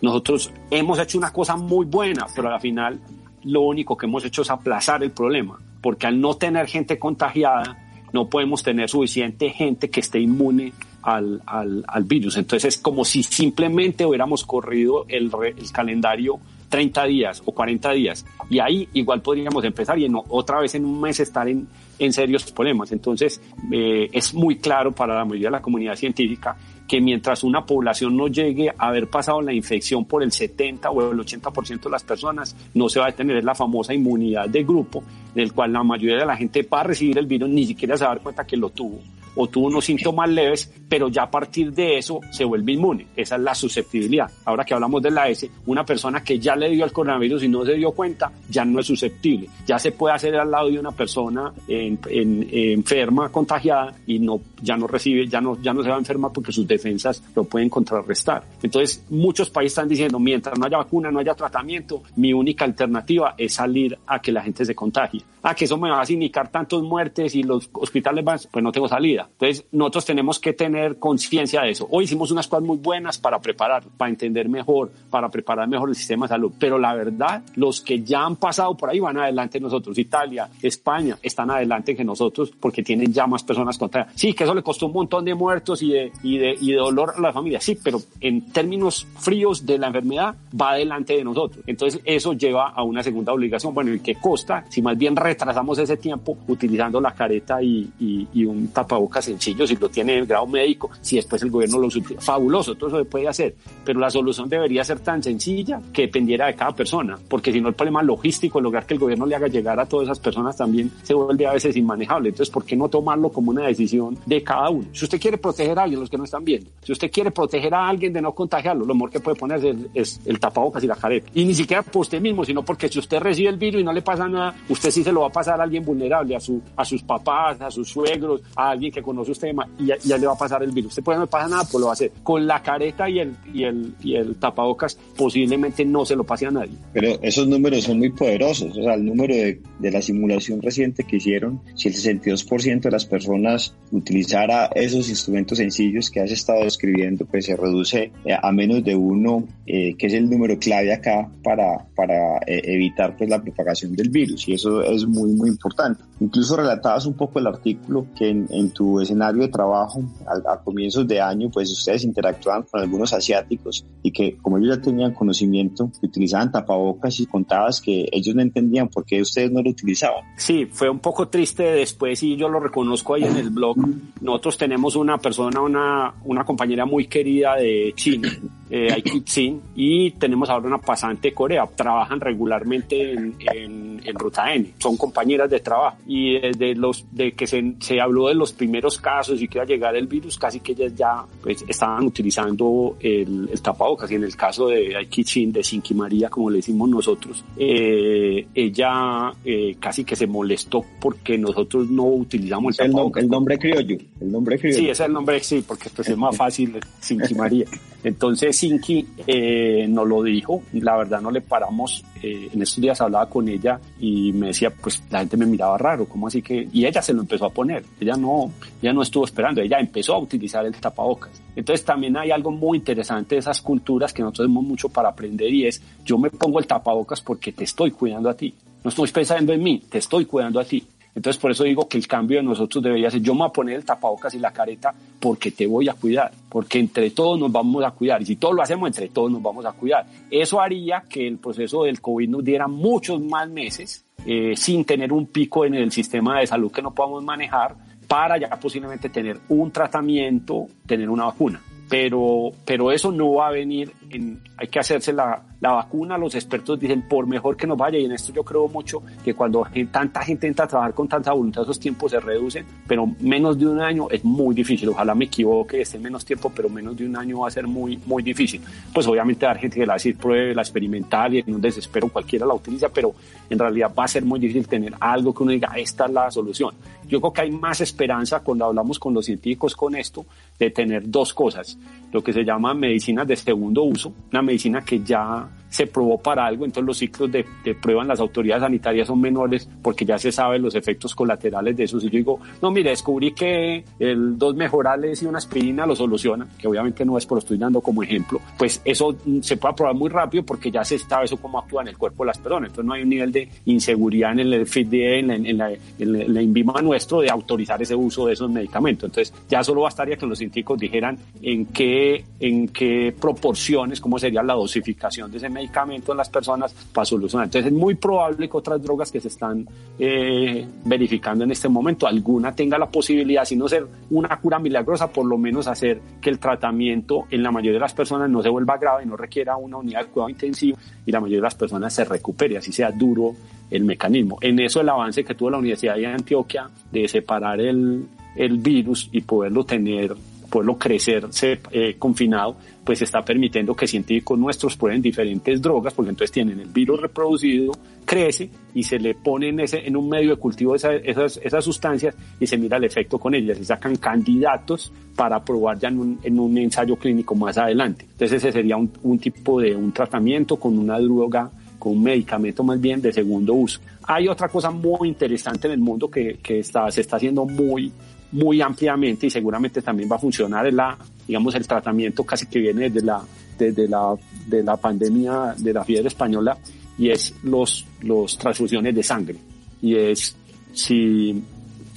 Nosotros 0.00 0.52
hemos 0.70 0.98
hecho 0.98 1.18
una 1.18 1.32
cosa 1.32 1.56
muy 1.56 1.84
buena, 1.84 2.26
pero 2.34 2.52
al 2.52 2.60
final 2.60 3.00
lo 3.44 3.62
único 3.62 3.96
que 3.96 4.06
hemos 4.06 4.24
hecho 4.24 4.42
es 4.42 4.50
aplazar 4.50 5.02
el 5.02 5.10
problema, 5.10 5.58
porque 5.80 6.06
al 6.06 6.20
no 6.20 6.34
tener 6.34 6.66
gente 6.66 6.98
contagiada, 6.98 7.87
no 8.12 8.28
podemos 8.28 8.62
tener 8.62 8.88
suficiente 8.88 9.50
gente 9.50 9.90
que 9.90 10.00
esté 10.00 10.20
inmune 10.20 10.72
al, 11.02 11.42
al, 11.46 11.84
al 11.86 12.04
virus. 12.04 12.36
Entonces 12.36 12.74
es 12.74 12.80
como 12.80 13.04
si 13.04 13.22
simplemente 13.22 14.04
hubiéramos 14.04 14.44
corrido 14.44 15.04
el, 15.08 15.30
el 15.56 15.72
calendario 15.72 16.40
30 16.68 17.04
días 17.04 17.42
o 17.44 17.52
40 17.52 17.92
días. 17.92 18.26
Y 18.50 18.58
ahí 18.58 18.88
igual 18.92 19.22
podríamos 19.22 19.64
empezar 19.64 19.98
y 19.98 20.04
en, 20.04 20.14
otra 20.28 20.60
vez 20.60 20.74
en 20.74 20.84
un 20.84 21.00
mes 21.00 21.20
estar 21.20 21.48
en, 21.48 21.66
en 21.98 22.12
serios 22.12 22.50
problemas. 22.52 22.92
Entonces, 22.92 23.40
eh, 23.72 24.08
es 24.12 24.34
muy 24.34 24.56
claro 24.56 24.92
para 24.92 25.14
la 25.14 25.24
mayoría 25.24 25.48
de 25.48 25.52
la 25.52 25.62
comunidad 25.62 25.96
científica 25.96 26.56
que 26.86 27.00
mientras 27.02 27.44
una 27.44 27.66
población 27.66 28.16
no 28.16 28.28
llegue 28.28 28.70
a 28.70 28.88
haber 28.88 29.08
pasado 29.10 29.42
la 29.42 29.52
infección 29.52 30.06
por 30.06 30.22
el 30.22 30.32
70 30.32 30.90
o 30.90 31.12
el 31.12 31.18
80% 31.18 31.82
de 31.82 31.90
las 31.90 32.02
personas, 32.02 32.56
no 32.72 32.88
se 32.88 32.98
va 32.98 33.08
a 33.08 33.12
tener 33.12 33.44
la 33.44 33.54
famosa 33.54 33.92
inmunidad 33.92 34.48
de 34.48 34.64
grupo, 34.64 35.04
en 35.38 35.44
el 35.44 35.52
cual 35.52 35.72
la 35.72 35.84
mayoría 35.84 36.18
de 36.18 36.26
la 36.26 36.36
gente 36.36 36.62
va 36.62 36.80
a 36.80 36.84
recibir 36.84 37.16
el 37.16 37.26
virus 37.26 37.48
ni 37.48 37.64
siquiera 37.64 37.96
se 37.96 38.04
va 38.04 38.10
a 38.10 38.14
dar 38.14 38.22
cuenta 38.22 38.44
que 38.44 38.56
lo 38.56 38.70
tuvo 38.70 39.00
o 39.40 39.46
tuvo 39.46 39.68
unos 39.68 39.84
síntomas 39.84 40.28
leves, 40.28 40.72
pero 40.88 41.08
ya 41.08 41.22
a 41.22 41.30
partir 41.30 41.72
de 41.72 41.96
eso 41.96 42.20
se 42.32 42.44
vuelve 42.44 42.72
inmune. 42.72 43.06
Esa 43.14 43.36
es 43.36 43.42
la 43.42 43.54
susceptibilidad. 43.54 44.28
Ahora 44.44 44.64
que 44.64 44.74
hablamos 44.74 45.00
de 45.00 45.12
la 45.12 45.28
S, 45.28 45.48
una 45.66 45.84
persona 45.84 46.24
que 46.24 46.40
ya 46.40 46.56
le 46.56 46.68
dio 46.70 46.84
el 46.84 46.90
coronavirus 46.90 47.44
y 47.44 47.48
no 47.48 47.64
se 47.64 47.74
dio 47.74 47.92
cuenta, 47.92 48.32
ya 48.50 48.64
no 48.64 48.80
es 48.80 48.86
susceptible. 48.86 49.48
Ya 49.64 49.78
se 49.78 49.92
puede 49.92 50.16
hacer 50.16 50.34
al 50.34 50.50
lado 50.50 50.68
de 50.68 50.80
una 50.80 50.90
persona 50.90 51.52
enferma, 51.68 53.28
contagiada 53.28 53.94
y 54.08 54.18
no, 54.18 54.40
ya 54.60 54.76
no 54.76 54.88
recibe, 54.88 55.28
ya 55.28 55.40
no, 55.40 55.56
ya 55.62 55.72
no 55.72 55.84
se 55.84 55.88
va 55.88 55.94
a 55.94 56.00
enfermar 56.00 56.32
porque 56.32 56.50
sus 56.50 56.66
defensas 56.66 57.22
lo 57.36 57.44
pueden 57.44 57.70
contrarrestar. 57.70 58.42
Entonces, 58.60 59.04
muchos 59.08 59.50
países 59.50 59.74
están 59.74 59.88
diciendo, 59.88 60.18
mientras 60.18 60.58
no 60.58 60.66
haya 60.66 60.78
vacuna, 60.78 61.12
no 61.12 61.20
haya 61.20 61.34
tratamiento, 61.34 62.02
mi 62.16 62.32
única 62.32 62.64
alternativa 62.64 63.36
es 63.38 63.52
salir 63.52 63.96
a 64.04 64.20
que 64.20 64.32
la 64.32 64.42
gente 64.42 64.64
se 64.64 64.74
contagie. 64.74 65.22
A 65.42 65.54
que 65.54 65.66
eso 65.66 65.78
me 65.78 65.88
va 65.88 66.00
a 66.00 66.06
significar 66.06 66.50
tantos 66.50 66.82
muertes 66.82 67.34
y 67.34 67.42
los 67.42 67.70
hospitales 67.72 68.24
van, 68.24 68.38
pues 68.50 68.62
no 68.62 68.72
tengo 68.72 68.88
salida. 68.88 69.28
Entonces, 69.30 69.64
nosotros 69.70 70.04
tenemos 70.04 70.38
que 70.40 70.52
tener 70.52 70.98
conciencia 70.98 71.62
de 71.62 71.70
eso. 71.70 71.86
Hoy 71.90 72.04
hicimos 72.04 72.30
unas 72.30 72.48
cosas 72.48 72.64
muy 72.64 72.76
buenas 72.78 73.18
para 73.18 73.38
preparar, 73.38 73.84
para 73.96 74.10
entender 74.10 74.48
mejor, 74.48 74.90
para 75.10 75.28
preparar 75.28 75.68
mejor 75.68 75.90
el 75.90 75.94
sistema 75.94 76.26
de 76.26 76.30
salud. 76.30 76.52
Pero 76.58 76.78
la 76.78 76.94
verdad, 76.94 77.42
los 77.54 77.80
que 77.80 78.02
ya 78.02 78.24
han 78.24 78.36
pasado 78.36 78.76
por 78.76 78.90
ahí 78.90 78.98
van 78.98 79.16
adelante 79.16 79.60
nosotros. 79.60 79.96
Italia, 79.98 80.48
España, 80.60 81.16
están 81.22 81.50
adelante 81.50 81.94
que 81.94 82.04
nosotros 82.04 82.52
porque 82.58 82.82
tienen 82.82 83.12
ya 83.12 83.26
más 83.26 83.42
personas 83.44 83.78
contagiadas. 83.78 84.14
Sí, 84.16 84.32
que 84.32 84.44
eso 84.44 84.54
le 84.54 84.62
costó 84.62 84.86
un 84.86 84.92
montón 84.92 85.24
de 85.24 85.34
muertos 85.34 85.82
y 85.82 85.92
de, 85.92 86.12
y 86.22 86.38
de, 86.38 86.56
y 86.60 86.72
de 86.72 86.78
dolor 86.78 87.14
a 87.16 87.20
la 87.20 87.32
familia. 87.32 87.60
Sí, 87.60 87.78
pero 87.82 88.00
en 88.20 88.50
términos 88.50 89.06
fríos 89.18 89.64
de 89.64 89.78
la 89.78 89.86
enfermedad, 89.86 90.34
va 90.60 90.72
adelante 90.72 91.16
de 91.16 91.24
nosotros. 91.24 91.64
Entonces, 91.66 92.00
eso 92.04 92.32
lleva 92.32 92.70
a 92.70 92.82
una 92.82 93.02
segunda 93.02 93.32
obligación. 93.32 93.74
Bueno, 93.74 93.92
¿y 93.92 94.00
qué 94.00 94.16
costa? 94.16 94.64
Si 94.68 94.82
más 94.82 94.96
bien 94.96 95.16
retrasamos 95.18 95.78
ese 95.78 95.96
tiempo 95.96 96.36
utilizando 96.46 97.00
la 97.00 97.12
careta 97.12 97.62
y, 97.62 97.90
y, 98.00 98.28
y 98.32 98.44
un 98.44 98.68
tapabocas 98.68 99.24
sencillo, 99.24 99.66
si 99.66 99.76
lo 99.76 99.88
tiene 99.88 100.18
el 100.18 100.26
grado 100.26 100.46
médico, 100.46 100.90
si 101.00 101.16
después 101.16 101.42
el 101.42 101.50
gobierno 101.50 101.78
lo 101.78 101.86
utiliza, 101.86 102.20
fabuloso, 102.20 102.74
todo 102.74 102.88
eso 102.88 102.98
se 102.98 103.04
puede 103.04 103.28
hacer, 103.28 103.54
pero 103.84 104.00
la 104.00 104.10
solución 104.10 104.48
debería 104.48 104.84
ser 104.84 105.00
tan 105.00 105.22
sencilla 105.22 105.80
que 105.92 106.02
dependiera 106.02 106.46
de 106.46 106.54
cada 106.54 106.72
persona, 106.72 107.18
porque 107.28 107.52
si 107.52 107.60
no 107.60 107.68
el 107.68 107.74
problema 107.74 108.02
logístico, 108.02 108.60
lograr 108.60 108.86
que 108.86 108.94
el 108.94 109.00
gobierno 109.00 109.26
le 109.26 109.36
haga 109.36 109.48
llegar 109.48 109.78
a 109.80 109.86
todas 109.86 110.06
esas 110.06 110.18
personas 110.18 110.56
también 110.56 110.90
se 111.02 111.14
vuelve 111.14 111.46
a 111.46 111.52
veces 111.52 111.76
inmanejable, 111.76 112.30
entonces 112.30 112.52
¿por 112.52 112.64
qué 112.64 112.76
no 112.76 112.88
tomarlo 112.88 113.30
como 113.30 113.50
una 113.50 113.66
decisión 113.66 114.18
de 114.26 114.42
cada 114.42 114.70
uno? 114.70 114.86
Si 114.92 115.04
usted 115.04 115.20
quiere 115.20 115.38
proteger 115.38 115.78
a 115.78 115.82
alguien, 115.82 116.00
los 116.00 116.10
que 116.10 116.18
no 116.18 116.24
están 116.24 116.44
viendo, 116.44 116.70
si 116.82 116.92
usted 116.92 117.10
quiere 117.10 117.30
proteger 117.30 117.74
a 117.74 117.88
alguien 117.88 118.12
de 118.12 118.22
no 118.22 118.32
contagiarlo, 118.32 118.84
lo 118.84 118.94
mejor 118.94 119.10
que 119.10 119.20
puede 119.20 119.36
ponerse 119.36 119.74
es 119.94 120.20
el 120.24 120.38
tapabocas 120.38 120.82
y 120.84 120.86
la 120.86 120.96
careta, 120.96 121.28
y 121.34 121.44
ni 121.44 121.54
siquiera 121.54 121.82
por 121.82 122.02
usted 122.02 122.20
mismo, 122.20 122.44
sino 122.44 122.62
porque 122.64 122.88
si 122.88 122.98
usted 122.98 123.20
recibe 123.20 123.48
el 123.50 123.56
virus 123.56 123.80
y 123.80 123.84
no 123.84 123.92
le 123.92 124.02
pasa 124.02 124.28
nada, 124.28 124.54
usted 124.68 124.90
sí 124.98 125.04
se 125.04 125.12
lo 125.12 125.20
va 125.20 125.28
a 125.28 125.32
pasar 125.32 125.60
a 125.60 125.64
alguien 125.64 125.84
vulnerable, 125.84 126.34
a, 126.34 126.40
su, 126.40 126.60
a 126.76 126.84
sus 126.84 127.02
papás, 127.02 127.60
a 127.60 127.70
sus 127.70 127.88
suegros, 127.88 128.42
a 128.56 128.70
alguien 128.70 128.92
que 128.92 129.02
conoce 129.02 129.32
usted 129.32 129.52
y 129.78 129.86
ya, 129.86 129.96
ya, 129.98 130.18
le 130.18 130.26
va 130.26 130.32
a 130.32 130.38
pasar 130.38 130.62
el 130.62 130.72
virus. 130.72 130.90
Usted 130.90 131.02
puede 131.02 131.18
no 131.18 131.24
le 131.24 131.30
pasa 131.30 131.48
nada, 131.48 131.64
pues 131.64 131.80
lo 131.80 131.86
va 131.86 131.92
a 131.92 131.94
hacer. 131.94 132.12
Con 132.22 132.46
la 132.46 132.62
careta 132.62 133.08
y 133.08 133.20
el, 133.20 133.36
y 133.52 133.64
el, 133.64 133.94
y 134.02 134.14
el 134.16 134.36
tapabocas 134.36 134.98
posiblemente 135.16 135.84
no 135.84 136.04
se 136.04 136.16
lo 136.16 136.24
pase 136.24 136.46
a 136.46 136.50
nadie. 136.50 136.72
Pero 136.92 137.18
esos 137.22 137.46
números 137.46 137.84
son 137.84 137.98
muy 137.98 138.10
poderosos. 138.10 138.76
O 138.76 138.82
sea, 138.82 138.94
el 138.94 139.04
número 139.04 139.34
de, 139.34 139.60
de 139.78 139.90
la 139.90 140.02
simulación 140.02 140.60
reciente 140.60 141.04
que 141.04 141.16
hicieron, 141.16 141.60
si 141.74 141.88
el 141.88 141.94
62% 141.94 142.80
de 142.80 142.90
las 142.90 143.04
personas 143.06 143.74
utilizara 143.90 144.70
esos 144.74 145.08
instrumentos 145.08 145.58
sencillos 145.58 146.10
que 146.10 146.20
has 146.20 146.30
estado 146.30 146.64
describiendo, 146.64 147.24
pues 147.26 147.46
se 147.46 147.56
reduce 147.56 148.12
eh, 148.24 148.36
a 148.40 148.52
menos 148.52 148.84
de 148.84 148.94
uno, 148.94 149.46
eh, 149.66 149.94
que 149.96 150.06
es 150.06 150.14
el 150.14 150.28
número 150.28 150.58
clave 150.58 150.92
acá 150.92 151.30
para, 151.42 151.86
para 151.94 152.38
eh, 152.46 152.62
evitar 152.64 153.16
pues 153.16 153.28
la 153.28 153.42
propagación 153.42 153.94
del 153.94 154.10
virus. 154.10 154.48
Y 154.48 154.54
eso 154.54 154.82
es 154.90 155.06
muy, 155.06 155.32
muy 155.32 155.48
importante. 155.48 156.02
Incluso 156.20 156.56
relatabas 156.56 157.06
un 157.06 157.14
poco 157.14 157.38
el 157.38 157.46
artículo 157.46 158.06
que 158.16 158.28
en, 158.28 158.46
en 158.50 158.70
tu 158.70 159.00
escenario 159.00 159.42
de 159.42 159.48
trabajo 159.48 160.02
a, 160.26 160.58
comienzos 160.58 161.06
de 161.06 161.20
año, 161.20 161.48
pues 161.50 161.70
ustedes 161.70 162.04
interactuaban 162.04 162.64
con 162.64 162.80
algunos 162.80 163.12
asiáticos 163.12 163.84
y 164.02 164.10
que 164.10 164.36
como 164.36 164.58
ellos 164.58 164.76
ya 164.76 164.82
tenían 164.82 165.14
conocimiento, 165.14 165.90
utilizaban 166.02 166.50
tapabocas 166.50 167.20
y 167.20 167.26
contabas 167.26 167.80
que 167.80 168.08
ellos 168.10 168.34
no 168.34 168.42
entendían 168.42 168.88
por 168.88 169.04
qué 169.04 169.20
ustedes 169.20 169.50
no 169.50 169.62
lo 169.62 169.70
utilizaban. 169.70 170.24
Sí, 170.36 170.66
fue 170.66 170.90
un 170.90 170.98
poco 170.98 171.28
triste 171.28 171.62
después 171.62 172.22
y 172.22 172.36
yo 172.36 172.48
lo 172.48 172.60
reconozco 172.60 173.14
ahí 173.14 173.24
en 173.24 173.36
el 173.36 173.50
blog. 173.50 173.76
Nosotros 174.20 174.58
tenemos 174.58 174.96
una 174.96 175.18
persona, 175.18 175.60
una, 175.60 176.14
una 176.24 176.44
compañera 176.44 176.84
muy 176.84 177.06
querida 177.06 177.56
de 177.56 177.92
China, 177.94 178.28
eh, 178.70 178.92
Aikitsin, 178.92 179.60
y 179.74 180.10
tenemos 180.12 180.50
ahora 180.50 180.66
una 180.66 180.78
pasante 180.78 181.28
de 181.28 181.34
Corea. 181.34 181.66
Trabajan 181.66 182.20
regularmente 182.20 183.12
en, 183.12 183.36
en, 183.52 183.87
en, 184.04 184.14
Ruta 184.14 184.52
N, 184.52 184.72
son 184.78 184.96
compañeras 184.96 185.50
de 185.50 185.60
trabajo. 185.60 185.96
Y 186.06 186.38
desde 186.38 186.74
los, 186.74 187.04
de 187.10 187.32
que 187.32 187.46
se, 187.46 187.74
se 187.80 188.00
habló 188.00 188.28
de 188.28 188.34
los 188.34 188.52
primeros 188.52 188.98
casos 188.98 189.40
y 189.40 189.48
que 189.48 189.58
iba 189.58 189.64
a 189.64 189.66
llegar 189.66 189.96
el 189.96 190.06
virus, 190.06 190.38
casi 190.38 190.60
que 190.60 190.72
ellas 190.72 190.94
ya 190.94 191.24
pues, 191.42 191.64
estaban 191.66 192.04
utilizando 192.04 192.96
el, 193.00 193.48
el 193.52 193.62
tapabocas. 193.62 194.10
Y 194.10 194.16
en 194.16 194.24
el 194.24 194.36
caso 194.36 194.68
de 194.68 194.96
Aikitsin, 194.96 195.52
de 195.52 195.62
Sinki 195.62 195.94
María, 195.94 196.28
como 196.28 196.50
le 196.50 196.56
decimos 196.56 196.88
nosotros, 196.88 197.44
eh, 197.56 198.46
ella 198.54 199.32
eh, 199.44 199.76
casi 199.78 200.04
que 200.04 200.16
se 200.16 200.26
molestó 200.26 200.84
porque 201.00 201.38
nosotros 201.38 201.88
no 201.88 202.06
utilizamos 202.06 202.78
el 202.80 202.90
tapabocas. 202.90 203.22
El, 203.22 203.30
nombre 203.30 203.58
criollo, 203.58 203.96
el 204.20 204.32
nombre 204.32 204.58
criollo. 204.58 204.78
Sí, 204.78 204.84
ese 204.84 204.92
es 204.92 205.00
el 205.00 205.12
nombre, 205.12 205.40
sí, 205.40 205.64
porque 205.66 205.90
pues 205.94 206.08
es 206.08 206.16
más 206.16 206.36
fácil, 206.36 206.78
Sinki 207.00 207.34
María. 207.34 207.66
Entonces 208.04 208.56
Sinki 208.56 209.06
eh, 209.26 209.86
nos 209.88 210.06
lo 210.06 210.22
dijo 210.22 210.62
la 210.72 210.96
verdad 210.96 211.20
no 211.20 211.30
le 211.30 211.40
paramos. 211.40 212.04
Eh, 212.22 212.50
en 212.52 212.62
estos 212.62 212.80
días 212.80 213.00
hablaba 213.00 213.28
con 213.28 213.48
ella 213.48 213.80
y 214.00 214.32
me 214.32 214.48
decía, 214.48 214.70
pues 214.70 215.02
la 215.10 215.20
gente 215.20 215.36
me 215.36 215.46
miraba 215.46 215.78
raro, 215.78 216.06
¿cómo 216.06 216.26
así 216.26 216.42
que? 216.42 216.68
Y 216.72 216.84
ella 216.84 217.02
se 217.02 217.12
lo 217.12 217.20
empezó 217.20 217.46
a 217.46 217.50
poner. 217.50 217.84
Ella 218.00 218.16
no, 218.16 218.50
ella 218.82 218.92
no 218.92 219.02
estuvo 219.02 219.24
esperando, 219.24 219.60
ella 219.60 219.78
empezó 219.78 220.14
a 220.14 220.18
utilizar 220.18 220.64
el 220.66 220.74
tapabocas. 220.74 221.42
Entonces 221.54 221.84
también 221.84 222.16
hay 222.16 222.30
algo 222.30 222.50
muy 222.50 222.78
interesante 222.78 223.34
de 223.34 223.40
esas 223.40 223.60
culturas 223.60 224.12
que 224.12 224.22
nosotros 224.22 224.46
tenemos 224.46 224.64
mucho 224.64 224.88
para 224.88 225.08
aprender 225.08 225.52
y 225.52 225.66
es, 225.66 225.82
yo 226.04 226.18
me 226.18 226.30
pongo 226.30 226.58
el 226.58 226.66
tapabocas 226.66 227.20
porque 227.20 227.52
te 227.52 227.64
estoy 227.64 227.90
cuidando 227.90 228.28
a 228.28 228.34
ti. 228.34 228.54
No 228.84 228.90
estoy 228.90 229.10
pensando 229.10 229.52
en 229.52 229.62
mí, 229.62 229.82
te 229.88 229.98
estoy 229.98 230.24
cuidando 230.24 230.60
a 230.60 230.64
ti. 230.64 230.86
Entonces, 231.18 231.40
por 231.40 231.50
eso 231.50 231.64
digo 231.64 231.88
que 231.88 231.98
el 231.98 232.06
cambio 232.06 232.38
de 232.38 232.44
nosotros 232.44 232.82
debería 232.82 233.10
ser, 233.10 233.20
yo 233.20 233.34
me 233.34 233.40
voy 233.40 233.48
a 233.48 233.52
poner 233.52 233.74
el 233.74 233.84
tapabocas 233.84 234.32
y 234.34 234.38
la 234.38 234.52
careta 234.52 234.94
porque 235.18 235.50
te 235.50 235.66
voy 235.66 235.88
a 235.88 235.94
cuidar, 235.94 236.30
porque 236.48 236.78
entre 236.78 237.10
todos 237.10 237.40
nos 237.40 237.50
vamos 237.50 237.84
a 237.84 237.90
cuidar. 237.90 238.22
Y 238.22 238.26
si 238.26 238.36
todos 238.36 238.54
lo 238.54 238.62
hacemos, 238.62 238.86
entre 238.86 239.08
todos 239.08 239.28
nos 239.32 239.42
vamos 239.42 239.66
a 239.66 239.72
cuidar. 239.72 240.06
Eso 240.30 240.60
haría 240.60 241.02
que 241.08 241.26
el 241.26 241.38
proceso 241.38 241.82
del 241.82 242.00
COVID 242.00 242.28
nos 242.28 242.44
diera 242.44 242.68
muchos 242.68 243.20
más 243.20 243.50
meses 243.50 244.04
eh, 244.24 244.54
sin 244.54 244.84
tener 244.84 245.12
un 245.12 245.26
pico 245.26 245.64
en 245.64 245.74
el 245.74 245.90
sistema 245.90 246.38
de 246.38 246.46
salud 246.46 246.70
que 246.70 246.82
no 246.82 246.94
podamos 246.94 247.24
manejar 247.24 247.74
para 248.06 248.38
ya 248.38 248.48
posiblemente 248.50 249.08
tener 249.08 249.40
un 249.48 249.72
tratamiento, 249.72 250.68
tener 250.86 251.10
una 251.10 251.24
vacuna 251.24 251.60
pero, 251.88 252.52
pero 252.64 252.92
eso 252.92 253.10
no 253.10 253.34
va 253.34 253.48
a 253.48 253.52
venir, 253.52 253.92
en, 254.10 254.40
hay 254.56 254.68
que 254.68 254.78
hacerse 254.78 255.12
la, 255.12 255.42
la, 255.60 255.72
vacuna, 255.72 256.16
los 256.18 256.34
expertos 256.34 256.78
dicen 256.78 257.08
por 257.08 257.26
mejor 257.26 257.56
que 257.56 257.66
nos 257.66 257.76
vaya 257.76 257.98
y 257.98 258.04
en 258.04 258.12
esto 258.12 258.32
yo 258.32 258.42
creo 258.42 258.68
mucho 258.68 259.02
que 259.24 259.34
cuando 259.34 259.66
tanta 259.90 260.22
gente 260.22 260.46
entra 260.46 260.64
a 260.64 260.68
trabajar 260.68 260.94
con 260.94 261.08
tanta 261.08 261.32
voluntad 261.32 261.62
esos 261.62 261.78
tiempos 261.78 262.10
se 262.12 262.20
reducen, 262.20 262.64
pero 262.86 263.06
menos 263.20 263.58
de 263.58 263.66
un 263.66 263.80
año 263.80 264.08
es 264.10 264.24
muy 264.24 264.54
difícil, 264.54 264.88
ojalá 264.88 265.14
me 265.14 265.26
equivoque, 265.26 265.80
esté 265.80 265.98
menos 265.98 266.24
tiempo, 266.24 266.52
pero 266.54 266.68
menos 266.68 266.96
de 266.96 267.06
un 267.06 267.16
año 267.16 267.40
va 267.40 267.48
a 267.48 267.50
ser 267.50 267.66
muy, 267.66 267.98
muy 268.06 268.22
difícil. 268.22 268.60
Pues 268.92 269.06
obviamente 269.06 269.46
hay 269.46 269.58
gente 269.58 269.80
que 269.80 269.86
la 269.86 269.94
decir 269.94 270.16
pruebe, 270.16 270.54
la 270.54 270.62
experimental 270.62 271.34
y 271.34 271.38
en 271.40 271.54
un 271.54 271.60
desespero 271.60 272.08
cualquiera 272.08 272.46
la 272.46 272.54
utiliza, 272.54 272.88
pero 272.88 273.14
en 273.50 273.58
realidad 273.58 273.92
va 273.96 274.04
a 274.04 274.08
ser 274.08 274.24
muy 274.24 274.38
difícil 274.38 274.66
tener 274.68 274.94
algo 275.00 275.34
que 275.34 275.42
uno 275.42 275.52
diga, 275.52 275.72
esta 275.76 276.06
es 276.06 276.12
la 276.12 276.30
solución. 276.30 276.74
Yo 277.08 277.20
creo 277.20 277.32
que 277.32 277.40
hay 277.40 277.50
más 277.50 277.80
esperanza 277.80 278.40
cuando 278.40 278.66
hablamos 278.66 278.98
con 278.98 279.14
los 279.14 279.24
científicos 279.24 279.74
con 279.74 279.96
esto 279.96 280.26
de 280.58 280.70
tener 280.70 281.10
dos 281.10 281.32
cosas, 281.32 281.78
lo 282.12 282.22
que 282.22 282.32
se 282.32 282.44
llama 282.44 282.74
medicinas 282.74 283.26
de 283.26 283.36
segundo 283.36 283.82
uso, 283.82 283.97
una 284.06 284.42
medicina 284.42 284.82
que 284.82 285.00
ya 285.02 285.48
se 285.68 285.86
probó 285.86 286.18
para 286.18 286.46
algo, 286.46 286.64
entonces 286.64 286.86
los 286.86 286.98
ciclos 286.98 287.30
de, 287.30 287.44
prueba 287.80 288.02
en 288.02 288.08
las 288.08 288.20
autoridades 288.20 288.62
sanitarias 288.62 289.06
son 289.06 289.20
menores 289.20 289.68
porque 289.82 290.04
ya 290.04 290.18
se 290.18 290.32
saben 290.32 290.62
los 290.62 290.74
efectos 290.74 291.14
colaterales 291.14 291.76
de 291.76 291.84
eso. 291.84 292.00
Si 292.00 292.06
yo 292.06 292.18
digo, 292.18 292.40
no, 292.62 292.70
mire, 292.70 292.90
descubrí 292.90 293.32
que 293.32 293.84
dos 293.98 294.54
mejorales 294.54 295.22
y 295.22 295.26
una 295.26 295.38
aspirina 295.38 295.86
lo 295.86 295.94
solucionan, 295.94 296.48
que 296.58 296.66
obviamente 296.66 297.04
no 297.04 297.18
es, 297.18 297.26
pero 297.26 297.38
estoy 297.38 297.58
dando 297.58 297.80
como 297.80 298.02
ejemplo, 298.02 298.40
pues 298.56 298.80
eso 298.84 299.16
se 299.42 299.56
puede 299.56 299.74
probar 299.74 299.94
muy 299.94 300.08
rápido 300.08 300.44
porque 300.44 300.70
ya 300.70 300.84
se 300.84 300.98
sabe 300.98 301.26
eso 301.26 301.36
cómo 301.36 301.58
actúa 301.58 301.82
en 301.82 301.88
el 301.88 301.98
cuerpo 301.98 302.24
de 302.24 302.28
las 302.28 302.38
personas. 302.38 302.70
Entonces 302.70 302.86
no 302.86 302.94
hay 302.94 303.02
un 303.02 303.08
nivel 303.08 303.32
de 303.32 303.48
inseguridad 303.66 304.32
en 304.32 304.40
el 304.40 304.66
FDA, 304.66 305.18
en 305.18 305.28
en 305.30 305.58
la, 305.58 305.70
en 305.70 306.34
la 306.34 306.42
INVIMA 306.42 306.80
nuestro 306.82 307.20
de 307.20 307.30
autorizar 307.30 307.80
ese 307.80 307.94
uso 307.94 308.26
de 308.26 308.32
esos 308.32 308.50
medicamentos. 308.50 309.08
Entonces 309.08 309.32
ya 309.48 309.62
solo 309.62 309.82
bastaría 309.82 310.16
que 310.16 310.26
los 310.26 310.38
científicos 310.38 310.78
dijeran 310.78 311.18
en 311.42 311.66
qué, 311.66 312.24
en 312.40 312.68
qué 312.68 313.14
proporciones, 313.18 314.00
cómo 314.00 314.18
sería 314.18 314.42
la 314.42 314.54
dosificación 314.54 315.30
de 315.30 315.38
ese 315.38 315.48
medicamento 315.48 315.57
medicamento 315.58 316.12
en 316.12 316.18
las 316.18 316.28
personas 316.28 316.74
para 316.92 317.04
solucionar. 317.04 317.46
Entonces 317.46 317.72
es 317.72 317.78
muy 317.78 317.94
probable 317.94 318.48
que 318.48 318.56
otras 318.56 318.82
drogas 318.82 319.10
que 319.10 319.20
se 319.20 319.28
están 319.28 319.66
eh, 319.98 320.66
verificando 320.84 321.44
en 321.44 321.50
este 321.50 321.68
momento, 321.68 322.06
alguna 322.06 322.54
tenga 322.54 322.78
la 322.78 322.86
posibilidad, 322.86 323.44
si 323.44 323.56
no 323.56 323.68
ser 323.68 323.86
una 324.10 324.40
cura 324.40 324.58
milagrosa, 324.58 325.08
por 325.08 325.26
lo 325.26 325.38
menos 325.38 325.66
hacer 325.66 326.00
que 326.20 326.30
el 326.30 326.38
tratamiento 326.38 327.26
en 327.30 327.42
la 327.42 327.50
mayoría 327.50 327.74
de 327.74 327.80
las 327.80 327.94
personas 327.94 328.30
no 328.30 328.42
se 328.42 328.48
vuelva 328.48 328.76
grave, 328.78 329.04
no 329.06 329.16
requiera 329.16 329.56
una 329.56 329.78
unidad 329.78 330.00
de 330.00 330.06
cuidado 330.06 330.30
intensivo 330.30 330.78
y 331.04 331.12
la 331.12 331.20
mayoría 331.20 331.38
de 331.38 331.42
las 331.42 331.54
personas 331.54 331.92
se 331.92 332.04
recupere, 332.04 332.58
así 332.58 332.72
sea 332.72 332.90
duro 332.90 333.34
el 333.70 333.84
mecanismo. 333.84 334.38
En 334.40 334.58
eso 334.60 334.80
el 334.80 334.88
avance 334.88 335.24
que 335.24 335.34
tuvo 335.34 335.50
la 335.50 335.58
Universidad 335.58 335.96
de 335.96 336.06
Antioquia 336.06 336.70
de 336.90 337.06
separar 337.08 337.60
el, 337.60 338.06
el 338.36 338.58
virus 338.58 339.08
y 339.12 339.20
poderlo 339.22 339.64
tener 339.64 340.14
poderlo 340.50 340.78
crecer 340.78 341.28
eh, 341.70 341.96
confinado, 341.98 342.56
pues 342.84 343.02
está 343.02 343.22
permitiendo 343.22 343.74
que 343.74 343.86
científicos 343.86 344.38
nuestros 344.38 344.76
prueben 344.76 345.02
diferentes 345.02 345.60
drogas, 345.60 345.92
porque 345.94 346.10
entonces 346.10 346.32
tienen 346.32 346.60
el 346.60 346.68
virus 346.68 347.00
reproducido, 347.00 347.72
crece 348.04 348.48
y 348.74 348.82
se 348.82 348.98
le 348.98 349.14
pone 349.14 349.48
en, 349.48 349.60
ese, 349.60 349.86
en 349.86 349.96
un 349.96 350.08
medio 350.08 350.30
de 350.30 350.36
cultivo 350.36 350.74
esas, 350.74 351.38
esas 351.42 351.64
sustancias 351.64 352.14
y 352.40 352.46
se 352.46 352.56
mira 352.56 352.78
el 352.78 352.84
efecto 352.84 353.18
con 353.18 353.34
ellas 353.34 353.58
y 353.60 353.64
sacan 353.64 353.96
candidatos 353.96 354.92
para 355.14 355.44
probar 355.44 355.78
ya 355.78 355.88
en 355.88 355.98
un, 355.98 356.20
en 356.22 356.38
un 356.38 356.56
ensayo 356.56 356.96
clínico 356.96 357.34
más 357.34 357.58
adelante. 357.58 358.04
Entonces 358.04 358.32
ese 358.42 358.52
sería 358.52 358.76
un, 358.76 358.90
un 359.02 359.18
tipo 359.18 359.60
de 359.60 359.76
un 359.76 359.92
tratamiento 359.92 360.56
con 360.56 360.78
una 360.78 360.98
droga 360.98 361.50
con 361.78 361.92
un 361.92 362.02
medicamento 362.02 362.62
más 362.64 362.80
bien 362.80 363.00
de 363.00 363.12
segundo 363.12 363.54
uso. 363.54 363.80
Hay 364.02 364.28
otra 364.28 364.48
cosa 364.48 364.70
muy 364.70 365.08
interesante 365.08 365.68
en 365.68 365.74
el 365.74 365.80
mundo 365.80 366.10
que, 366.10 366.38
que 366.42 366.60
está, 366.60 366.90
se 366.90 367.02
está 367.02 367.16
haciendo 367.16 367.44
muy, 367.44 367.92
muy 368.32 368.60
ampliamente 368.60 369.26
y 369.26 369.30
seguramente 369.30 369.82
también 369.82 370.10
va 370.10 370.16
a 370.16 370.18
funcionar 370.18 370.66
en 370.66 370.76
la, 370.76 370.96
digamos, 371.26 371.54
el 371.54 371.66
tratamiento 371.66 372.24
casi 372.24 372.46
que 372.46 372.58
viene 372.58 372.90
desde 372.90 373.06
la, 373.06 373.22
desde 373.58 373.88
la, 373.88 374.14
de 374.46 374.62
la 374.62 374.76
pandemia 374.76 375.54
de 375.56 375.72
la 375.72 375.84
fiebre 375.84 376.08
española 376.08 376.56
y 376.98 377.10
es 377.10 377.34
los, 377.42 377.86
los 378.02 378.36
transfusiones 378.36 378.94
de 378.94 379.02
sangre. 379.02 379.36
Y 379.80 379.94
es 379.94 380.36
si 380.72 381.42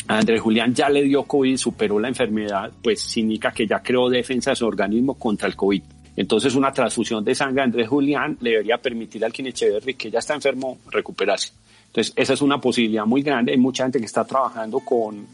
Andrés 0.08 0.42
Julián 0.42 0.74
ya 0.74 0.90
le 0.90 1.04
dio 1.04 1.24
COVID, 1.24 1.58
superó 1.58 2.00
la 2.00 2.08
enfermedad, 2.08 2.72
pues 2.82 3.02
significa 3.02 3.52
que 3.52 3.68
ya 3.68 3.80
creó 3.80 4.10
defensa 4.10 4.52
de 4.52 4.56
su 4.56 4.66
organismo 4.66 5.16
contra 5.16 5.48
el 5.48 5.56
COVID. 5.56 5.82
Entonces 6.16 6.56
una 6.56 6.72
transfusión 6.72 7.24
de 7.24 7.34
sangre 7.34 7.62
a 7.62 7.66
Andrés 7.66 7.88
Julián 7.88 8.38
le 8.42 8.52
debería 8.52 8.78
permitir 8.78 9.24
al 9.24 9.34
Echeverry, 9.36 9.94
que 9.94 10.12
ya 10.12 10.20
está 10.20 10.34
enfermo, 10.34 10.80
recuperarse. 10.92 11.54
Entonces 11.88 12.14
esa 12.16 12.34
es 12.34 12.42
una 12.42 12.60
posibilidad 12.60 13.06
muy 13.06 13.22
grande. 13.22 13.54
Hay 13.54 13.58
mucha 13.58 13.84
gente 13.84 14.00
que 14.00 14.06
está 14.06 14.26
trabajando 14.26 14.80
con, 14.80 15.26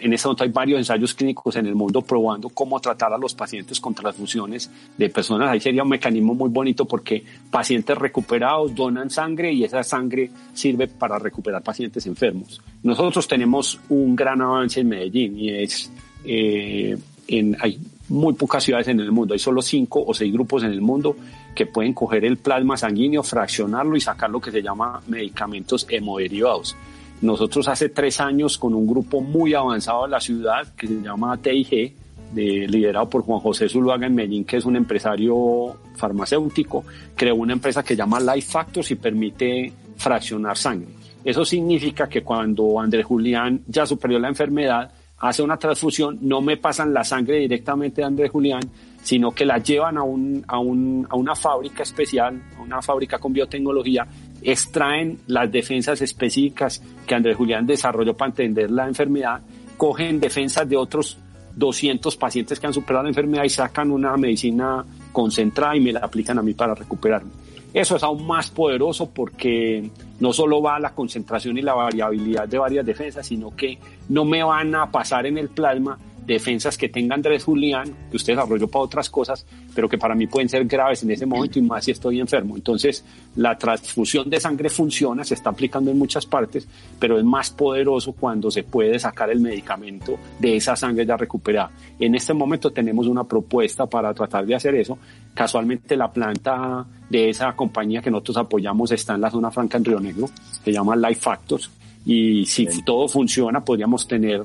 en 0.00 0.12
esta 0.12 0.28
nota 0.28 0.44
hay 0.44 0.50
varios 0.50 0.78
ensayos 0.78 1.14
clínicos 1.14 1.54
en 1.56 1.66
el 1.66 1.74
mundo 1.74 2.02
probando 2.02 2.48
cómo 2.48 2.80
tratar 2.80 3.12
a 3.12 3.18
los 3.18 3.34
pacientes 3.34 3.80
con 3.80 3.94
transfusiones 3.94 4.70
de 4.96 5.08
personas. 5.08 5.48
Ahí 5.48 5.60
sería 5.60 5.82
un 5.82 5.88
mecanismo 5.88 6.34
muy 6.34 6.48
bonito 6.48 6.84
porque 6.84 7.24
pacientes 7.50 7.96
recuperados 7.96 8.74
donan 8.74 9.10
sangre 9.10 9.52
y 9.52 9.64
esa 9.64 9.82
sangre 9.82 10.30
sirve 10.54 10.88
para 10.88 11.18
recuperar 11.18 11.62
pacientes 11.62 12.06
enfermos. 12.06 12.60
Nosotros 12.82 13.28
tenemos 13.28 13.80
un 13.88 14.16
gran 14.16 14.40
avance 14.40 14.80
en 14.80 14.88
Medellín 14.88 15.38
y 15.38 15.50
es, 15.50 15.90
eh, 16.24 16.96
en, 17.28 17.56
hay 17.60 17.78
muy 18.08 18.34
pocas 18.34 18.64
ciudades 18.64 18.88
en 18.88 18.98
el 18.98 19.12
mundo, 19.12 19.34
hay 19.34 19.38
solo 19.38 19.62
cinco 19.62 20.02
o 20.04 20.12
seis 20.12 20.32
grupos 20.32 20.64
en 20.64 20.72
el 20.72 20.80
mundo 20.80 21.16
que 21.54 21.66
pueden 21.66 21.94
coger 21.94 22.24
el 22.24 22.38
plasma 22.38 22.76
sanguíneo, 22.76 23.22
fraccionarlo 23.22 23.96
y 23.96 24.00
sacar 24.00 24.30
lo 24.30 24.40
que 24.40 24.50
se 24.50 24.62
llama 24.62 25.00
medicamentos 25.06 25.86
hemoderivados. 25.88 26.76
Nosotros 27.22 27.68
hace 27.68 27.90
tres 27.90 28.20
años 28.20 28.56
con 28.56 28.74
un 28.74 28.86
grupo 28.86 29.20
muy 29.20 29.54
avanzado 29.54 30.04
de 30.04 30.10
la 30.10 30.20
ciudad 30.20 30.74
que 30.74 30.86
se 30.86 31.02
llama 31.02 31.36
TIG, 31.36 31.94
de, 32.32 32.66
liderado 32.68 33.08
por 33.08 33.22
Juan 33.22 33.40
José 33.40 33.68
Zuluaga 33.68 34.06
en 34.06 34.14
Medellín, 34.14 34.44
que 34.44 34.56
es 34.56 34.64
un 34.64 34.76
empresario 34.76 35.76
farmacéutico, 35.96 36.84
creó 37.14 37.34
una 37.34 37.52
empresa 37.52 37.82
que 37.82 37.88
se 37.88 37.96
llama 37.96 38.20
Life 38.20 38.50
Factors 38.50 38.90
y 38.90 38.94
permite 38.94 39.72
fraccionar 39.96 40.56
sangre. 40.56 40.88
Eso 41.22 41.44
significa 41.44 42.08
que 42.08 42.22
cuando 42.22 42.80
Andrés 42.80 43.04
Julián 43.04 43.62
ya 43.66 43.84
superó 43.84 44.18
la 44.18 44.28
enfermedad, 44.28 44.90
hace 45.18 45.42
una 45.42 45.58
transfusión, 45.58 46.18
no 46.22 46.40
me 46.40 46.56
pasan 46.56 46.94
la 46.94 47.04
sangre 47.04 47.36
directamente 47.40 48.00
de 48.00 48.06
Andrés 48.06 48.30
Julián, 48.30 48.62
sino 49.02 49.32
que 49.32 49.44
la 49.44 49.58
llevan 49.58 49.98
a, 49.98 50.02
un, 50.02 50.42
a, 50.48 50.58
un, 50.58 51.06
a 51.10 51.16
una 51.16 51.34
fábrica 51.34 51.82
especial, 51.82 52.40
a 52.58 52.62
una 52.62 52.80
fábrica 52.80 53.18
con 53.18 53.32
biotecnología, 53.32 54.06
extraen 54.42 55.18
las 55.26 55.50
defensas 55.50 56.00
específicas 56.00 56.82
que 57.06 57.14
Andrés 57.14 57.36
Julián 57.36 57.66
desarrolló 57.66 58.16
para 58.16 58.30
entender 58.30 58.70
la 58.70 58.86
enfermedad 58.86 59.40
cogen 59.80 60.20
defensas 60.20 60.68
de 60.68 60.76
otros 60.76 61.16
200 61.56 62.14
pacientes 62.18 62.60
que 62.60 62.66
han 62.66 62.74
superado 62.74 63.04
la 63.04 63.08
enfermedad 63.08 63.44
y 63.44 63.48
sacan 63.48 63.90
una 63.90 64.14
medicina 64.18 64.84
concentrada 65.10 65.74
y 65.74 65.80
me 65.80 65.92
la 65.92 66.00
aplican 66.00 66.38
a 66.38 66.42
mí 66.42 66.52
para 66.52 66.74
recuperarme. 66.74 67.30
Eso 67.72 67.96
es 67.96 68.02
aún 68.02 68.26
más 68.26 68.50
poderoso 68.50 69.08
porque 69.08 69.90
no 70.18 70.34
solo 70.34 70.60
va 70.60 70.78
la 70.78 70.92
concentración 70.92 71.56
y 71.56 71.62
la 71.62 71.72
variabilidad 71.72 72.46
de 72.46 72.58
varias 72.58 72.84
defensas, 72.84 73.26
sino 73.26 73.56
que 73.56 73.78
no 74.10 74.26
me 74.26 74.42
van 74.42 74.74
a 74.74 74.90
pasar 74.90 75.24
en 75.24 75.38
el 75.38 75.48
plasma 75.48 75.96
defensas 76.30 76.78
que 76.78 76.88
tenga 76.88 77.16
Andrés 77.16 77.42
Julián, 77.42 77.92
que 78.08 78.16
usted 78.16 78.34
desarrolló 78.34 78.68
para 78.68 78.84
otras 78.84 79.10
cosas, 79.10 79.44
pero 79.74 79.88
que 79.88 79.98
para 79.98 80.14
mí 80.14 80.28
pueden 80.28 80.48
ser 80.48 80.64
graves 80.64 81.02
en 81.02 81.10
ese 81.10 81.26
momento 81.26 81.58
y 81.58 81.62
más 81.62 81.84
si 81.84 81.90
estoy 81.90 82.20
enfermo. 82.20 82.54
Entonces, 82.54 83.04
la 83.34 83.58
transfusión 83.58 84.30
de 84.30 84.38
sangre 84.38 84.70
funciona, 84.70 85.24
se 85.24 85.34
está 85.34 85.50
aplicando 85.50 85.90
en 85.90 85.98
muchas 85.98 86.26
partes, 86.26 86.68
pero 87.00 87.18
es 87.18 87.24
más 87.24 87.50
poderoso 87.50 88.12
cuando 88.12 88.48
se 88.48 88.62
puede 88.62 88.96
sacar 89.00 89.28
el 89.30 89.40
medicamento 89.40 90.18
de 90.38 90.56
esa 90.56 90.76
sangre 90.76 91.04
ya 91.04 91.16
recuperada. 91.16 91.72
En 91.98 92.14
este 92.14 92.32
momento 92.32 92.70
tenemos 92.70 93.08
una 93.08 93.24
propuesta 93.24 93.86
para 93.86 94.14
tratar 94.14 94.46
de 94.46 94.54
hacer 94.54 94.76
eso. 94.76 94.98
Casualmente 95.34 95.96
la 95.96 96.12
planta 96.12 96.86
de 97.08 97.28
esa 97.28 97.52
compañía 97.56 98.02
que 98.02 98.10
nosotros 98.10 98.36
apoyamos 98.36 98.92
está 98.92 99.16
en 99.16 99.22
la 99.22 99.30
zona 99.32 99.50
franca 99.50 99.78
en 99.78 99.84
Río 99.84 99.98
Negro, 99.98 100.28
se 100.64 100.72
llama 100.72 100.94
Life 100.94 101.20
Factors, 101.22 101.70
y 102.06 102.46
si 102.46 102.66
todo 102.82 103.08
funciona 103.08 103.64
podríamos 103.64 104.06
tener 104.06 104.42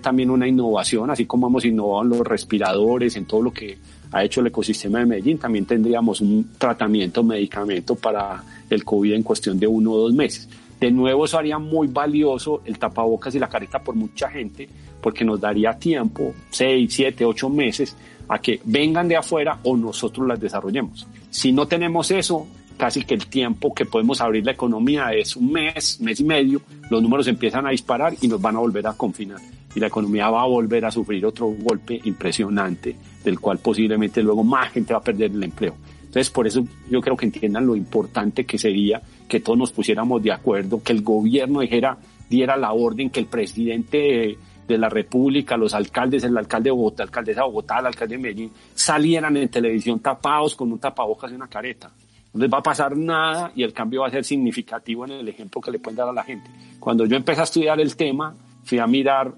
también 0.00 0.30
una 0.30 0.46
innovación, 0.46 1.10
así 1.10 1.26
como 1.26 1.48
hemos 1.48 1.64
innovado 1.64 2.02
en 2.04 2.08
los 2.10 2.20
respiradores, 2.20 3.16
en 3.16 3.24
todo 3.24 3.42
lo 3.42 3.52
que 3.52 3.76
ha 4.12 4.22
hecho 4.22 4.40
el 4.40 4.46
ecosistema 4.46 5.00
de 5.00 5.06
Medellín, 5.06 5.38
también 5.38 5.64
tendríamos 5.64 6.20
un 6.20 6.52
tratamiento, 6.56 7.24
medicamento 7.24 7.96
para 7.96 8.44
el 8.70 8.84
COVID 8.84 9.14
en 9.14 9.22
cuestión 9.24 9.58
de 9.58 9.66
uno 9.66 9.92
o 9.92 9.98
dos 10.02 10.14
meses. 10.14 10.48
De 10.78 10.90
nuevo, 10.90 11.24
eso 11.24 11.38
haría 11.38 11.58
muy 11.58 11.88
valioso 11.88 12.62
el 12.64 12.78
tapabocas 12.78 13.34
y 13.34 13.40
la 13.40 13.48
careta 13.48 13.80
por 13.80 13.96
mucha 13.96 14.28
gente, 14.30 14.68
porque 15.00 15.24
nos 15.24 15.40
daría 15.40 15.72
tiempo, 15.72 16.32
seis, 16.50 16.94
siete, 16.94 17.24
ocho 17.24 17.50
meses, 17.50 17.96
a 18.28 18.38
que 18.38 18.60
vengan 18.64 19.08
de 19.08 19.16
afuera 19.16 19.58
o 19.64 19.76
nosotros 19.76 20.28
las 20.28 20.38
desarrollemos. 20.38 21.08
Si 21.30 21.50
no 21.50 21.66
tenemos 21.66 22.12
eso, 22.12 22.46
casi 22.76 23.02
que 23.02 23.14
el 23.14 23.26
tiempo 23.26 23.74
que 23.74 23.86
podemos 23.86 24.20
abrir 24.20 24.44
la 24.44 24.52
economía 24.52 25.12
es 25.12 25.34
un 25.34 25.50
mes, 25.50 26.00
mes 26.00 26.20
y 26.20 26.24
medio, 26.24 26.60
los 26.88 27.02
números 27.02 27.26
empiezan 27.26 27.66
a 27.66 27.70
disparar 27.70 28.14
y 28.20 28.28
nos 28.28 28.40
van 28.40 28.56
a 28.56 28.60
volver 28.60 28.86
a 28.86 28.92
confinar 28.92 29.40
y 29.76 29.80
la 29.80 29.88
economía 29.88 30.30
va 30.30 30.42
a 30.42 30.46
volver 30.46 30.86
a 30.86 30.90
sufrir 30.90 31.26
otro 31.26 31.48
golpe 31.48 32.00
impresionante, 32.04 32.96
del 33.22 33.38
cual 33.38 33.58
posiblemente 33.58 34.22
luego 34.22 34.42
más 34.42 34.72
gente 34.72 34.94
va 34.94 35.00
a 35.00 35.02
perder 35.02 35.30
el 35.32 35.42
empleo. 35.42 35.74
Entonces, 36.00 36.30
por 36.30 36.46
eso 36.46 36.66
yo 36.90 37.02
creo 37.02 37.14
que 37.14 37.26
entiendan 37.26 37.66
lo 37.66 37.76
importante 37.76 38.46
que 38.46 38.56
sería 38.56 39.02
que 39.28 39.40
todos 39.40 39.58
nos 39.58 39.72
pusiéramos 39.72 40.22
de 40.22 40.32
acuerdo, 40.32 40.82
que 40.82 40.92
el 40.92 41.02
gobierno 41.02 41.60
dijera, 41.60 41.98
diera 42.30 42.56
la 42.56 42.72
orden, 42.72 43.10
que 43.10 43.20
el 43.20 43.26
presidente 43.26 44.38
de, 44.66 44.78
la 44.78 44.88
República, 44.88 45.58
los 45.58 45.74
alcaldes, 45.74 46.24
el 46.24 46.38
alcalde 46.38 46.68
de 46.68 46.72
Bogotá, 46.72 47.02
alcaldesa 47.02 47.42
de 47.42 47.46
Bogotá, 47.46 47.78
el 47.80 47.86
alcalde 47.86 48.16
de 48.16 48.22
Medellín, 48.22 48.52
salieran 48.74 49.36
en 49.36 49.50
televisión 49.50 50.00
tapados 50.00 50.56
con 50.56 50.72
un 50.72 50.78
tapabocas 50.78 51.30
y 51.32 51.34
una 51.34 51.48
careta. 51.48 51.90
No 52.32 52.40
les 52.40 52.50
va 52.50 52.58
a 52.58 52.62
pasar 52.62 52.96
nada 52.96 53.52
y 53.54 53.62
el 53.62 53.74
cambio 53.74 54.00
va 54.00 54.08
a 54.08 54.10
ser 54.10 54.24
significativo 54.24 55.04
en 55.04 55.12
el 55.12 55.28
ejemplo 55.28 55.60
que 55.60 55.70
le 55.70 55.78
pueden 55.78 55.98
dar 55.98 56.08
a 56.08 56.14
la 56.14 56.24
gente. 56.24 56.50
Cuando 56.80 57.04
yo 57.04 57.14
empecé 57.14 57.42
a 57.42 57.44
estudiar 57.44 57.78
el 57.78 57.94
tema, 57.94 58.34
fui 58.66 58.80
a 58.80 58.86
mirar 58.88 59.32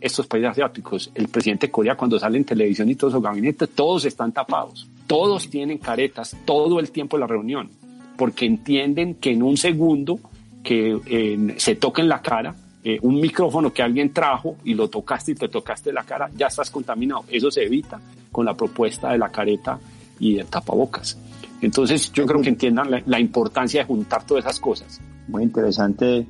estos 0.00 0.26
países 0.26 0.52
asiáticos. 0.52 1.10
El 1.14 1.28
presidente 1.28 1.66
de 1.66 1.70
Corea 1.70 1.96
cuando 1.96 2.18
sale 2.18 2.38
en 2.38 2.44
televisión 2.44 2.88
y 2.88 2.94
todos 2.94 3.12
sus 3.12 3.22
gabinetes, 3.22 3.68
todos 3.74 4.06
están 4.06 4.32
tapados. 4.32 4.88
Todos 5.06 5.50
tienen 5.50 5.76
caretas 5.76 6.34
todo 6.46 6.80
el 6.80 6.90
tiempo 6.90 7.18
de 7.18 7.20
la 7.20 7.26
reunión, 7.26 7.68
porque 8.16 8.46
entienden 8.46 9.16
que 9.16 9.32
en 9.32 9.42
un 9.42 9.58
segundo 9.58 10.18
que 10.62 11.54
se 11.58 11.74
toquen 11.74 12.08
la 12.08 12.22
cara, 12.22 12.54
eh, 12.82 12.98
un 13.02 13.20
micrófono 13.20 13.70
que 13.70 13.82
alguien 13.82 14.14
trajo 14.14 14.56
y 14.64 14.72
lo 14.72 14.88
tocaste 14.88 15.32
y 15.32 15.34
te 15.34 15.48
tocaste 15.48 15.92
la 15.92 16.04
cara, 16.04 16.30
ya 16.34 16.46
estás 16.46 16.70
contaminado. 16.70 17.24
Eso 17.28 17.50
se 17.50 17.64
evita 17.64 18.00
con 18.32 18.46
la 18.46 18.56
propuesta 18.56 19.12
de 19.12 19.18
la 19.18 19.28
careta 19.28 19.78
y 20.18 20.36
del 20.36 20.46
tapabocas. 20.46 21.18
Entonces 21.60 22.10
yo 22.12 22.24
creo 22.24 22.40
que 22.40 22.48
entiendan 22.48 22.90
la, 22.90 23.02
la 23.04 23.20
importancia 23.20 23.82
de 23.82 23.86
juntar 23.86 24.24
todas 24.24 24.46
esas 24.46 24.58
cosas. 24.58 25.02
Muy 25.28 25.42
interesante 25.42 26.16
eh, 26.18 26.26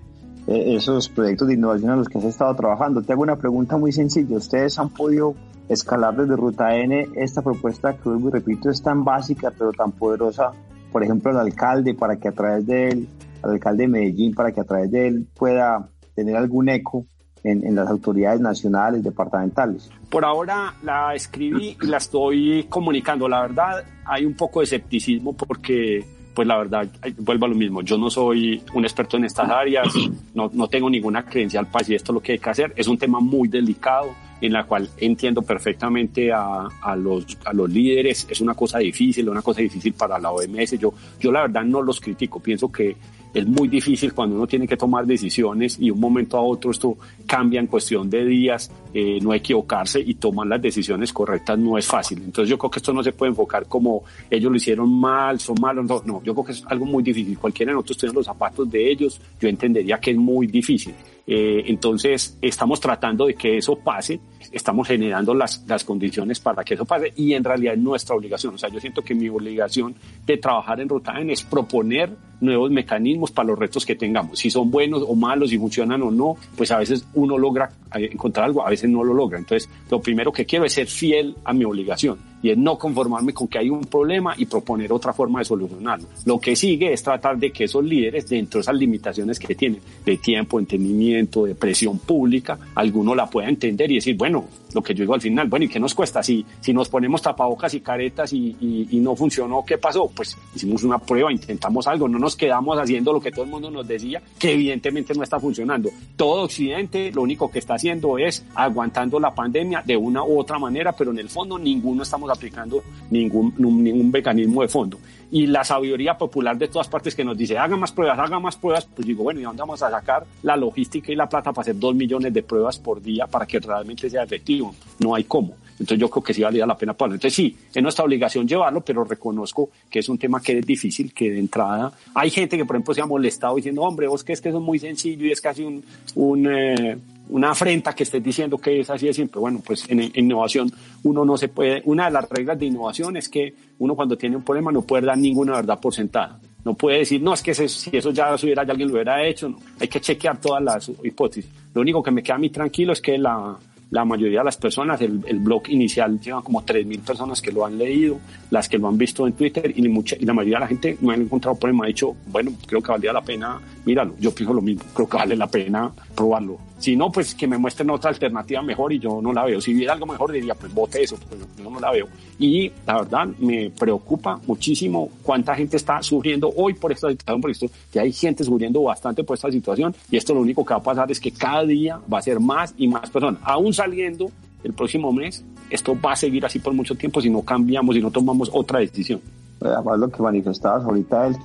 esos 0.51 1.09
proyectos 1.09 1.46
de 1.48 1.55
innovación 1.55 1.92
en 1.92 1.98
los 1.98 2.09
que 2.09 2.18
has 2.18 2.24
estado 2.24 2.55
trabajando. 2.57 3.03
Te 3.03 3.12
hago 3.12 3.22
una 3.22 3.36
pregunta 3.36 3.76
muy 3.76 3.92
sencilla. 3.92 4.36
¿Ustedes 4.36 4.78
han 4.78 4.88
podido 4.88 5.34
escalar 5.68 6.16
desde 6.16 6.34
Ruta 6.36 6.74
N 6.74 7.09
esta 7.14 7.40
propuesta 7.40 7.94
que, 7.94 8.09
vuelvo 8.09 8.30
repito, 8.30 8.68
es 8.68 8.82
tan 8.82 9.05
básica 9.05 9.53
pero 9.57 9.72
tan 9.72 9.92
poderosa? 9.92 10.51
Por 10.90 11.05
ejemplo, 11.05 11.30
al 11.30 11.38
alcalde, 11.38 11.94
para 11.94 12.16
que 12.16 12.28
a 12.28 12.32
través 12.32 12.66
de 12.66 12.88
él, 12.88 13.09
al 13.42 13.53
alcalde 13.53 13.84
de 13.84 13.88
Medellín, 13.88 14.34
para 14.34 14.51
que 14.51 14.61
a 14.61 14.64
través 14.64 14.90
de 14.90 15.07
él 15.07 15.28
pueda 15.38 15.88
tener 16.16 16.36
algún 16.36 16.68
eco 16.68 17.07
en, 17.44 17.64
en, 17.64 17.76
las 17.76 17.88
autoridades 17.88 18.40
nacionales, 18.40 19.05
departamentales? 19.05 19.88
Por 20.11 20.24
ahora 20.24 20.74
la 20.82 21.14
escribí 21.14 21.76
y 21.80 21.86
la 21.86 21.98
estoy 21.98 22.66
comunicando. 22.68 23.28
La 23.28 23.42
verdad, 23.42 23.84
hay 24.05 24.26
un 24.26 24.34
poco 24.34 24.59
de 24.59 24.64
escepticismo 24.64 25.32
porque 25.32 26.05
pues 26.35 26.47
la 26.47 26.59
verdad, 26.59 26.89
vuelvo 27.18 27.47
a 27.47 27.49
lo 27.49 27.55
mismo, 27.55 27.83
yo 27.83 27.99
no 27.99 28.11
soy 28.11 28.62
un 28.74 28.85
experto 28.85 29.16
en 29.16 29.24
estas 29.24 29.49
áreas, 29.51 29.89
no, 30.35 30.51
no 30.53 30.68
tengo 30.68 30.89
ninguna 30.89 31.24
credencial 31.24 31.66
para 31.66 31.81
decir 31.81 31.97
esto 31.97 32.12
es 32.12 32.14
lo 32.14 32.20
que 32.20 32.33
hay 32.33 32.39
que 32.39 32.51
hacer, 32.51 32.72
es 32.76 32.87
un 32.87 32.99
tema 32.99 33.20
muy 33.20 33.49
delicado 33.49 34.14
en 34.41 34.53
la 34.53 34.64
cual 34.64 34.89
entiendo 34.97 35.43
perfectamente 35.43 36.33
a, 36.33 36.66
a, 36.83 36.97
los, 36.97 37.37
a 37.45 37.53
los 37.53 37.68
líderes, 37.68 38.26
es 38.31 38.41
una 38.41 38.55
cosa 38.55 38.78
difícil, 38.78 39.28
una 39.28 39.43
cosa 39.43 39.61
difícil 39.61 39.93
para 39.93 40.18
la 40.18 40.31
OMS, 40.31 40.78
yo, 40.78 40.95
yo 41.18 41.31
la 41.31 41.43
verdad 41.43 41.64
no 41.64 41.83
los 41.83 42.01
critico, 42.01 42.41
pienso 42.41 42.70
que 42.70 42.97
es 43.33 43.47
muy 43.47 43.68
difícil 43.68 44.12
cuando 44.12 44.37
uno 44.37 44.47
tiene 44.47 44.66
que 44.66 44.76
tomar 44.76 45.07
decisiones 45.07 45.78
y 45.78 45.91
un 45.91 46.01
momento 46.01 46.37
a 46.37 46.43
otro 46.43 46.70
esto 46.70 46.97
cambia 47.26 47.61
en 47.61 47.66
cuestión 47.66 48.11
de 48.11 48.24
días, 48.24 48.70
eh, 48.93 49.18
no 49.22 49.33
equivocarse 49.33 50.01
y 50.01 50.14
tomar 50.14 50.47
las 50.47 50.61
decisiones 50.61 51.12
correctas 51.12 51.59
no 51.59 51.78
es 51.78 51.87
fácil. 51.87 52.22
Entonces 52.24 52.49
yo 52.49 52.59
creo 52.59 52.70
que 52.70 52.78
esto 52.78 52.93
no 52.93 53.03
se 53.03 53.12
puede 53.12 53.31
enfocar 53.31 53.66
como 53.66 54.03
ellos 54.28 54.51
lo 54.51 54.57
hicieron 54.57 54.93
mal, 54.93 55.39
son 55.39 55.57
malos, 55.61 55.87
no, 55.87 56.03
no 56.05 56.22
yo 56.22 56.35
creo 56.35 56.45
que 56.45 56.53
es 56.53 56.64
algo 56.66 56.87
muy 56.87 57.03
difícil. 57.03 57.39
Cualquiera 57.39 57.70
de 57.70 57.74
nosotros 57.74 57.99
tiene 57.99 58.14
los 58.14 58.26
zapatos 58.26 58.70
de 58.70 58.91
ellos, 58.91 59.20
yo 59.41 59.49
entendería 59.49 59.99
que 59.99 60.11
es 60.11 60.16
muy 60.16 60.47
difícil. 60.47 60.95
Eh, 61.26 61.62
entonces, 61.66 62.37
estamos 62.43 62.81
tratando 62.81 63.26
de 63.26 63.35
que 63.35 63.59
eso 63.59 63.76
pase, 63.76 64.18
estamos 64.53 64.86
generando 64.88 65.34
las, 65.34 65.64
las 65.66 65.84
condiciones 65.84 66.41
para 66.41 66.64
que 66.64 66.74
eso 66.74 66.84
pase 66.84 67.12
y 67.16 67.34
en 67.34 67.45
realidad 67.45 67.74
es 67.74 67.80
nuestra 67.80 68.16
obligación. 68.16 68.55
O 68.55 68.59
sea, 68.59 68.68
yo 68.68 68.80
siento 68.80 69.03
que 69.03 69.14
mi 69.14 69.28
obligación 69.28 69.95
de 70.26 70.36
trabajar 70.36 70.80
en 70.80 70.88
Rotagen 70.88 71.30
es 71.30 71.43
proponer 71.43 72.11
nuevos 72.41 72.70
mecanismos 72.70 73.30
para 73.30 73.49
los 73.49 73.59
retos 73.59 73.84
que 73.84 73.95
tengamos. 73.95 74.38
Si 74.38 74.51
son 74.51 74.70
buenos 74.70 75.05
o 75.07 75.14
malos, 75.14 75.51
si 75.51 75.59
funcionan 75.59 76.03
o 76.03 76.11
no, 76.11 76.36
pues 76.57 76.70
a 76.70 76.78
veces 76.78 77.07
uno 77.14 77.38
logra 77.38 77.70
eh, 77.95 78.09
encontrar 78.12 78.47
algo, 78.47 78.66
a 78.66 78.70
veces 78.70 78.91
no 78.91 79.05
lo 79.05 79.14
logra. 79.14 79.38
Entonces, 79.38 79.68
lo 79.91 80.01
primero 80.01 80.32
que 80.32 80.47
quiero 80.47 80.64
es 80.64 80.72
ser 80.72 80.86
fiel 80.86 81.36
a 81.45 81.53
mi 81.53 81.64
obligación 81.64 82.18
y 82.43 82.51
es 82.51 82.59
no 82.59 82.78
conformarme 82.78 83.32
con 83.32 83.49
que 83.49 83.59
hay 83.59 83.68
un 83.68 83.82
problema 83.82 84.34
y 84.36 84.47
proponer 84.47 84.93
otra 84.93 85.12
forma 85.12 85.41
de 85.41 85.45
solucionarlo. 85.45 86.09
Lo 86.24 86.41
que 86.41 86.57
sigue 86.57 86.93
es 86.93 87.03
tratar 87.03 87.38
de 87.38 87.51
que 87.51 87.64
esos 87.64 87.84
líderes, 87.84 88.28
dentro 88.28 88.59
de 88.59 88.62
esas 88.62 88.76
limitaciones 88.76 89.38
que 89.38 89.55
tienen 89.55 89.80
de 90.05 90.16
tiempo, 90.16 90.59
entendimiento, 90.59 91.45
de 91.45 91.55
presión 91.55 91.99
pública, 91.99 92.59
alguno 92.74 93.14
la 93.14 93.28
pueda 93.28 93.49
entender 93.49 93.91
y 93.91 93.97
decir, 93.97 94.16
bueno, 94.16 94.30
lo 94.31 94.83
que 94.83 94.95
yo 94.95 95.03
digo 95.03 95.14
al 95.14 95.20
final, 95.20 95.49
bueno, 95.49 95.64
¿y 95.64 95.68
qué 95.68 95.81
nos 95.81 95.95
cuesta? 95.95 96.22
Si, 96.22 96.45
si 96.61 96.72
nos 96.72 96.89
ponemos 96.89 97.22
tapabocas 97.22 97.74
y 97.74 97.81
caretas 97.81 98.33
y, 98.33 98.57
y, 98.91 99.01
no 99.01 99.16
funcionó, 99.16 99.64
¿qué 99.64 99.78
pasó? 99.78 100.11
Pues 100.14 100.37
hicimos 100.55 100.83
una 100.85 100.99
prueba, 100.99 101.33
intentamos 101.33 101.87
algo, 101.87 102.09
no 102.09 102.18
nos 102.18 102.37
quedamos 102.37 102.78
haciendo 102.78 103.12
lo 103.12 103.20
que 103.20 103.31
todo 103.31 103.45
el 103.45 103.51
mundo 103.51 103.70
nos 103.70 103.87
decía, 103.87 104.22
que 104.39 104.53
evidentemente 104.53 105.14
no 105.14 105.22
está 105.22 105.41
funcionando. 105.41 105.91
Todo 106.16 106.43
Occidente 106.43 107.11
lo 107.12 107.22
único 107.22 107.51
que 107.51 107.59
está 107.59 107.74
haciendo 107.74 108.18
es 108.18 108.45
aguantando 108.55 109.18
la 109.18 109.35
pandemia 109.35 109.83
de 109.85 109.97
una 109.97 110.22
u 110.22 110.39
otra 110.39 110.59
manera, 110.59 110.93
pero 110.93 111.11
en 111.11 111.18
el 111.18 111.28
fondo 111.28 111.59
ninguno 111.59 112.03
estamos 112.03 112.31
aplicando 112.31 112.83
ningún, 113.11 113.55
ningún 113.59 114.11
mecanismo 114.11 114.62
de 114.62 114.68
fondo 114.68 114.99
y 115.31 115.47
la 115.47 115.64
sabiduría 115.64 116.18
popular 116.18 116.57
de 116.59 116.68
todas 116.68 116.89
partes 116.89 117.14
que 117.14 117.24
nos 117.24 117.37
dice, 117.37 117.59
haga 117.59 117.76
más 117.76 117.93
pruebas, 117.93 118.18
haga 118.18 118.41
más 118.41 118.57
pruebas, 118.57 118.87
pues 118.87 119.07
digo, 119.07 119.22
bueno, 119.22 119.41
¿y 119.41 119.45
dónde 119.45 119.61
vamos 119.61 119.83
a 119.83 119.91
sacar 119.91 120.24
la 120.43 120.57
logística 120.57 121.12
y 121.12 121.16
la 121.16 121.28
plata 121.28 121.53
para 121.53 121.62
hacer 121.62 121.78
dos 121.78 121.95
millones 121.95 122.33
de 122.33 122.43
pruebas 122.43 122.78
por 122.78 123.01
día 123.01 123.26
para 123.26 123.47
que 123.47 123.61
realmente 123.61 124.11
sea 124.11 124.24
efectivo? 124.24 124.74
No 124.99 125.14
hay 125.14 125.24
cómo. 125.24 125.55
Entonces 125.72 125.99
yo 125.99 126.11
creo 126.11 126.22
que 126.22 126.35
sí 126.35 126.43
valía 126.43 126.66
la 126.66 126.76
pena 126.76 126.93
ponerlo. 126.93 127.14
Entonces 127.14 127.35
sí, 127.35 127.57
es 127.72 127.83
nuestra 127.83 128.05
obligación 128.05 128.47
llevarlo, 128.47 128.83
pero 128.83 129.03
reconozco 129.05 129.70
que 129.89 130.01
es 130.01 130.09
un 130.11 130.18
tema 130.18 130.41
que 130.41 130.59
es 130.59 130.66
difícil, 130.66 131.14
que 131.14 131.31
de 131.31 131.39
entrada 131.39 131.93
hay 132.14 132.31
gente 132.31 132.59
que 132.59 132.66
por 132.66 132.76
ejemplo 132.76 132.93
se 132.93 133.01
ha 133.01 133.07
molestado 133.07 133.57
diciendo, 133.57 133.83
hombre, 133.83 134.07
vos 134.07 134.22
que 134.22 134.35
es 134.35 134.41
que 134.41 134.51
eso 134.51 134.59
es 134.59 134.64
muy 134.64 134.78
sencillo 134.78 135.24
y 135.24 135.33
es 135.33 135.41
casi 135.41 135.64
un, 135.64 135.83
un 136.16 136.47
eh, 136.53 136.99
una 137.31 137.51
afrenta 137.51 137.95
que 137.95 138.03
estés 138.03 138.22
diciendo 138.22 138.59
que 138.59 138.81
es 138.81 138.91
así 138.91 139.07
de 139.07 139.14
simple. 139.14 139.41
Bueno, 139.41 139.62
pues 139.64 139.89
en, 139.89 140.11
innovación 140.14 140.70
uno 141.05 141.24
no 141.24 141.37
se 141.37 141.49
puede, 141.49 141.83
una 141.85 142.07
de 142.07 142.11
las 142.12 142.28
reglas 142.28 142.59
de 142.59 142.66
innovación 142.66 143.16
es 143.16 143.28
que 143.28 143.55
uno 143.78 143.95
cuando 143.95 144.16
tiene 144.16 144.37
un 144.37 144.43
problema 144.43 144.70
no 144.72 144.83
puede 144.83 145.07
dar 145.07 145.18
ninguna 145.18 145.53
verdad 145.55 145.81
por 145.81 145.95
sentada. 145.95 146.39
No 146.64 146.74
puede 146.74 146.99
decir, 146.99 147.22
no, 147.22 147.33
es 147.33 147.43
que 147.43 147.55
si 147.55 147.97
eso 147.97 148.11
ya 148.11 148.31
lo 148.31 148.37
hubiera, 148.37 148.62
alguien 148.62 148.89
lo 148.89 148.95
hubiera 148.95 149.24
hecho. 149.26 149.49
No. 149.49 149.59
Hay 149.81 149.89
que 149.89 150.01
chequear 150.01 150.39
todas 150.39 150.62
las 150.62 150.91
hipótesis. 151.03 151.51
Lo 151.72 151.81
único 151.81 152.03
que 152.03 152.11
me 152.11 152.22
queda 152.22 152.37
a 152.37 152.39
mí 152.39 152.51
tranquilo 152.51 152.93
es 152.93 153.01
que 153.01 153.16
la, 153.16 153.57
la 153.91 154.05
mayoría 154.05 154.41
de 154.41 154.45
las 154.45 154.57
personas, 154.57 155.01
el, 155.01 155.22
el 155.26 155.39
blog 155.39 155.68
inicial 155.68 156.20
lleva 156.20 156.43
como 156.43 156.62
3.000 156.62 157.01
personas 157.01 157.43
que 157.43 157.51
lo 157.51 157.64
han 157.64 157.78
leído, 157.78 158.18
las 158.51 158.68
que 158.68 158.78
lo 158.78 158.89
han 158.89 158.97
visto 158.97 159.26
en 159.26 159.33
Twitter 159.33 159.72
y, 159.74 159.89
mucha, 159.89 160.16
y 160.18 160.24
la 160.24 160.33
mayoría 160.33 160.59
de 160.59 160.61
la 160.61 160.68
gente 160.68 160.99
no 161.01 161.11
han 161.11 161.22
encontrado 161.22 161.59
problema. 161.59 161.85
Ha 161.85 161.89
dicho, 161.89 162.14
bueno, 162.26 162.53
creo 162.66 162.81
que 162.83 162.93
valía 162.93 163.12
la 163.12 163.22
pena 163.22 163.61
míralo, 163.85 164.14
yo 164.18 164.33
pienso 164.33 164.55
lo 164.55 164.62
mismo, 164.62 164.85
creo 164.95 165.09
que 165.09 165.16
vale 165.16 165.37
la 165.37 165.49
pena 165.49 165.91
probarlo. 166.14 166.59
Si 166.81 166.97
no, 166.97 167.12
pues 167.12 167.35
que 167.35 167.47
me 167.47 167.59
muestren 167.59 167.91
otra 167.91 168.09
alternativa 168.09 168.62
mejor 168.62 168.93
y 168.93 168.99
yo 168.99 169.20
no 169.20 169.35
la 169.35 169.45
veo. 169.45 169.61
Si 169.61 169.74
hubiera 169.74 169.93
algo 169.93 170.07
mejor, 170.07 170.33
diría, 170.33 170.55
pues 170.55 170.72
vote 170.72 171.03
eso, 171.03 171.16
pues 171.28 171.41
yo 171.59 171.70
no 171.70 171.78
la 171.78 171.93
veo. 171.93 172.07
Y 172.39 172.72
la 172.87 173.03
verdad, 173.03 173.26
me 173.39 173.70
preocupa 173.70 174.41
muchísimo 174.47 175.11
cuánta 175.22 175.55
gente 175.55 175.76
está 175.76 176.03
sufriendo 176.03 176.51
hoy 176.57 176.72
por 176.72 176.91
esta 176.91 177.11
situación, 177.11 177.41
por 177.43 177.51
esto, 177.51 177.66
que 177.93 178.01
hay 178.01 178.12
gente 178.12 178.45
sufriendo 178.45 178.83
bastante 178.83 179.22
por 179.22 179.37
esta 179.37 179.51
situación 179.51 179.95
y 180.11 180.16
esto 180.16 180.33
lo 180.33 180.41
único 180.41 180.64
que 180.64 180.72
va 180.72 180.81
a 180.81 180.83
pasar 180.83 181.11
es 181.11 181.20
que 181.20 181.31
cada 181.31 181.64
día 181.64 182.01
va 182.12 182.18
a 182.18 182.22
ser 182.22 182.41
más 182.41 182.74
y 182.78 182.89
más 182.89 183.11
personas, 183.11 183.41
aún 183.45 183.74
saliendo 183.74 184.31
el 184.64 184.72
próximo 184.72 185.12
mes, 185.12 185.45
esto 185.68 185.97
va 186.01 186.12
a 186.12 186.16
seguir 186.16 186.45
así 186.47 186.59
por 186.59 186.72
mucho 186.72 186.95
tiempo 186.95 187.20
si 187.20 187.28
no 187.28 187.43
cambiamos, 187.43 187.95
si 187.95 188.01
no 188.01 188.11
tomamos 188.11 188.51
otra 188.53 188.81
decisión. 188.81 189.20
Además, 189.61 189.99
lo 189.99 190.11
que 190.11 190.22
manifestabas 190.22 190.85
ahorita, 190.85 191.26
el, 191.26 191.37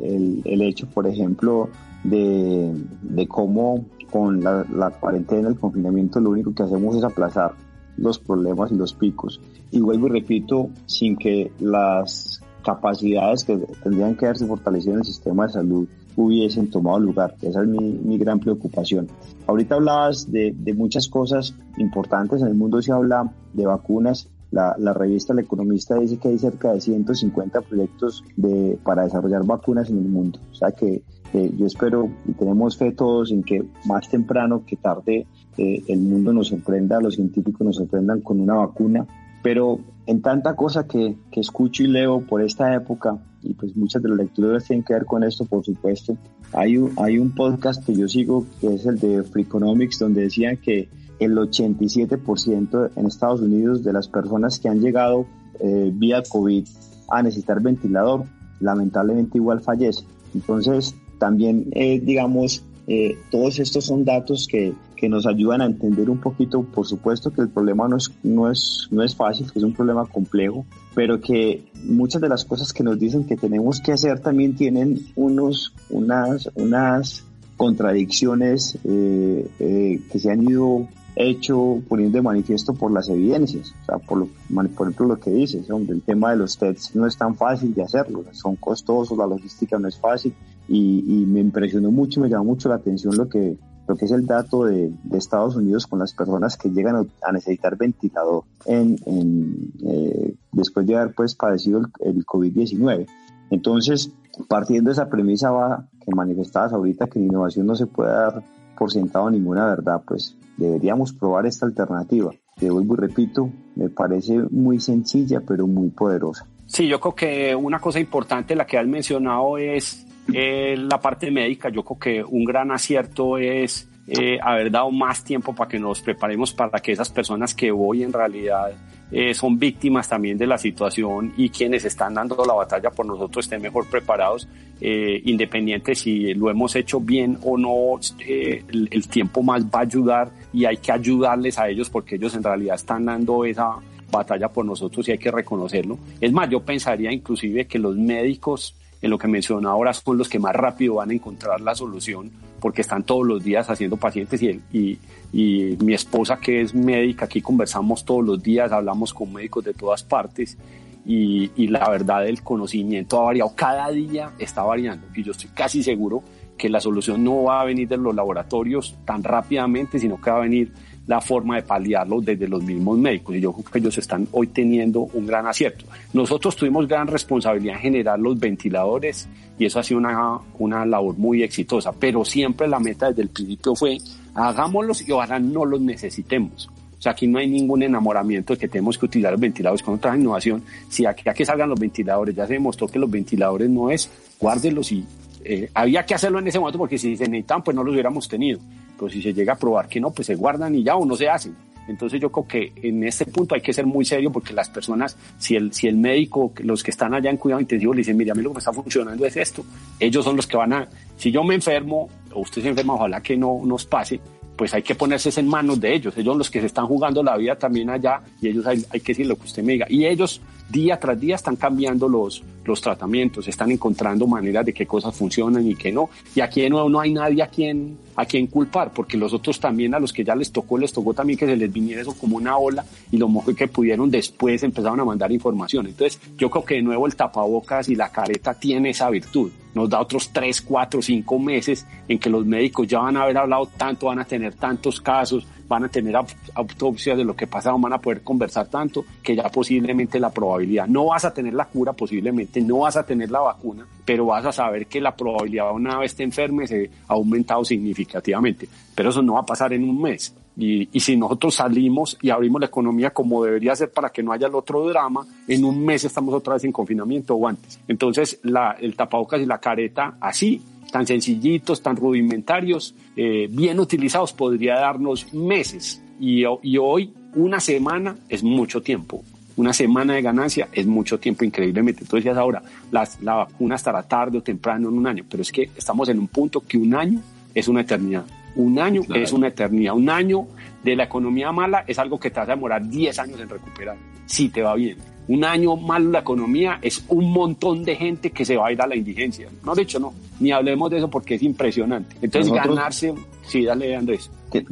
el, 0.00 0.42
el 0.44 0.62
hecho, 0.62 0.86
por 0.86 1.06
ejemplo, 1.06 1.68
de, 2.04 2.72
de 3.02 3.26
cómo 3.28 3.84
con 4.12 4.44
la, 4.44 4.64
la, 4.72 4.90
cuarentena, 4.90 5.48
el 5.48 5.58
confinamiento, 5.58 6.20
lo 6.20 6.30
único 6.30 6.54
que 6.54 6.62
hacemos 6.62 6.96
es 6.96 7.02
aplazar 7.02 7.54
los 7.96 8.18
problemas 8.18 8.70
y 8.70 8.74
los 8.74 8.92
picos. 8.92 9.40
Y 9.70 9.80
vuelvo 9.80 10.08
y 10.08 10.10
repito, 10.10 10.68
sin 10.86 11.16
que 11.16 11.50
las 11.60 12.42
capacidades 12.62 13.44
que 13.44 13.56
tendrían 13.82 14.16
que 14.16 14.26
haberse 14.26 14.46
fortalecido 14.46 14.94
en 14.94 15.00
el 15.00 15.04
sistema 15.04 15.46
de 15.46 15.52
salud 15.52 15.88
hubiesen 16.16 16.70
tomado 16.70 16.98
lugar. 16.98 17.34
Esa 17.42 17.62
es 17.62 17.68
mi, 17.68 17.78
mi 17.78 18.18
gran 18.18 18.38
preocupación. 18.38 19.08
Ahorita 19.46 19.76
hablabas 19.76 20.30
de, 20.30 20.54
de, 20.56 20.74
muchas 20.74 21.08
cosas 21.08 21.54
importantes. 21.78 22.42
En 22.42 22.48
el 22.48 22.54
mundo 22.54 22.80
se 22.82 22.92
habla 22.92 23.32
de 23.52 23.66
vacunas. 23.66 24.28
La, 24.50 24.76
la, 24.78 24.92
revista 24.92 25.32
El 25.32 25.38
Economista 25.38 25.94
dice 25.96 26.18
que 26.18 26.28
hay 26.28 26.38
cerca 26.38 26.72
de 26.72 26.80
150 26.80 27.62
proyectos 27.62 28.22
de, 28.36 28.78
para 28.84 29.04
desarrollar 29.04 29.44
vacunas 29.44 29.88
en 29.88 29.98
el 29.98 30.08
mundo. 30.08 30.38
O 30.50 30.54
sea 30.54 30.72
que 30.72 31.02
eh, 31.34 31.52
yo 31.56 31.66
espero 31.66 32.10
y 32.26 32.32
tenemos 32.32 32.76
fe 32.76 32.92
todos 32.92 33.30
en 33.30 33.42
que 33.42 33.64
más 33.86 34.08
temprano 34.08 34.64
que 34.66 34.76
tarde 34.76 35.26
eh, 35.56 35.82
el 35.88 36.00
mundo 36.00 36.32
nos 36.32 36.48
sorprenda, 36.48 37.00
los 37.00 37.14
científicos 37.14 37.66
nos 37.66 37.76
sorprendan 37.76 38.20
con 38.20 38.40
una 38.40 38.54
vacuna. 38.54 39.06
Pero 39.42 39.80
en 40.06 40.22
tanta 40.22 40.54
cosa 40.54 40.86
que, 40.86 41.16
que 41.30 41.40
escucho 41.40 41.82
y 41.82 41.88
leo 41.88 42.20
por 42.20 42.42
esta 42.42 42.74
época, 42.74 43.18
y 43.42 43.54
pues 43.54 43.76
muchas 43.76 44.02
de 44.02 44.10
las 44.10 44.18
lecturas 44.18 44.64
tienen 44.64 44.84
que 44.84 44.94
ver 44.94 45.04
con 45.04 45.24
esto, 45.24 45.44
por 45.44 45.64
supuesto, 45.64 46.16
hay 46.52 46.76
un, 46.76 46.92
hay 46.96 47.18
un 47.18 47.34
podcast 47.34 47.84
que 47.84 47.94
yo 47.94 48.06
sigo 48.08 48.46
que 48.60 48.74
es 48.74 48.86
el 48.86 48.98
de 48.98 49.24
Freakonomics, 49.24 49.98
donde 49.98 50.22
decían 50.22 50.58
que 50.58 50.88
el 51.18 51.36
87% 51.36 52.90
en 52.96 53.06
Estados 53.06 53.40
Unidos 53.40 53.82
de 53.82 53.92
las 53.92 54.08
personas 54.08 54.58
que 54.58 54.68
han 54.68 54.80
llegado 54.80 55.26
eh, 55.60 55.90
vía 55.92 56.22
COVID 56.28 56.66
a 57.10 57.22
necesitar 57.22 57.60
ventilador, 57.60 58.24
lamentablemente 58.60 59.38
igual 59.38 59.60
fallece. 59.60 60.04
Entonces, 60.34 60.94
también, 61.22 61.68
eh, 61.70 62.00
digamos, 62.00 62.64
eh, 62.88 63.16
todos 63.30 63.60
estos 63.60 63.84
son 63.84 64.04
datos 64.04 64.48
que, 64.50 64.74
que, 64.96 65.08
nos 65.08 65.24
ayudan 65.24 65.60
a 65.60 65.66
entender 65.66 66.10
un 66.10 66.18
poquito, 66.18 66.64
por 66.64 66.84
supuesto 66.84 67.30
que 67.30 67.42
el 67.42 67.48
problema 67.48 67.86
no 67.86 67.96
es, 67.96 68.10
no, 68.24 68.50
es, 68.50 68.88
no 68.90 69.04
es 69.04 69.14
fácil, 69.14 69.46
que 69.52 69.60
es 69.60 69.64
un 69.64 69.72
problema 69.72 70.04
complejo, 70.06 70.66
pero 70.96 71.20
que 71.20 71.62
muchas 71.84 72.20
de 72.20 72.28
las 72.28 72.44
cosas 72.44 72.72
que 72.72 72.82
nos 72.82 72.98
dicen 72.98 73.24
que 73.24 73.36
tenemos 73.36 73.80
que 73.80 73.92
hacer 73.92 74.18
también 74.18 74.56
tienen 74.56 74.98
unos, 75.14 75.72
unas, 75.90 76.50
unas 76.56 77.24
contradicciones 77.56 78.76
eh, 78.82 79.48
eh, 79.60 80.00
que 80.10 80.18
se 80.18 80.32
han 80.32 80.42
ido 80.42 80.88
hecho 81.14 81.80
poniendo 81.88 82.16
de 82.16 82.22
manifiesto 82.22 82.74
por 82.74 82.90
las 82.90 83.08
evidencias, 83.08 83.74
o 83.82 83.84
sea, 83.84 83.98
por, 83.98 84.18
lo, 84.18 84.28
por 84.74 84.88
ejemplo 84.88 85.06
lo 85.06 85.20
que 85.20 85.30
dices, 85.30 85.70
hombre, 85.70 85.94
el 85.94 86.02
tema 86.02 86.32
de 86.32 86.38
los 86.38 86.58
tests 86.58 86.96
no 86.96 87.06
es 87.06 87.16
tan 87.16 87.36
fácil 87.36 87.72
de 87.74 87.84
hacerlo, 87.84 88.24
son 88.32 88.56
costosos, 88.56 89.16
la 89.16 89.26
logística 89.26 89.78
no 89.78 89.86
es 89.86 90.00
fácil 90.00 90.34
y, 90.72 91.04
y 91.06 91.26
me 91.26 91.40
impresionó 91.40 91.90
mucho, 91.90 92.22
me 92.22 92.30
llamó 92.30 92.44
mucho 92.44 92.70
la 92.70 92.76
atención 92.76 93.14
lo 93.14 93.28
que, 93.28 93.58
lo 93.86 93.94
que 93.94 94.06
es 94.06 94.10
el 94.10 94.24
dato 94.24 94.64
de, 94.64 94.90
de 95.04 95.18
Estados 95.18 95.54
Unidos 95.54 95.86
con 95.86 95.98
las 95.98 96.14
personas 96.14 96.56
que 96.56 96.70
llegan 96.70 97.10
a, 97.22 97.32
necesitar 97.32 97.76
ventilador 97.76 98.44
en, 98.64 98.96
en 99.04 99.72
eh, 99.86 100.34
después 100.50 100.86
de 100.86 100.96
haber 100.96 101.14
pues 101.14 101.34
padecido 101.34 101.80
el, 101.80 101.86
el 102.00 102.24
COVID-19. 102.24 103.06
Entonces, 103.50 104.10
partiendo 104.48 104.88
de 104.88 104.92
esa 104.92 105.10
premisa 105.10 105.50
va, 105.50 105.86
que 106.02 106.14
manifestabas 106.14 106.72
ahorita 106.72 107.06
que 107.08 107.18
en 107.18 107.26
innovación 107.26 107.66
no 107.66 107.74
se 107.74 107.86
puede 107.86 108.12
dar 108.12 108.42
por 108.78 108.90
sentado 108.90 109.30
ninguna 109.30 109.66
verdad, 109.66 110.02
pues 110.08 110.38
deberíamos 110.56 111.12
probar 111.12 111.44
esta 111.44 111.66
alternativa. 111.66 112.30
Te 112.56 112.70
vuelvo 112.70 112.94
y 112.94 112.96
repito, 112.96 113.50
me 113.76 113.90
parece 113.90 114.38
muy 114.50 114.80
sencilla 114.80 115.42
pero 115.46 115.66
muy 115.66 115.90
poderosa. 115.90 116.46
Sí, 116.64 116.88
yo 116.88 116.98
creo 116.98 117.14
que 117.14 117.54
una 117.54 117.78
cosa 117.78 118.00
importante, 118.00 118.56
la 118.56 118.64
que 118.64 118.78
has 118.78 118.86
mencionado, 118.86 119.58
es 119.58 120.06
eh, 120.32 120.76
la 120.78 121.00
parte 121.00 121.30
médica. 121.30 121.68
Yo 121.68 121.82
creo 121.84 121.98
que 121.98 122.24
un 122.24 122.44
gran 122.44 122.70
acierto 122.70 123.38
es 123.38 123.88
eh, 124.06 124.38
haber 124.42 124.70
dado 124.70 124.90
más 124.90 125.22
tiempo 125.22 125.54
para 125.54 125.68
que 125.68 125.78
nos 125.78 126.00
preparemos 126.00 126.52
para 126.52 126.80
que 126.80 126.92
esas 126.92 127.10
personas 127.10 127.54
que 127.54 127.70
hoy 127.70 128.02
en 128.02 128.12
realidad 128.12 128.72
eh, 129.14 129.34
son 129.34 129.58
víctimas 129.58 130.08
también 130.08 130.38
de 130.38 130.46
la 130.46 130.56
situación 130.56 131.34
y 131.36 131.50
quienes 131.50 131.84
están 131.84 132.14
dando 132.14 132.42
la 132.46 132.54
batalla 132.54 132.90
por 132.90 133.04
nosotros 133.04 133.44
estén 133.44 133.60
mejor 133.60 133.86
preparados, 133.90 134.48
eh, 134.80 135.20
independiente 135.26 135.94
si 135.94 136.32
lo 136.32 136.48
hemos 136.48 136.74
hecho 136.76 136.98
bien 136.98 137.36
o 137.42 137.58
no, 137.58 138.00
eh, 138.26 138.64
el, 138.68 138.88
el, 138.90 139.08
tiempo 139.08 139.42
más 139.42 139.66
va 139.66 139.80
a 139.80 139.82
ayudar 139.82 140.30
y 140.54 140.64
hay 140.64 140.78
que 140.78 140.92
ayudarles 140.92 141.58
a 141.58 141.68
ellos 141.68 141.90
porque 141.90 142.14
ellos 142.14 142.34
en 142.34 142.42
realidad 142.42 142.76
están 142.76 143.04
dando 143.04 143.44
esa 143.44 143.76
batalla 144.10 144.48
por 144.48 144.64
nosotros 144.64 145.06
y 145.06 145.12
hay 145.12 145.18
que 145.18 145.30
reconocerlo. 145.30 145.98
Es 146.18 146.32
más, 146.32 146.48
yo 146.48 146.60
pensaría 146.60 147.12
inclusive 147.12 147.66
que 147.66 147.78
los 147.78 147.94
médicos 147.94 148.74
en 149.02 149.10
lo 149.10 149.18
que 149.18 149.28
mencioné 149.28 149.68
ahora 149.68 149.92
son 149.92 150.16
los 150.16 150.28
que 150.28 150.38
más 150.38 150.54
rápido 150.54 150.94
van 150.94 151.10
a 151.10 151.14
encontrar 151.14 151.60
la 151.60 151.74
solución 151.74 152.30
porque 152.60 152.80
están 152.80 153.02
todos 153.02 153.26
los 153.26 153.42
días 153.42 153.68
haciendo 153.68 153.96
pacientes 153.96 154.40
y, 154.42 154.98
mi 155.32 155.94
esposa 155.94 156.36
que 156.36 156.60
es 156.60 156.74
médica, 156.74 157.24
aquí 157.24 157.40
conversamos 157.40 158.04
todos 158.04 158.24
los 158.24 158.42
días, 158.42 158.70
hablamos 158.70 159.12
con 159.12 159.32
médicos 159.32 159.64
de 159.64 159.74
todas 159.74 160.04
partes 160.04 160.56
y 161.04 161.66
la 161.66 161.88
verdad 161.88 162.28
el 162.28 162.42
conocimiento 162.42 163.20
ha 163.20 163.24
variado, 163.24 163.52
cada 163.56 163.90
día 163.90 164.32
está 164.38 164.62
variando 164.62 165.08
y 165.14 165.24
yo 165.24 165.32
estoy 165.32 165.50
casi 165.52 165.82
seguro 165.82 166.22
que 166.56 166.68
la 166.68 166.80
solución 166.80 167.24
no 167.24 167.42
va 167.42 167.60
a 167.60 167.64
venir 167.64 167.88
de 167.88 167.96
los 167.96 168.14
laboratorios 168.14 168.94
tan 169.04 169.24
rápidamente, 169.24 169.98
sino 169.98 170.20
que 170.20 170.30
va 170.30 170.36
a 170.36 170.40
venir 170.40 170.72
la 171.06 171.20
forma 171.20 171.56
de 171.56 171.62
paliarlo 171.62 172.20
desde 172.20 172.48
los 172.48 172.62
mismos 172.62 172.98
médicos. 172.98 173.36
Y 173.36 173.40
yo 173.40 173.52
creo 173.52 173.64
que 173.64 173.78
ellos 173.78 173.98
están 173.98 174.28
hoy 174.32 174.48
teniendo 174.48 175.00
un 175.00 175.26
gran 175.26 175.46
acierto. 175.46 175.84
Nosotros 176.12 176.56
tuvimos 176.56 176.86
gran 176.86 177.06
responsabilidad 177.06 177.76
en 177.76 177.80
generar 177.80 178.18
los 178.18 178.38
ventiladores 178.38 179.28
y 179.58 179.66
eso 179.66 179.80
ha 179.80 179.82
sido 179.82 179.98
una, 179.98 180.38
una 180.58 180.86
labor 180.86 181.16
muy 181.18 181.42
exitosa, 181.42 181.92
pero 181.92 182.24
siempre 182.24 182.68
la 182.68 182.78
meta 182.78 183.08
desde 183.08 183.22
el 183.22 183.28
principio 183.28 183.74
fue 183.74 183.98
hagámoslos 184.34 185.06
y 185.06 185.12
ahora 185.12 185.38
no 185.38 185.64
los 185.64 185.80
necesitemos. 185.80 186.70
O 186.98 187.02
sea, 187.02 187.12
aquí 187.12 187.26
no 187.26 187.40
hay 187.40 187.48
ningún 187.48 187.82
enamoramiento 187.82 188.52
de 188.52 188.60
que 188.60 188.68
tenemos 188.68 188.96
que 188.96 189.06
utilizar 189.06 189.32
los 189.32 189.40
ventiladores 189.40 189.82
con 189.82 189.94
otra 189.94 190.16
innovación. 190.16 190.62
Si 190.88 191.04
aquí 191.04 191.28
a 191.28 191.34
que 191.34 191.44
salgan 191.44 191.68
los 191.68 191.80
ventiladores, 191.80 192.32
ya 192.32 192.46
se 192.46 192.52
demostró 192.52 192.86
que 192.86 193.00
los 193.00 193.10
ventiladores 193.10 193.68
no 193.68 193.90
es, 193.90 194.08
guárdelos 194.38 194.92
y 194.92 195.04
eh, 195.44 195.70
había 195.74 196.04
que 196.04 196.14
hacerlo 196.14 196.38
en 196.38 196.48
ese 196.48 196.58
momento 196.58 196.78
porque 196.78 196.98
si 196.98 197.16
se 197.16 197.24
necesitaban, 197.24 197.62
pues 197.62 197.74
no 197.74 197.84
los 197.84 197.92
hubiéramos 197.92 198.28
tenido. 198.28 198.60
Pero 198.96 199.10
si 199.10 199.22
se 199.22 199.32
llega 199.32 199.54
a 199.54 199.56
probar 199.56 199.88
que 199.88 200.00
no, 200.00 200.10
pues 200.10 200.26
se 200.26 200.34
guardan 200.34 200.74
y 200.74 200.82
ya 200.82 200.96
o 200.96 201.04
no 201.04 201.16
se 201.16 201.28
hacen. 201.28 201.56
Entonces 201.88 202.20
yo 202.20 202.30
creo 202.30 202.46
que 202.46 202.72
en 202.88 203.02
este 203.04 203.26
punto 203.26 203.54
hay 203.54 203.60
que 203.60 203.72
ser 203.72 203.86
muy 203.86 204.04
serio 204.04 204.30
porque 204.30 204.52
las 204.52 204.68
personas, 204.68 205.16
si 205.38 205.56
el, 205.56 205.72
si 205.72 205.88
el 205.88 205.96
médico, 205.96 206.52
los 206.58 206.82
que 206.82 206.90
están 206.90 207.12
allá 207.12 207.30
en 207.30 207.36
cuidado 207.36 207.60
intensivo 207.60 207.92
le 207.92 207.98
dicen, 207.98 208.16
mira, 208.16 208.32
a 208.32 208.34
mí 208.34 208.42
lo 208.42 208.50
que 208.50 208.54
me 208.54 208.58
está 208.60 208.72
funcionando 208.72 209.26
es 209.26 209.36
esto, 209.36 209.64
ellos 209.98 210.24
son 210.24 210.36
los 210.36 210.46
que 210.46 210.56
van 210.56 210.72
a, 210.72 210.88
si 211.16 211.32
yo 211.32 211.42
me 211.42 211.54
enfermo 211.54 212.08
o 212.32 212.40
usted 212.40 212.62
se 212.62 212.68
enferma, 212.68 212.94
ojalá 212.94 213.20
que 213.20 213.36
no 213.36 213.60
nos 213.64 213.84
pase, 213.84 214.20
pues 214.62 214.74
hay 214.74 214.82
que 214.84 214.94
ponerse 214.94 215.28
en 215.40 215.48
manos 215.48 215.80
de 215.80 215.92
ellos. 215.92 216.16
Ellos 216.16 216.36
los 216.36 216.48
que 216.48 216.60
se 216.60 216.66
están 216.66 216.86
jugando 216.86 217.20
la 217.20 217.36
vida 217.36 217.56
también 217.56 217.90
allá 217.90 218.22
y 218.40 218.46
ellos 218.46 218.64
hay, 218.64 218.86
hay 218.90 219.00
que 219.00 219.10
decir 219.12 219.26
lo 219.26 219.34
que 219.34 219.46
usted 219.46 219.60
me 219.60 219.72
diga. 219.72 219.86
Y 219.90 220.06
ellos 220.06 220.40
día 220.70 221.00
tras 221.00 221.18
día 221.18 221.34
están 221.34 221.56
cambiando 221.56 222.08
los, 222.08 222.44
los 222.64 222.80
tratamientos, 222.80 223.48
están 223.48 223.72
encontrando 223.72 224.24
maneras 224.28 224.64
de 224.64 224.72
qué 224.72 224.86
cosas 224.86 225.16
funcionan 225.16 225.66
y 225.66 225.74
qué 225.74 225.90
no. 225.90 226.10
Y 226.36 226.42
aquí 226.42 226.60
de 226.60 226.70
nuevo 226.70 226.88
no 226.88 227.00
hay 227.00 227.12
nadie 227.12 227.42
a 227.42 227.48
quien, 227.48 227.98
a 228.14 228.24
quien 228.24 228.46
culpar, 228.46 228.92
porque 228.92 229.16
los 229.16 229.32
otros 229.32 229.58
también, 229.58 229.96
a 229.96 229.98
los 229.98 230.12
que 230.12 230.22
ya 230.22 230.36
les 230.36 230.52
tocó, 230.52 230.78
les 230.78 230.92
tocó 230.92 231.12
también 231.12 231.36
que 231.36 231.46
se 231.46 231.56
les 231.56 231.72
viniera 231.72 232.02
eso 232.02 232.14
como 232.16 232.36
una 232.36 232.56
ola 232.56 232.84
y 233.10 233.16
lo 233.16 233.28
mejor 233.28 233.56
que 233.56 233.66
pudieron 233.66 234.12
después 234.12 234.62
empezaron 234.62 235.00
a 235.00 235.04
mandar 235.04 235.32
información. 235.32 235.88
Entonces 235.88 236.20
yo 236.36 236.48
creo 236.48 236.64
que 236.64 236.74
de 236.76 236.82
nuevo 236.82 237.04
el 237.08 237.16
tapabocas 237.16 237.88
y 237.88 237.96
la 237.96 238.12
careta 238.12 238.54
tiene 238.54 238.90
esa 238.90 239.10
virtud. 239.10 239.50
Nos 239.74 239.88
da 239.88 240.00
otros 240.00 240.30
tres, 240.32 240.60
cuatro, 240.60 241.00
cinco 241.00 241.38
meses 241.38 241.86
en 242.08 242.18
que 242.18 242.28
los 242.28 242.44
médicos 242.44 242.86
ya 242.86 243.00
van 243.00 243.16
a 243.16 243.22
haber 243.22 243.38
hablado 243.38 243.66
tanto, 243.76 244.06
van 244.06 244.18
a 244.18 244.24
tener 244.24 244.54
tantos 244.54 245.00
casos, 245.00 245.46
van 245.72 245.84
a 245.84 245.88
tener 245.88 246.14
autopsias 246.54 247.16
de 247.16 247.24
lo 247.24 247.34
que 247.34 247.46
pasa, 247.46 247.72
van 247.72 247.94
a 247.94 247.98
poder 247.98 248.22
conversar 248.22 248.68
tanto 248.68 249.06
que 249.22 249.34
ya 249.34 249.44
posiblemente 249.44 250.20
la 250.20 250.30
probabilidad, 250.30 250.86
no 250.86 251.06
vas 251.06 251.24
a 251.24 251.32
tener 251.32 251.54
la 251.54 251.64
cura 251.64 251.94
posiblemente, 251.94 252.60
no 252.60 252.80
vas 252.80 252.98
a 252.98 253.06
tener 253.06 253.30
la 253.30 253.40
vacuna, 253.40 253.86
pero 254.04 254.26
vas 254.26 254.44
a 254.44 254.52
saber 254.52 254.86
que 254.86 255.00
la 255.00 255.16
probabilidad 255.16 255.72
una 255.72 255.98
vez 255.98 256.14
te 256.14 256.24
enfermes 256.24 256.68
se 256.68 256.90
ha 257.08 257.14
aumentado 257.14 257.64
significativamente, 257.64 258.68
pero 258.94 259.08
eso 259.08 259.22
no 259.22 259.34
va 259.34 259.40
a 259.40 259.46
pasar 259.46 259.72
en 259.72 259.88
un 259.88 260.00
mes. 260.00 260.34
Y, 260.54 260.86
y, 260.92 261.00
si 261.00 261.16
nosotros 261.16 261.54
salimos 261.54 262.18
y 262.20 262.28
abrimos 262.28 262.60
la 262.60 262.66
economía 262.66 263.08
como 263.08 263.42
debería 263.42 263.74
ser 263.74 263.90
para 263.90 264.10
que 264.10 264.22
no 264.22 264.32
haya 264.32 264.48
el 264.48 264.54
otro 264.54 264.86
drama, 264.86 265.26
en 265.48 265.64
un 265.64 265.82
mes 265.82 266.04
estamos 266.04 266.34
otra 266.34 266.52
vez 266.54 266.64
en 266.64 266.72
confinamiento 266.72 267.34
o 267.34 267.48
antes. 267.48 267.80
Entonces, 267.88 268.38
la, 268.42 268.72
el 268.78 268.94
tapabocas 268.94 269.40
y 269.40 269.46
la 269.46 269.58
careta, 269.58 270.18
así 270.20 270.60
tan 270.92 271.06
sencillitos, 271.06 271.82
tan 271.82 271.96
rudimentarios, 271.96 272.94
eh, 273.16 273.48
bien 273.50 273.80
utilizados, 273.80 274.32
podría 274.32 274.74
darnos 274.74 275.32
meses. 275.32 276.02
Y, 276.20 276.44
y 276.62 276.76
hoy 276.76 277.12
una 277.34 277.58
semana 277.58 278.14
es 278.28 278.44
mucho 278.44 278.82
tiempo. 278.82 279.24
Una 279.56 279.72
semana 279.72 280.14
de 280.14 280.22
ganancia 280.22 280.68
es 280.70 280.86
mucho 280.86 281.18
tiempo, 281.18 281.44
increíblemente. 281.44 282.04
Tú 282.04 282.16
decías 282.16 282.36
ahora, 282.36 282.62
la, 282.90 283.08
la 283.22 283.34
vacuna 283.36 283.74
estará 283.74 284.02
tarde 284.02 284.38
o 284.38 284.42
temprano 284.42 284.90
en 284.90 284.98
un 284.98 285.06
año, 285.06 285.24
pero 285.28 285.42
es 285.42 285.50
que 285.50 285.70
estamos 285.76 286.08
en 286.10 286.18
un 286.18 286.28
punto 286.28 286.60
que 286.60 286.76
un 286.76 286.94
año 286.94 287.20
es 287.54 287.68
una 287.68 287.80
eternidad. 287.80 288.24
Un 288.54 288.78
año 288.78 289.00
es 289.14 289.32
una 289.32 289.48
eternidad. 289.48 289.94
Un 289.94 290.10
año 290.10 290.46
de 290.84 290.94
la 290.94 291.04
economía 291.04 291.52
mala 291.52 291.84
es 291.86 291.98
algo 291.98 292.20
que 292.20 292.30
te 292.30 292.36
va 292.36 292.42
a 292.42 292.46
demorar 292.46 292.86
10 292.86 293.18
años 293.18 293.40
en 293.40 293.48
recuperar, 293.48 293.96
si 294.26 294.50
te 294.50 294.60
va 294.60 294.74
bien. 294.74 294.98
Un 295.28 295.44
año 295.44 295.76
malo 295.76 296.10
la 296.10 296.20
economía 296.20 296.78
es 296.82 297.04
un 297.08 297.30
montón 297.30 297.84
de 297.84 297.96
gente 297.96 298.30
que 298.30 298.44
se 298.44 298.56
va 298.56 298.68
a 298.68 298.72
ir 298.72 298.82
a 298.82 298.86
la 298.86 298.96
indigencia. 298.96 299.48
No, 299.64 299.74
de 299.74 299.82
hecho, 299.82 300.00
no. 300.00 300.12
Ni 300.40 300.50
hablemos 300.52 300.90
de 300.90 300.98
eso 300.98 301.08
porque 301.08 301.36
es 301.36 301.42
impresionante. 301.42 302.16
Entonces, 302.20 302.52
ganarse. 302.52 303.14
Sí, 303.46 303.64
dale, 303.64 303.94
Andrés. 303.96 304.30
Que, 304.50 304.64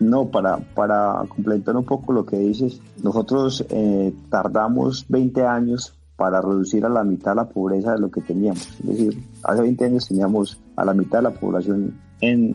no, 0.00 0.28
para, 0.28 0.56
para 0.56 1.22
complementar 1.28 1.76
un 1.76 1.84
poco 1.84 2.12
lo 2.12 2.24
que 2.24 2.38
dices, 2.38 2.80
nosotros 3.02 3.64
eh, 3.70 4.12
tardamos 4.30 5.06
20 5.08 5.44
años 5.44 5.94
para 6.16 6.40
reducir 6.40 6.84
a 6.84 6.88
la 6.88 7.04
mitad 7.04 7.36
la 7.36 7.48
pobreza 7.48 7.92
de 7.92 8.00
lo 8.00 8.10
que 8.10 8.20
teníamos. 8.20 8.66
Es 8.80 8.86
decir, 8.86 9.22
hace 9.44 9.62
20 9.62 9.84
años 9.84 10.08
teníamos 10.08 10.60
a 10.74 10.84
la 10.84 10.92
mitad 10.92 11.18
de 11.18 11.22
la 11.22 11.30
población 11.30 11.94
en, 12.20 12.54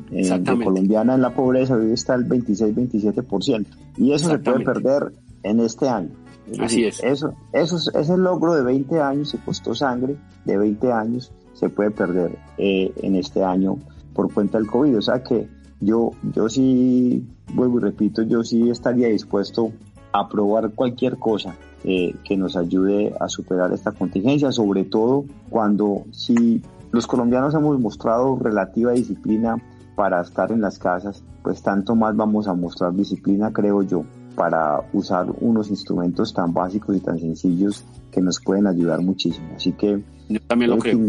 colombiana 0.64 1.16
en 1.16 1.22
la 1.22 1.34
pobreza, 1.34 1.76
hoy 1.76 1.94
está 1.94 2.16
el 2.16 2.28
26-27%. 2.28 3.66
Y 3.98 4.12
eso 4.12 4.30
se 4.30 4.40
puede 4.40 4.66
perder 4.66 5.14
en 5.44 5.62
este 5.62 5.88
año. 5.88 6.12
Así 6.60 6.86
es. 6.86 7.04
Eso, 7.04 7.34
eso, 7.52 7.78
ese 7.98 8.18
logro 8.18 8.54
de 8.54 8.64
20 8.64 9.00
años, 9.02 9.30
se 9.30 9.38
costó 9.40 9.74
sangre, 9.74 10.18
de 10.46 10.58
20 10.58 10.92
años, 10.92 11.32
se 11.54 11.70
puede 11.70 11.92
perder 11.92 12.38
eh, 12.58 12.92
en 12.98 13.16
este 13.16 13.44
año 13.44 13.78
por 14.14 14.34
cuenta 14.34 14.58
del 14.58 14.68
COVID. 14.68 14.98
O 14.98 15.02
sea 15.02 15.24
que 15.24 15.48
yo, 15.80 16.12
yo 16.34 16.50
sí, 16.50 17.26
vuelvo 17.54 17.80
y 17.80 17.84
repito, 17.84 18.24
yo 18.24 18.44
sí 18.44 18.70
estaría 18.70 19.08
dispuesto 19.08 19.72
a 20.12 20.28
probar 20.30 20.72
cualquier 20.72 21.18
cosa 21.18 21.56
eh, 21.84 22.16
que 22.24 22.38
nos 22.38 22.56
ayude 22.56 23.14
a 23.20 23.28
superar 23.28 23.74
esta 23.74 23.92
contingencia, 23.92 24.52
sobre 24.52 24.86
todo 24.86 25.26
cuando 25.50 26.04
si 26.12 26.62
los 26.92 27.08
colombianos 27.08 27.56
hemos 27.56 27.80
mostrado 27.80 28.38
relativa 28.38 28.92
disciplina 28.92 29.58
para 29.96 30.22
estar 30.22 30.52
en 30.52 30.62
las 30.62 30.80
casas, 30.80 31.24
pues 31.42 31.62
tanto 31.62 31.96
más 31.96 32.16
vamos 32.16 32.48
a 32.48 32.54
mostrar 32.54 32.94
disciplina, 32.94 33.52
creo 33.52 33.82
yo, 33.82 34.06
para 34.36 34.82
usar 34.94 35.28
unos 35.42 35.70
instrumentos 35.70 36.34
tan 36.34 36.54
básicos 36.54 36.96
y 36.96 37.00
tan 37.00 37.20
sencillos 37.20 37.84
que 38.12 38.22
nos 38.22 38.40
pueden 38.42 38.68
ayudar 38.68 39.02
muchísimo. 39.02 39.48
Así 39.56 39.74
que, 39.74 40.04
yo 40.30 40.40
también 40.48 40.72
lo 40.72 40.78
creo. 40.78 41.00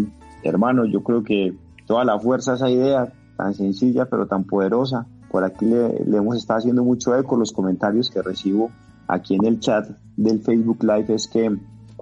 hermano, 0.43 0.85
yo 0.85 1.03
creo 1.03 1.23
que 1.23 1.55
toda 1.87 2.05
la 2.05 2.19
fuerza 2.19 2.53
a 2.53 2.55
esa 2.57 2.71
idea 2.71 3.13
tan 3.37 3.55
sencilla 3.55 4.07
pero 4.07 4.27
tan 4.27 4.45
poderosa. 4.45 5.07
Por 5.31 5.45
aquí 5.45 5.67
le, 5.67 6.17
hemos 6.17 6.37
estado 6.37 6.59
haciendo 6.59 6.85
mucho 6.85 7.17
eco. 7.17 7.37
Los 7.37 7.53
comentarios 7.53 8.11
que 8.11 8.23
recibo 8.23 8.71
aquí 9.09 9.35
en 9.35 9.45
el 9.45 9.61
chat 9.61 9.89
del 10.17 10.41
Facebook 10.41 10.83
Live 10.83 11.15
es 11.15 11.27
que 11.27 11.57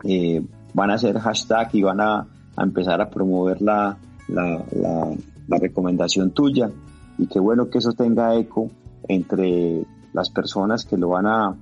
eh, 0.04 0.46
van 0.74 0.90
a 0.90 0.94
hacer 0.94 1.18
hashtag 1.18 1.70
y 1.74 1.82
van 1.82 2.00
a, 2.00 2.26
empezar 2.58 3.00
a 3.00 3.08
promover 3.08 3.62
la, 3.62 3.96
la, 4.28 4.62
la 5.48 5.58
recomendación 5.58 6.32
tuya. 6.32 6.70
Y 7.18 7.26
qué 7.26 7.40
bueno 7.40 7.70
que 7.70 7.78
eso 7.78 7.92
tenga 7.92 8.34
eco 8.36 8.70
entre 9.08 9.86
las 10.12 10.30
personas 10.30 10.84
que 10.84 10.96
lo 10.96 11.10
van 11.10 11.26
a, 11.26 11.56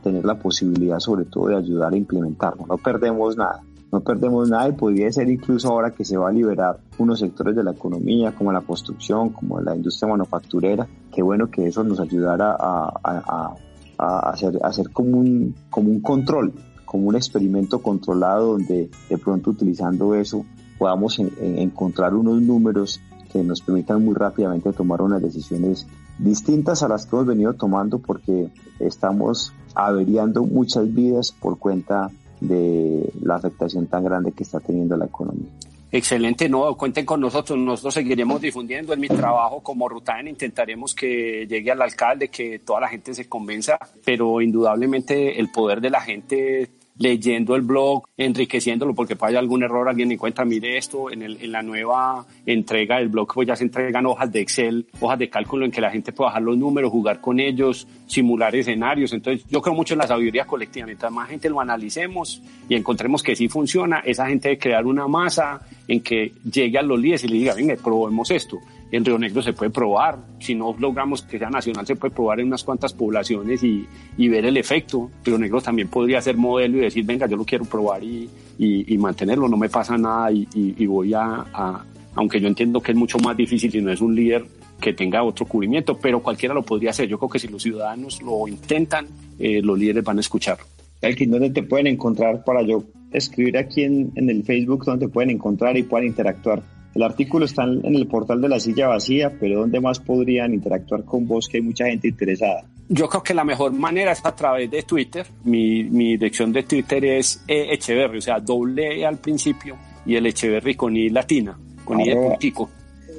tener 0.00 0.24
la 0.24 0.38
posibilidad 0.38 1.00
sobre 1.00 1.24
todo 1.24 1.48
de 1.48 1.56
ayudar 1.56 1.92
a 1.92 1.96
implementarlo. 1.96 2.66
No 2.68 2.76
perdemos 2.76 3.36
nada, 3.36 3.62
no 3.90 4.00
perdemos 4.00 4.48
nada 4.48 4.68
y 4.68 4.72
podría 4.72 5.10
ser 5.10 5.28
incluso 5.28 5.70
ahora 5.70 5.90
que 5.90 6.04
se 6.04 6.16
va 6.16 6.28
a 6.28 6.32
liberar 6.32 6.78
unos 6.98 7.18
sectores 7.18 7.56
de 7.56 7.64
la 7.64 7.72
economía 7.72 8.30
como 8.30 8.52
la 8.52 8.60
construcción, 8.60 9.30
como 9.30 9.60
la 9.60 9.74
industria 9.74 10.12
manufacturera, 10.12 10.86
qué 11.12 11.20
bueno 11.20 11.50
que 11.50 11.66
eso 11.66 11.82
nos 11.82 11.98
ayudara 11.98 12.56
a, 12.56 13.56
hacer, 13.98 14.60
hacer 14.62 14.90
como, 14.90 15.18
un, 15.18 15.52
como 15.68 15.90
un 15.90 16.00
control, 16.00 16.52
como 16.84 17.08
un 17.08 17.16
experimento 17.16 17.82
controlado 17.82 18.52
donde 18.52 18.88
de 19.10 19.18
pronto 19.18 19.50
utilizando 19.50 20.14
eso 20.14 20.44
podamos 20.78 21.18
encontrar 21.18 22.14
unos 22.14 22.40
números 22.40 23.00
que 23.32 23.42
nos 23.42 23.62
permitan 23.62 24.04
muy 24.04 24.14
rápidamente 24.14 24.72
tomar 24.72 25.00
unas 25.00 25.22
decisiones 25.22 25.86
distintas 26.22 26.82
a 26.82 26.88
las 26.88 27.06
que 27.06 27.16
hemos 27.16 27.26
venido 27.26 27.54
tomando 27.54 27.98
porque 27.98 28.48
estamos 28.78 29.52
averiando 29.74 30.44
muchas 30.44 30.92
vidas 30.92 31.32
por 31.32 31.58
cuenta 31.58 32.10
de 32.40 33.12
la 33.20 33.36
afectación 33.36 33.86
tan 33.86 34.04
grande 34.04 34.32
que 34.32 34.42
está 34.42 34.60
teniendo 34.60 34.96
la 34.96 35.06
economía. 35.06 35.48
Excelente, 35.94 36.48
no, 36.48 36.74
cuenten 36.74 37.04
con 37.04 37.20
nosotros, 37.20 37.58
nosotros 37.58 37.92
seguiremos 37.92 38.40
difundiendo 38.40 38.94
en 38.94 39.00
mi 39.00 39.08
trabajo 39.08 39.60
como 39.62 39.90
Rutan, 39.90 40.26
intentaremos 40.26 40.94
que 40.94 41.46
llegue 41.46 41.70
al 41.70 41.82
alcalde, 41.82 42.28
que 42.28 42.60
toda 42.60 42.80
la 42.80 42.88
gente 42.88 43.12
se 43.12 43.28
convenza, 43.28 43.78
pero 44.02 44.40
indudablemente 44.40 45.38
el 45.38 45.50
poder 45.50 45.82
de 45.82 45.90
la 45.90 46.00
gente 46.00 46.70
leyendo 47.02 47.56
el 47.56 47.62
blog, 47.62 48.04
enriqueciéndolo, 48.16 48.94
porque 48.94 49.16
puede 49.16 49.32
haber 49.32 49.38
algún 49.38 49.64
error, 49.64 49.88
alguien 49.88 50.12
encuentra, 50.12 50.44
mire 50.44 50.78
esto, 50.78 51.10
en, 51.10 51.22
el, 51.22 51.36
en 51.42 51.50
la 51.50 51.62
nueva 51.62 52.24
entrega 52.46 52.98
del 52.98 53.08
blog, 53.08 53.28
pues 53.34 53.48
ya 53.48 53.56
se 53.56 53.64
entregan 53.64 54.06
hojas 54.06 54.30
de 54.30 54.40
Excel, 54.40 54.86
hojas 55.00 55.18
de 55.18 55.28
cálculo 55.28 55.64
en 55.64 55.72
que 55.72 55.80
la 55.80 55.90
gente 55.90 56.12
puede 56.12 56.28
bajar 56.28 56.42
los 56.42 56.56
números, 56.56 56.92
jugar 56.92 57.20
con 57.20 57.40
ellos, 57.40 57.88
simular 58.06 58.54
escenarios. 58.54 59.12
Entonces, 59.12 59.44
yo 59.48 59.60
creo 59.60 59.74
mucho 59.74 59.94
en 59.94 59.98
la 59.98 60.06
sabiduría 60.06 60.44
colectiva. 60.44 60.86
Mientras 60.86 61.10
más 61.10 61.28
gente 61.28 61.50
lo 61.50 61.60
analicemos 61.60 62.40
y 62.68 62.76
encontremos 62.76 63.22
que 63.22 63.34
sí 63.34 63.48
funciona, 63.48 63.98
esa 64.04 64.28
gente 64.28 64.50
debe 64.50 64.60
crear 64.60 64.86
una 64.86 65.08
masa 65.08 65.60
en 65.88 66.00
que 66.02 66.32
llegue 66.50 66.78
a 66.78 66.82
los 66.82 67.00
líderes 67.00 67.24
y 67.24 67.28
le 67.28 67.34
diga, 67.38 67.54
venga, 67.54 67.74
probemos 67.82 68.30
esto 68.30 68.58
en 68.92 69.06
Río 69.06 69.18
Negro 69.18 69.40
se 69.40 69.54
puede 69.54 69.70
probar, 69.70 70.18
si 70.38 70.54
no 70.54 70.76
logramos 70.78 71.22
que 71.22 71.38
sea 71.38 71.48
nacional, 71.48 71.86
se 71.86 71.96
puede 71.96 72.14
probar 72.14 72.40
en 72.40 72.48
unas 72.48 72.62
cuantas 72.62 72.92
poblaciones 72.92 73.64
y, 73.64 73.86
y 74.18 74.28
ver 74.28 74.44
el 74.44 74.58
efecto. 74.58 75.10
Río 75.24 75.38
Negro 75.38 75.62
también 75.62 75.88
podría 75.88 76.20
ser 76.20 76.36
modelo 76.36 76.76
y 76.76 76.82
decir, 76.82 77.04
venga, 77.04 77.26
yo 77.26 77.36
lo 77.36 77.44
quiero 77.44 77.64
probar 77.64 78.04
y, 78.04 78.28
y, 78.58 78.98
mantenerlo, 78.98 79.48
no 79.48 79.56
me 79.56 79.70
pasa 79.70 79.96
nada 79.96 80.30
y, 80.30 80.86
voy 80.86 81.14
a, 81.14 81.82
aunque 82.14 82.38
yo 82.38 82.48
entiendo 82.48 82.82
que 82.82 82.92
es 82.92 82.98
mucho 82.98 83.18
más 83.18 83.34
difícil 83.34 83.72
si 83.72 83.80
no 83.80 83.90
es 83.90 84.02
un 84.02 84.14
líder 84.14 84.44
que 84.78 84.92
tenga 84.92 85.22
otro 85.22 85.46
cubrimiento, 85.46 85.96
pero 85.96 86.20
cualquiera 86.20 86.54
lo 86.54 86.62
podría 86.62 86.90
hacer. 86.90 87.08
Yo 87.08 87.18
creo 87.18 87.30
que 87.30 87.38
si 87.38 87.48
los 87.48 87.62
ciudadanos 87.62 88.20
lo 88.20 88.46
intentan, 88.46 89.06
eh, 89.38 89.62
los 89.62 89.78
líderes 89.78 90.04
van 90.04 90.18
a 90.18 90.20
escuchar. 90.20 90.58
Elkin, 91.00 91.30
¿dónde 91.30 91.48
te 91.48 91.62
pueden 91.62 91.86
encontrar 91.86 92.44
para 92.44 92.60
yo 92.62 92.84
escribir 93.10 93.56
aquí 93.56 93.84
en, 93.84 94.12
en 94.16 94.28
el 94.28 94.42
Facebook 94.42 94.84
donde 94.84 95.06
te 95.06 95.12
pueden 95.12 95.30
encontrar 95.30 95.78
y 95.78 95.82
puedan 95.82 96.08
interactuar? 96.08 96.62
El 96.94 97.02
artículo 97.02 97.46
está 97.46 97.64
en 97.64 97.94
el 97.94 98.06
portal 98.06 98.40
de 98.40 98.48
la 98.48 98.60
silla 98.60 98.88
vacía, 98.88 99.32
pero 99.40 99.60
¿dónde 99.60 99.80
más 99.80 99.98
podrían 99.98 100.52
interactuar 100.52 101.04
con 101.04 101.26
vos 101.26 101.48
que 101.48 101.56
hay 101.56 101.62
mucha 101.62 101.86
gente 101.86 102.08
interesada? 102.08 102.64
Yo 102.88 103.08
creo 103.08 103.22
que 103.22 103.32
la 103.32 103.44
mejor 103.44 103.72
manera 103.72 104.12
es 104.12 104.24
a 104.24 104.36
través 104.36 104.70
de 104.70 104.82
Twitter. 104.82 105.26
Mi, 105.44 105.84
mi 105.84 106.12
dirección 106.12 106.52
de 106.52 106.64
Twitter 106.64 107.02
es 107.04 107.42
e 107.48 107.72
Echeverry, 107.72 108.18
o 108.18 108.20
sea, 108.20 108.40
doble 108.40 109.00
E 109.00 109.06
al 109.06 109.18
principio 109.18 109.78
y 110.04 110.16
el 110.16 110.26
Echeverry 110.26 110.74
con 110.74 110.94
I 110.96 111.08
latina, 111.08 111.58
con 111.84 112.00
I 112.00 112.10
de 112.10 112.16
puntico. 112.16 112.68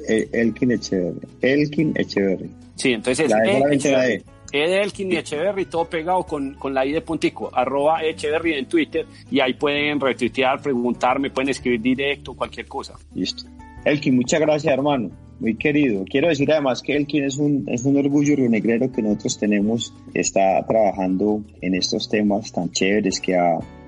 Eh, 0.08 0.28
Elkin 0.32 0.70
Echeverry. 0.70 1.20
Elkin 1.40 1.92
Echeverry. 1.96 2.50
Sí, 2.76 2.92
entonces 2.92 3.28
la 3.28 3.44
e, 3.44 3.74
Echeverry. 3.74 4.22
E 4.52 4.68
de 4.68 4.82
Elkin 4.82 5.10
y 5.10 5.16
Echeverry, 5.16 5.64
todo 5.64 5.86
pegado 5.86 6.22
con, 6.22 6.54
con 6.54 6.72
la 6.72 6.86
I 6.86 6.92
de 6.92 7.00
puntico, 7.00 7.50
arroba 7.52 8.04
Echeverry 8.04 8.54
en 8.54 8.66
Twitter, 8.66 9.04
y 9.28 9.40
ahí 9.40 9.54
pueden 9.54 9.98
retuitear, 9.98 10.62
preguntarme, 10.62 11.30
pueden 11.30 11.48
escribir 11.48 11.80
directo, 11.80 12.34
cualquier 12.34 12.68
cosa. 12.68 12.94
Listo. 13.14 13.44
Elkin, 13.84 14.16
muchas 14.16 14.40
gracias, 14.40 14.72
hermano. 14.72 15.10
Muy 15.40 15.56
querido. 15.56 16.04
Quiero 16.04 16.28
decir 16.28 16.50
además 16.50 16.80
que 16.80 16.96
Elkin 16.96 17.24
es 17.24 17.36
un, 17.36 17.64
es 17.68 17.84
un 17.84 17.96
orgullo 17.96 18.36
rionegrero 18.36 18.90
que 18.90 19.02
nosotros 19.02 19.38
tenemos. 19.38 19.92
Está 20.14 20.64
trabajando 20.66 21.42
en 21.60 21.74
estos 21.74 22.08
temas 22.08 22.50
tan 22.52 22.70
chéveres 22.70 23.20
que, 23.20 23.36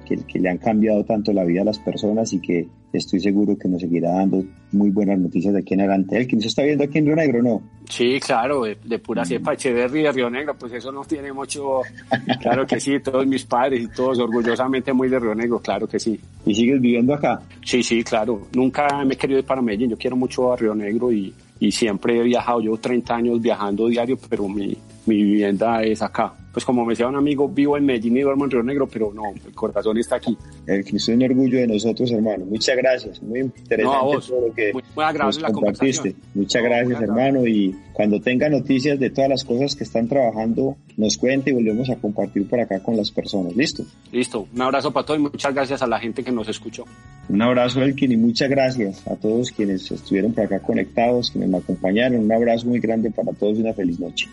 que, 0.05 0.17
que 0.27 0.39
le 0.39 0.51
han 0.51 0.59
cambiado 0.59 1.05
tanto 1.05 1.33
la 1.33 1.45
vida 1.45 1.63
a 1.63 1.65
las 1.65 1.79
personas 1.79 2.33
y 2.33 2.41
que 2.41 2.69
estoy 2.93 3.21
seguro 3.21 3.57
que 3.57 3.69
nos 3.69 3.81
seguirá 3.81 4.13
dando 4.13 4.45
muy 4.73 4.91
buenas 4.91 5.19
noticias 5.19 5.55
de 5.55 5.61
aquí 5.61 5.75
en 5.75 5.81
adelante. 5.81 6.17
¿El 6.17 6.27
quién 6.27 6.41
se 6.41 6.49
está 6.49 6.63
viendo 6.63 6.85
aquí 6.85 6.99
en 6.99 7.07
Río 7.07 7.17
Negro 7.17 7.43
no? 7.43 7.63
Sí, 7.89 8.19
claro, 8.21 8.63
de, 8.65 8.99
pura 8.99 9.23
mm. 9.23 9.27
cepa 9.27 9.55
Echeverry 9.55 10.03
de 10.03 10.13
Río 10.13 10.29
Negro, 10.29 10.55
pues 10.55 10.73
eso 10.73 10.91
no 10.91 11.05
tiene 11.05 11.33
mucho, 11.33 11.83
claro 12.41 12.67
que 12.67 12.81
sí, 12.81 12.99
todos 13.01 13.27
mis 13.27 13.45
padres 13.45 13.83
y 13.83 13.89
todos 13.89 14.19
orgullosamente 14.19 14.93
muy 14.93 15.09
de 15.09 15.19
Río 15.19 15.35
Negro, 15.35 15.61
claro 15.61 15.87
que 15.87 15.99
sí. 15.99 16.19
¿Y 16.45 16.55
sigues 16.55 16.81
viviendo 16.81 17.15
acá? 17.15 17.41
Sí, 17.65 17.83
sí, 17.83 18.03
claro, 18.03 18.49
nunca 18.55 19.05
me 19.05 19.15
he 19.15 19.17
querido 19.17 19.39
ir 19.39 19.47
para 19.47 19.63
Medellín, 19.63 19.91
yo 19.91 19.97
quiero 19.97 20.17
mucho 20.17 20.53
a 20.53 20.57
Río 20.57 20.75
Negro 20.75 21.13
y, 21.13 21.33
y 21.61 21.71
siempre 21.71 22.19
he 22.19 22.23
viajado, 22.23 22.61
llevo 22.61 22.79
30 22.79 23.15
años 23.15 23.41
viajando 23.41 23.87
diario, 23.87 24.19
pero 24.29 24.49
mi, 24.49 24.77
mi 25.07 25.23
vivienda 25.23 25.83
es 25.83 26.03
acá. 26.03 26.35
Pues 26.57 26.65
como 26.65 26.87
me 26.87 26.93
decía 26.93 27.07
un 27.07 27.17
amigo, 27.17 27.51
vivo 27.51 27.77
en 27.77 27.85
Medellín 27.85 28.17
y 28.17 28.23
duermo 28.23 28.47
en 28.47 28.51
Río 28.51 28.63
Negro, 28.63 28.89
pero 28.91 29.13
no, 29.13 29.25
el 29.45 29.53
corazón 29.53 29.99
está 29.99 30.17
aquí. 30.17 30.39
El 30.67 30.87
que 30.87 30.97
es 30.97 31.07
un 31.09 31.23
orgullo 31.23 31.59
de 31.59 31.67
nosotros, 31.67 32.11
hermano. 32.11 32.47
Muchas 32.47 32.79
gracias, 32.79 33.23
muy 33.23 33.41
interesante 33.41 34.27
todo 34.27 34.41
lo 34.41 34.55
que 34.55 34.73
muy, 34.73 34.83
nos 35.19 35.39
compartiste. 35.39 36.17
Muchas 36.33 36.63
gracias, 36.63 37.03
hermano, 37.03 37.47
y 37.47 37.77
cuando 37.93 38.23
tenga 38.23 38.49
noticias 38.49 38.99
de 38.99 39.11
todas 39.11 39.29
las 39.29 39.45
cosas 39.45 39.77
que 39.77 39.85
están 39.85 40.09
trabajando, 40.09 40.79
nos 40.97 41.19
cuente 41.19 41.51
y 41.51 41.53
volvemos 41.53 41.91
a 41.91 41.97
compartir 41.97 42.49
por 42.49 42.59
acá 42.59 42.83
con 42.83 42.97
las 42.97 43.11
personas. 43.11 43.55
¿Listo? 43.55 43.85
Listo. 44.11 44.49
Un 44.55 44.63
abrazo 44.63 44.91
para 44.95 45.05
todos 45.05 45.21
y 45.21 45.25
muchas 45.25 45.53
gracias 45.53 45.83
a 45.83 45.87
la 45.87 46.01
gente 46.01 46.25
que 46.25 46.33
nos 46.33 46.49
escuchó. 46.49 46.87
Un 47.29 47.43
abrazo, 47.43 47.83
Elkin, 47.83 48.13
y 48.13 48.17
muchas 48.17 48.49
gracias 48.49 49.07
a 49.07 49.15
todos 49.17 49.51
quienes 49.51 49.91
estuvieron 49.91 50.33
por 50.33 50.45
acá 50.45 50.61
conectados, 50.61 51.31
quienes 51.31 51.51
me 51.51 51.59
acompañaron. 51.59 52.21
Un 52.21 52.33
abrazo 52.33 52.67
muy 52.67 52.81
grande 52.81 53.11
para 53.11 53.35
todos 53.35 53.59
y 53.59 53.61
una 53.61 53.75
feliz 53.75 54.01
noche. 54.01 54.27